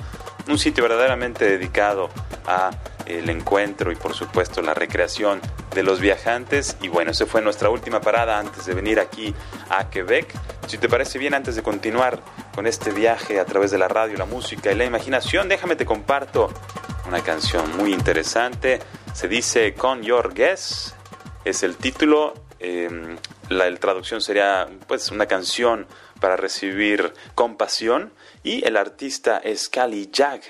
un 0.48 0.58
sitio 0.58 0.84
verdaderamente 0.84 1.46
dedicado 1.46 2.10
a 2.46 2.72
el 3.06 3.30
encuentro 3.30 3.92
y 3.92 3.96
por 3.96 4.14
supuesto 4.14 4.62
la 4.62 4.74
recreación 4.74 5.42
de 5.74 5.84
los 5.84 6.00
viajantes. 6.00 6.78
Y 6.82 6.88
bueno, 6.88 7.12
esa 7.12 7.26
fue 7.26 7.42
nuestra 7.42 7.70
última 7.70 8.02
parada 8.02 8.40
antes 8.40 8.66
de 8.66 8.74
venir 8.74 9.00
aquí 9.00 9.34
a 9.70 9.90
Quebec. 9.90 10.34
Si 10.68 10.78
te 10.78 10.90
parece 10.90 11.18
bien, 11.18 11.34
antes 11.34 11.56
de 11.56 11.64
continuar 11.64 12.22
con 12.54 12.68
este 12.68 12.92
viaje 12.92 13.40
a 13.40 13.46
través 13.46 13.72
de 13.72 13.78
la 13.78 13.88
radio, 13.88 14.18
la 14.18 14.26
música 14.26 14.72
y 14.72 14.76
la 14.76 14.86
imaginación, 14.86 15.48
déjame 15.48 15.76
te 15.76 15.86
comparto 15.86 16.50
una 17.08 17.22
canción 17.22 17.78
muy 17.78 17.94
interesante. 17.94 18.80
Se 19.14 19.28
dice 19.28 19.74
Con 19.74 20.04
Your 20.04 20.34
Guess, 20.34 20.96
es 21.46 21.64
el 21.64 21.78
título. 21.78 22.34
Em, 22.60 23.18
la, 23.50 23.74
traducción 23.76 24.20
sería 24.20 24.68
pues 24.88 25.12
una 25.12 25.28
canción 25.28 25.88
para 26.20 26.36
recibir 26.36 27.14
compasión 27.36 28.12
y 28.48 28.66
el 28.66 28.78
artista 28.78 29.40
es 29.40 29.68
Cali 29.68 30.10
Jack, 30.10 30.42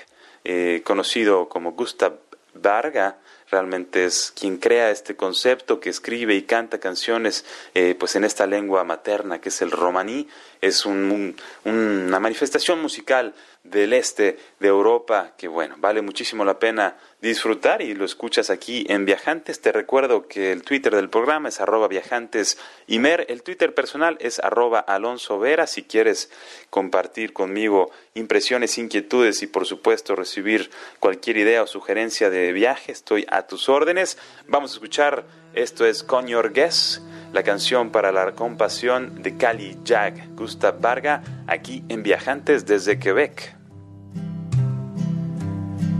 eh, 0.44 0.82
conocido 0.84 1.48
como 1.48 1.72
Gustav 1.72 2.12
Varga 2.54 3.18
realmente 3.50 4.04
es 4.04 4.32
quien 4.38 4.58
crea 4.58 4.90
este 4.90 5.16
concepto, 5.16 5.80
que 5.80 5.90
escribe 5.90 6.34
y 6.34 6.42
canta 6.42 6.78
canciones 6.78 7.44
eh, 7.74 7.96
pues 7.98 8.14
en 8.16 8.24
esta 8.24 8.46
lengua 8.46 8.84
materna 8.84 9.40
que 9.40 9.48
es 9.48 9.62
el 9.62 9.70
romaní. 9.70 10.28
Es 10.60 10.86
una 10.86 12.20
manifestación 12.20 12.80
musical 12.80 13.34
del 13.64 13.92
este 13.92 14.38
de 14.60 14.68
Europa, 14.68 15.32
que 15.36 15.48
bueno, 15.48 15.76
vale 15.78 16.02
muchísimo 16.02 16.44
la 16.44 16.58
pena 16.58 16.96
disfrutar 17.20 17.82
y 17.82 17.94
lo 17.94 18.04
escuchas 18.04 18.50
aquí 18.50 18.86
en 18.88 19.04
Viajantes. 19.04 19.60
Te 19.60 19.72
recuerdo 19.72 20.28
que 20.28 20.52
el 20.52 20.62
Twitter 20.62 20.94
del 20.94 21.10
programa 21.10 21.48
es 21.48 21.60
arroba 21.60 21.88
viajantes 21.88 22.58
el 22.86 23.42
Twitter 23.42 23.74
personal 23.74 24.16
es 24.20 24.38
arroba 24.38 24.80
Alonso 24.80 25.38
Vera. 25.38 25.66
Si 25.66 25.82
quieres 25.82 26.30
compartir 26.70 27.32
conmigo 27.32 27.90
impresiones, 28.14 28.78
inquietudes 28.78 29.42
y 29.42 29.46
por 29.46 29.66
supuesto 29.66 30.14
recibir 30.14 30.70
cualquier 31.00 31.36
idea 31.36 31.62
o 31.62 31.66
sugerencia 31.66 32.30
de 32.30 32.52
viaje, 32.52 32.92
estoy 32.92 33.26
a 33.30 33.46
tus 33.46 33.68
órdenes. 33.68 34.18
Vamos 34.46 34.72
a 34.72 34.74
escuchar, 34.74 35.24
esto 35.54 35.86
es 35.86 36.02
Con 36.02 36.26
Your 36.26 36.52
Guess, 36.52 37.02
la 37.32 37.42
canción 37.42 37.90
para 37.90 38.12
la 38.12 38.32
compasión 38.32 39.22
de 39.22 39.36
Cali 39.36 39.76
Jack, 39.84 40.34
Gustav 40.34 40.80
Varga, 40.80 41.22
aquí 41.46 41.84
en 41.88 42.02
Viajantes 42.02 42.66
desde 42.66 42.98
Quebec. 42.98 43.57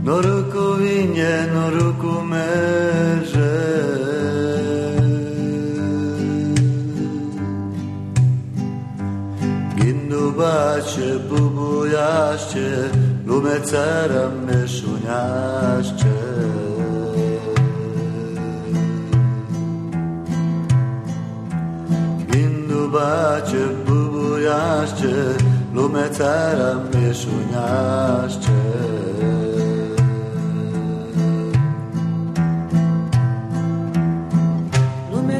Noruku 0.09 0.65
winie, 0.81 1.33
noruku 1.53 2.13
merze. 2.31 3.55
Gindu 9.77 10.31
bacie, 10.37 11.09
bubu 11.29 11.85
jaście 11.85 12.69
Lume 13.27 13.61
cara 13.61 14.25
meszuniaście 14.47 16.15
Gindu 22.31 22.81
bacie, 22.93 23.63
bubu 23.85 24.37
jaście 24.37 25.15
Lume 25.73 26.09
cara 26.09 26.71
meszuniaście 26.93 28.59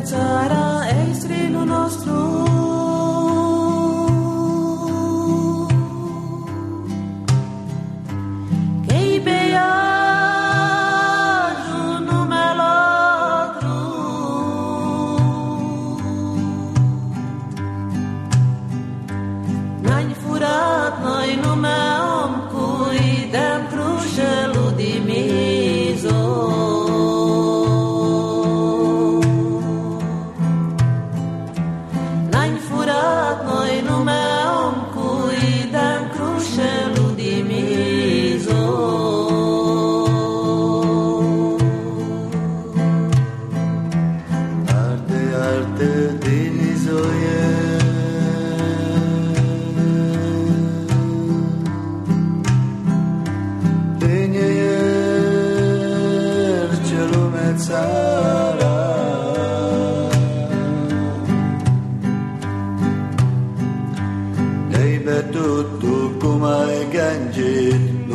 sarà 0.09 0.89
estri 0.89 1.49
no 1.51 1.63
nostro 1.65 2.48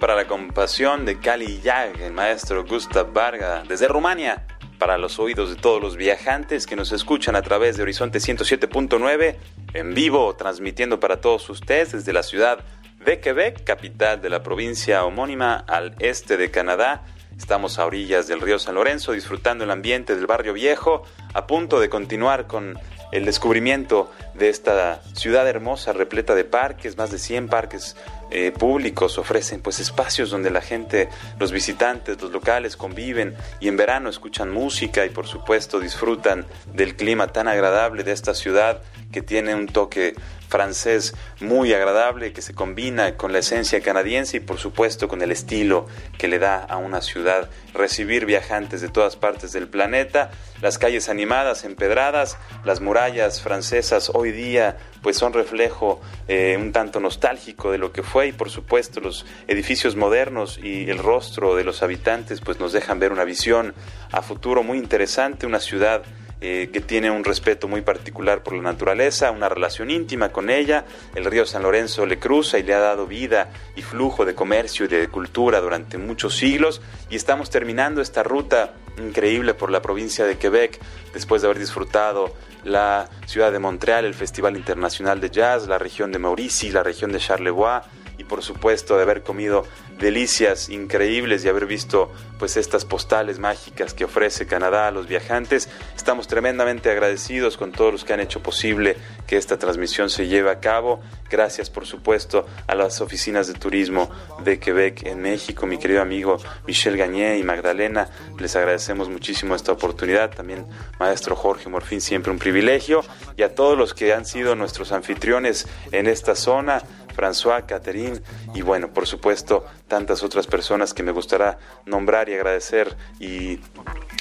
para 0.00 0.16
la 0.16 0.26
compasión 0.26 1.04
de 1.04 1.20
Cali 1.20 1.60
Yag, 1.60 2.00
el 2.00 2.12
maestro 2.12 2.64
Gustav 2.64 3.12
Varga, 3.12 3.62
desde 3.68 3.86
Rumania, 3.86 4.44
para 4.76 4.98
los 4.98 5.20
oídos 5.20 5.50
de 5.50 5.54
todos 5.54 5.80
los 5.80 5.96
viajantes 5.96 6.66
que 6.66 6.74
nos 6.74 6.90
escuchan 6.90 7.36
a 7.36 7.42
través 7.42 7.76
de 7.76 7.84
Horizonte 7.84 8.18
107.9, 8.18 9.36
en 9.74 9.94
vivo, 9.94 10.34
transmitiendo 10.34 10.98
para 10.98 11.20
todos 11.20 11.48
ustedes 11.48 11.92
desde 11.92 12.12
la 12.12 12.24
ciudad 12.24 12.58
de 13.04 13.20
Quebec, 13.20 13.62
capital 13.62 14.20
de 14.20 14.30
la 14.30 14.42
provincia 14.42 15.04
homónima 15.04 15.64
al 15.68 15.94
este 16.00 16.36
de 16.36 16.50
Canadá. 16.50 17.04
Estamos 17.38 17.78
a 17.78 17.86
orillas 17.86 18.26
del 18.26 18.40
río 18.40 18.58
San 18.58 18.74
Lorenzo, 18.74 19.12
disfrutando 19.12 19.62
el 19.62 19.70
ambiente 19.70 20.16
del 20.16 20.26
barrio 20.26 20.54
viejo, 20.54 21.04
a 21.34 21.46
punto 21.46 21.78
de 21.78 21.88
continuar 21.88 22.48
con 22.48 22.76
el 23.12 23.24
descubrimiento 23.24 24.10
de 24.34 24.48
esta 24.48 25.00
ciudad 25.14 25.48
hermosa, 25.48 25.92
repleta 25.92 26.34
de 26.34 26.44
parques, 26.44 26.96
más 26.96 27.12
de 27.12 27.18
100 27.18 27.48
parques 27.48 27.96
eh, 28.30 28.52
públicos 28.52 29.18
ofrecen 29.18 29.60
pues 29.60 29.80
espacios 29.80 30.30
donde 30.30 30.50
la 30.50 30.60
gente, 30.60 31.08
los 31.38 31.52
visitantes, 31.52 32.20
los 32.20 32.30
locales 32.30 32.76
conviven 32.76 33.36
y 33.60 33.68
en 33.68 33.76
verano 33.76 34.10
escuchan 34.10 34.50
música 34.50 35.04
y 35.04 35.08
por 35.08 35.26
supuesto 35.26 35.80
disfrutan 35.80 36.46
del 36.72 36.96
clima 36.96 37.28
tan 37.28 37.48
agradable 37.48 38.04
de 38.04 38.12
esta 38.12 38.34
ciudad 38.34 38.82
que 39.12 39.22
tiene 39.22 39.54
un 39.54 39.66
toque 39.66 40.14
francés 40.48 41.14
muy 41.40 41.72
agradable 41.72 42.32
que 42.32 42.42
se 42.42 42.54
combina 42.54 43.16
con 43.16 43.32
la 43.32 43.38
esencia 43.38 43.80
canadiense 43.80 44.38
y 44.38 44.40
por 44.40 44.58
supuesto 44.58 45.06
con 45.06 45.22
el 45.22 45.30
estilo 45.30 45.86
que 46.16 46.28
le 46.28 46.38
da 46.38 46.56
a 46.64 46.78
una 46.78 47.00
ciudad 47.00 47.50
recibir 47.74 48.26
viajantes 48.26 48.80
de 48.80 48.88
todas 48.88 49.16
partes 49.16 49.52
del 49.52 49.68
planeta, 49.68 50.30
las 50.62 50.78
calles 50.78 51.08
animadas, 51.08 51.64
empedradas, 51.64 52.38
las 52.64 52.80
murallas 52.80 53.42
francesas 53.42 54.10
hoy 54.14 54.32
día 54.32 54.78
pues 55.02 55.16
son 55.16 55.32
reflejo 55.32 56.00
eh, 56.26 56.56
un 56.58 56.72
tanto 56.72 56.98
nostálgico 56.98 57.70
de 57.70 57.78
lo 57.78 57.92
que 57.92 58.02
fue 58.02 58.17
y 58.26 58.32
por 58.32 58.50
supuesto 58.50 59.00
los 59.00 59.26
edificios 59.46 59.96
modernos 59.96 60.58
y 60.62 60.90
el 60.90 60.98
rostro 60.98 61.56
de 61.56 61.64
los 61.64 61.82
habitantes 61.82 62.40
pues 62.40 62.58
nos 62.58 62.72
dejan 62.72 62.98
ver 62.98 63.12
una 63.12 63.24
visión 63.24 63.74
a 64.12 64.22
futuro 64.22 64.62
muy 64.62 64.78
interesante, 64.78 65.46
una 65.46 65.60
ciudad 65.60 66.02
eh, 66.40 66.70
que 66.72 66.80
tiene 66.80 67.10
un 67.10 67.24
respeto 67.24 67.66
muy 67.66 67.80
particular 67.80 68.44
por 68.44 68.54
la 68.54 68.62
naturaleza, 68.62 69.32
una 69.32 69.48
relación 69.48 69.90
íntima 69.90 70.28
con 70.28 70.50
ella. 70.50 70.84
El 71.16 71.24
río 71.24 71.44
San 71.44 71.64
Lorenzo 71.64 72.06
le 72.06 72.20
cruza 72.20 72.60
y 72.60 72.62
le 72.62 72.74
ha 72.74 72.78
dado 72.78 73.08
vida 73.08 73.50
y 73.74 73.82
flujo 73.82 74.24
de 74.24 74.36
comercio 74.36 74.84
y 74.84 74.88
de 74.88 75.08
cultura 75.08 75.60
durante 75.60 75.98
muchos 75.98 76.36
siglos. 76.36 76.80
Y 77.10 77.16
estamos 77.16 77.50
terminando 77.50 78.00
esta 78.00 78.22
ruta 78.22 78.74
increíble 78.98 79.52
por 79.54 79.72
la 79.72 79.82
provincia 79.82 80.26
de 80.26 80.38
Quebec 80.38 80.78
después 81.12 81.42
de 81.42 81.48
haber 81.48 81.58
disfrutado 81.58 82.32
la 82.62 83.08
ciudad 83.26 83.50
de 83.50 83.58
Montreal, 83.58 84.04
el 84.04 84.14
Festival 84.14 84.56
Internacional 84.56 85.20
de 85.20 85.30
Jazz, 85.30 85.66
la 85.66 85.78
región 85.78 86.12
de 86.12 86.20
Mauricie, 86.20 86.70
la 86.70 86.84
región 86.84 87.10
de 87.10 87.18
Charlevoix 87.18 87.82
y 88.18 88.24
por 88.24 88.42
supuesto 88.42 88.96
de 88.96 89.02
haber 89.02 89.22
comido 89.22 89.64
delicias 89.98 90.68
increíbles 90.68 91.44
y 91.44 91.48
haber 91.48 91.66
visto 91.66 92.12
pues 92.38 92.56
estas 92.56 92.84
postales 92.84 93.38
mágicas 93.38 93.94
que 93.94 94.04
ofrece 94.04 94.46
Canadá 94.46 94.88
a 94.88 94.90
los 94.90 95.08
viajantes. 95.08 95.68
Estamos 95.96 96.28
tremendamente 96.28 96.90
agradecidos 96.90 97.56
con 97.56 97.72
todos 97.72 97.92
los 97.92 98.04
que 98.04 98.12
han 98.12 98.20
hecho 98.20 98.42
posible 98.42 98.96
que 99.26 99.36
esta 99.36 99.58
transmisión 99.58 100.10
se 100.10 100.26
lleve 100.26 100.50
a 100.50 100.60
cabo. 100.60 101.00
Gracias 101.30 101.68
por 101.70 101.86
supuesto 101.86 102.46
a 102.66 102.74
las 102.74 103.00
oficinas 103.00 103.46
de 103.46 103.54
turismo 103.54 104.10
de 104.44 104.58
Quebec 104.58 105.06
en 105.06 105.20
México, 105.20 105.66
mi 105.66 105.78
querido 105.78 106.00
amigo 106.00 106.38
Michel 106.66 106.96
Gagné 106.96 107.38
y 107.38 107.42
Magdalena. 107.42 108.08
Les 108.38 108.54
agradecemos 108.56 109.08
muchísimo 109.08 109.54
esta 109.54 109.72
oportunidad. 109.72 110.30
También 110.30 110.66
maestro 110.98 111.36
Jorge 111.36 111.68
Morfín, 111.68 112.00
siempre 112.00 112.32
un 112.32 112.38
privilegio. 112.38 113.02
Y 113.36 113.42
a 113.42 113.54
todos 113.54 113.76
los 113.76 113.94
que 113.94 114.12
han 114.12 114.24
sido 114.24 114.54
nuestros 114.54 114.92
anfitriones 114.92 115.66
en 115.92 116.06
esta 116.06 116.34
zona. 116.34 116.82
François, 117.18 117.66
Catherine 117.66 118.20
y 118.54 118.62
bueno, 118.62 118.92
por 118.94 119.08
supuesto, 119.08 119.66
tantas 119.88 120.22
otras 120.22 120.46
personas 120.46 120.94
que 120.94 121.02
me 121.02 121.10
gustará 121.10 121.58
nombrar 121.84 122.28
y 122.28 122.34
agradecer 122.34 122.96
y 123.18 123.58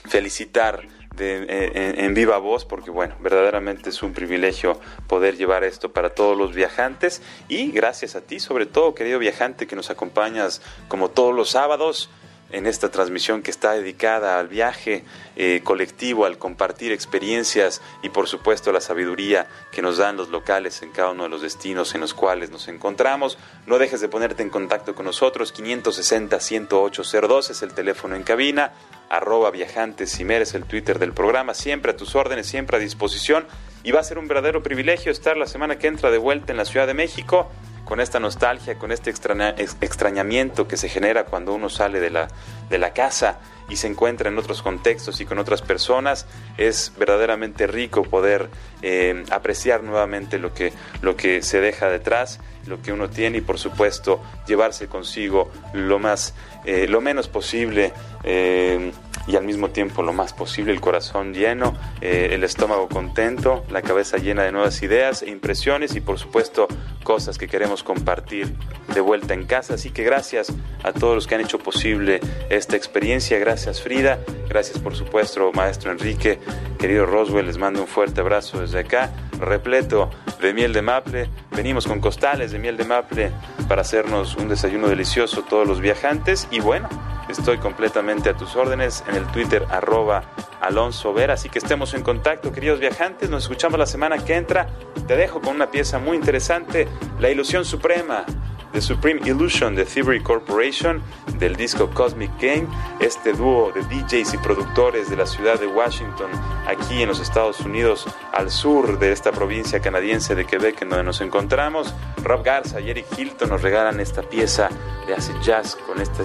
felicitar 0.06 0.82
de, 1.16 1.94
en, 1.98 2.14
viva 2.16 2.38
voz, 2.40 2.66
porque 2.66 2.90
bueno, 2.90 3.16
verdaderamente 3.20 3.90
es 3.90 4.02
un 4.02 4.14
privilegio 4.14 4.80
poder 5.08 5.36
llevar 5.38 5.64
esto 5.64 5.92
para 5.92 6.12
todos 6.12 6.36
los 6.36 6.56
viajantes. 6.56 7.22
Y 7.48 7.72
gracias 7.72 8.16
a 8.16 8.22
ti, 8.22 8.40
sobre 8.40 8.66
todo, 8.66 8.96
querido 8.96 9.20
viajante, 9.20 9.68
que 9.68 9.76
nos 9.76 9.90
acompañas 9.90 10.62
como 10.88 11.10
todos 11.10 11.36
los 11.36 11.50
sábados 11.52 12.10
en 12.52 12.66
esta 12.66 12.90
transmisión 12.90 13.42
que 13.42 13.52
está 13.52 13.74
dedicada 13.74 14.40
al 14.40 14.48
viaje 14.48 15.04
eh, 15.36 15.62
colectivo, 15.64 16.26
al 16.26 16.38
compartir 16.38 16.92
experiencias 16.92 17.82
y 18.02 18.10
por 18.10 18.28
supuesto 18.28 18.72
la 18.72 18.82
sabiduría 18.82 19.48
que 19.72 19.82
nos 19.82 19.98
dan 19.98 20.18
los 20.18 20.30
locales 20.30 20.82
en 20.82 20.92
cada 20.92 21.12
uno 21.12 21.24
de 21.24 21.30
los 21.30 21.42
destinos 21.42 21.94
en 21.96 22.02
los 22.02 22.14
cuales 22.14 22.50
nos 22.50 22.68
encontramos. 22.68 23.38
No 23.66 23.78
dejes 23.78 24.02
de 24.02 24.10
ponerte 24.10 24.44
en 24.44 24.50
contacto 24.50 24.96
con 24.96 25.06
nosotros, 25.06 25.54
560-10802 25.54 27.50
es 27.50 27.62
el 27.62 27.74
teléfono 27.74 28.16
en 28.16 28.24
cabina, 28.24 28.74
arroba 29.10 29.52
viajantes 29.52 30.20
es 30.20 30.54
el 30.54 30.66
Twitter 30.66 31.00
del 31.00 31.14
programa, 31.14 31.54
siempre 31.54 31.92
a 31.92 31.98
tus 31.98 32.16
órdenes, 32.16 32.48
siempre 32.48 32.78
a 32.78 32.80
disposición. 32.80 33.46
Y 33.84 33.92
va 33.92 34.02
a 34.02 34.04
ser 34.04 34.18
un 34.18 34.28
verdadero 34.28 34.64
privilegio 34.64 35.12
estar 35.12 35.38
la 35.38 35.48
semana 35.48 35.78
que 35.78 35.88
entra 35.88 36.12
de 36.12 36.18
vuelta 36.18 36.52
en 36.52 36.58
la 36.58 36.66
Ciudad 36.66 36.88
de 36.88 36.94
México 36.94 37.50
con 37.88 38.02
esta 38.02 38.20
nostalgia, 38.20 38.78
con 38.78 38.92
este 38.92 39.10
extrañamiento 39.10 40.68
que 40.68 40.76
se 40.76 40.90
genera 40.90 41.24
cuando 41.24 41.54
uno 41.54 41.70
sale 41.70 42.02
de 42.02 42.10
la, 42.10 42.28
de 42.70 42.78
la 42.80 42.92
casa 42.92 43.40
y 43.70 43.78
se 43.78 43.88
encuentra 43.88 44.28
en 44.28 44.38
otros 44.38 44.62
contextos 44.62 45.22
y 45.22 45.26
con 45.26 45.40
otras 45.40 45.62
personas, 45.62 46.26
es 46.58 46.92
verdaderamente 46.98 47.66
rico 47.66 48.04
poder 48.04 48.50
eh, 48.82 49.24
apreciar 49.32 49.84
nuevamente 49.84 50.38
lo 50.38 50.54
que, 50.54 50.74
lo 51.02 51.16
que 51.16 51.42
se 51.42 51.62
deja 51.62 51.88
detrás, 51.90 52.42
lo 52.66 52.82
que 52.82 52.92
uno 52.92 53.10
tiene 53.10 53.38
y 53.38 53.42
por 53.42 53.58
supuesto 53.58 54.22
llevarse 54.48 54.88
consigo 54.88 55.50
lo, 55.72 55.98
más, 55.98 56.34
eh, 56.66 56.88
lo 56.90 57.00
menos 57.00 57.30
posible. 57.30 57.94
Eh, 58.26 58.92
y 59.28 59.36
al 59.36 59.44
mismo 59.44 59.70
tiempo 59.70 60.02
lo 60.02 60.14
más 60.14 60.34
posible 60.34 60.72
el 60.72 60.82
corazón 60.82 61.34
lleno, 61.34 61.76
eh, 62.02 62.30
el 62.32 62.44
estómago 62.44 62.88
contento, 62.88 63.66
la 63.70 63.82
cabeza 63.82 64.18
llena 64.18 64.44
de 64.44 64.52
nuevas 64.52 64.82
ideas 64.82 65.22
e 65.22 65.30
impresiones 65.30 65.96
y 65.96 66.02
por 66.02 66.18
supuesto 66.18 66.68
cosas 67.04 67.38
que 67.38 67.48
queremos 67.48 67.84
compartir 67.84 68.56
de 68.94 69.02
vuelta 69.02 69.34
en 69.34 69.46
casa. 69.46 69.74
Así 69.74 69.92
que 69.92 70.04
gracias 70.04 70.54
a 70.84 70.94
todos 70.94 71.16
los 71.16 71.28
que 71.28 71.36
han 71.36 71.42
hecho 71.42 71.60
posible 71.60 72.22
esta 72.50 72.78
experiencia. 72.78 73.38
Gracias 73.38 73.82
Frida, 73.82 74.20
gracias 74.48 74.80
por 74.80 74.96
supuesto 74.96 75.52
maestro 75.54 75.92
Enrique, 75.92 76.40
querido 76.80 77.06
Roswell, 77.06 77.46
les 77.46 77.58
mando 77.58 77.82
un 77.82 77.88
fuerte 77.88 78.22
abrazo 78.22 78.62
desde 78.62 78.80
acá, 78.80 79.12
repleto 79.40 80.10
de 80.42 80.54
miel 80.54 80.72
de 80.72 80.82
maple. 80.82 81.30
Venimos 81.52 81.86
con 81.86 82.00
costales 82.00 82.52
de 82.52 82.60
miel 82.60 82.78
de 82.78 82.86
maple 82.86 83.32
para 83.68 83.82
hacernos 83.82 84.36
un 84.36 84.48
desayuno 84.48 84.88
delicioso 84.88 85.44
todos 85.44 85.68
los 85.68 85.82
viajantes 85.82 86.48
y 86.52 86.60
bueno, 86.60 86.88
Estoy 87.30 87.58
completamente 87.58 88.30
a 88.30 88.34
tus 88.34 88.56
órdenes 88.56 89.04
en 89.08 89.17
el 89.18 89.28
Twitter 89.28 89.66
arroba 89.70 90.24
Alonso 90.62 91.14
Vera, 91.14 91.34
así 91.34 91.50
que 91.50 91.60
estemos 91.60 91.94
en 91.94 92.04
contacto, 92.04 92.52
queridos 92.52 92.80
viajantes. 92.80 93.30
Nos 93.30 93.44
escuchamos 93.44 93.78
la 93.78 93.86
semana 93.86 94.24
que 94.24 94.36
entra. 94.36 94.68
Te 95.08 95.16
dejo 95.16 95.42
con 95.42 95.56
una 95.56 95.72
pieza 95.72 96.00
muy 96.00 96.18
interesante, 96.18 96.88
La 97.20 97.30
Ilusión 97.30 97.66
Suprema 97.66 98.26
The 98.74 98.82
Supreme 98.82 99.22
Illusion 99.26 99.76
de 99.76 99.86
Thievery 99.86 100.22
Corporation 100.22 101.02
del 101.40 101.56
disco 101.56 101.90
Cosmic 101.90 102.32
Game, 102.40 102.68
este 103.00 103.34
dúo 103.34 103.72
de 103.72 103.82
DJs 103.82 104.34
y 104.34 104.38
productores 104.38 105.10
de 105.10 105.16
la 105.16 105.26
ciudad 105.26 105.60
de 105.60 105.68
Washington, 105.68 106.30
aquí 106.68 107.02
en 107.02 107.10
los 107.10 107.20
Estados 107.20 107.60
Unidos, 107.62 108.06
al 108.34 108.52
sur 108.52 109.00
de 109.00 109.12
esta 109.12 109.32
provincia 109.32 109.80
canadiense 109.80 110.36
de 110.36 110.46
Quebec 110.46 110.82
en 110.82 110.90
donde 110.90 111.06
nos 111.06 111.22
encontramos. 111.22 111.94
Rob 112.24 112.44
Garza 112.44 112.80
y 112.80 112.90
Eric 112.90 113.06
Hilton 113.18 113.50
nos 113.50 113.62
regalan 113.62 114.00
esta 114.00 114.22
pieza 114.22 114.70
de 115.08 115.14
acid 115.14 115.36
jazz 115.42 115.76
con 115.76 116.02
esta, 116.02 116.24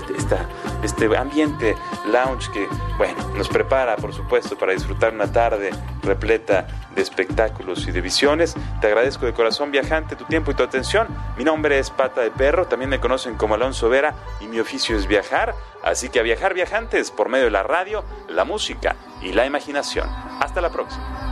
este 0.82 1.16
ambiente 1.16 1.76
lounge 2.10 2.50
que, 2.52 2.66
bueno, 2.98 3.28
nos 3.36 3.48
prepara, 3.48 3.96
por 3.96 4.12
supuesto, 4.12 4.56
para 4.58 4.72
disfrutar 4.72 5.14
una 5.14 5.30
tarde 5.30 5.70
repleta 6.02 6.66
de 6.94 7.02
espectáculos 7.02 7.86
y 7.86 7.92
de 7.92 8.00
visiones. 8.00 8.54
Te 8.80 8.88
agradezco 8.88 9.26
de 9.26 9.32
corazón, 9.32 9.70
viajante, 9.70 10.16
tu 10.16 10.24
tiempo 10.24 10.50
y 10.50 10.54
tu 10.54 10.62
atención. 10.62 11.08
Mi 11.36 11.44
nombre 11.44 11.78
es 11.78 11.90
Pata 11.90 12.20
de 12.20 12.30
Perro, 12.30 12.66
también 12.66 12.90
me 12.90 13.00
conocen 13.00 13.36
como 13.36 13.54
Alonso 13.54 13.88
Vera 13.88 14.14
y 14.40 14.46
mi 14.46 14.60
oficio 14.60 14.96
es 14.96 15.06
viajar. 15.06 15.54
Así 15.82 16.08
que 16.10 16.20
a 16.20 16.22
viajar 16.22 16.54
viajantes 16.54 17.10
por 17.10 17.28
medio 17.28 17.46
de 17.46 17.50
la 17.50 17.62
radio, 17.62 18.04
la 18.28 18.44
música 18.44 18.96
y 19.20 19.32
la 19.32 19.46
imaginación. 19.46 20.08
Hasta 20.40 20.60
la 20.60 20.70
próxima. 20.70 21.31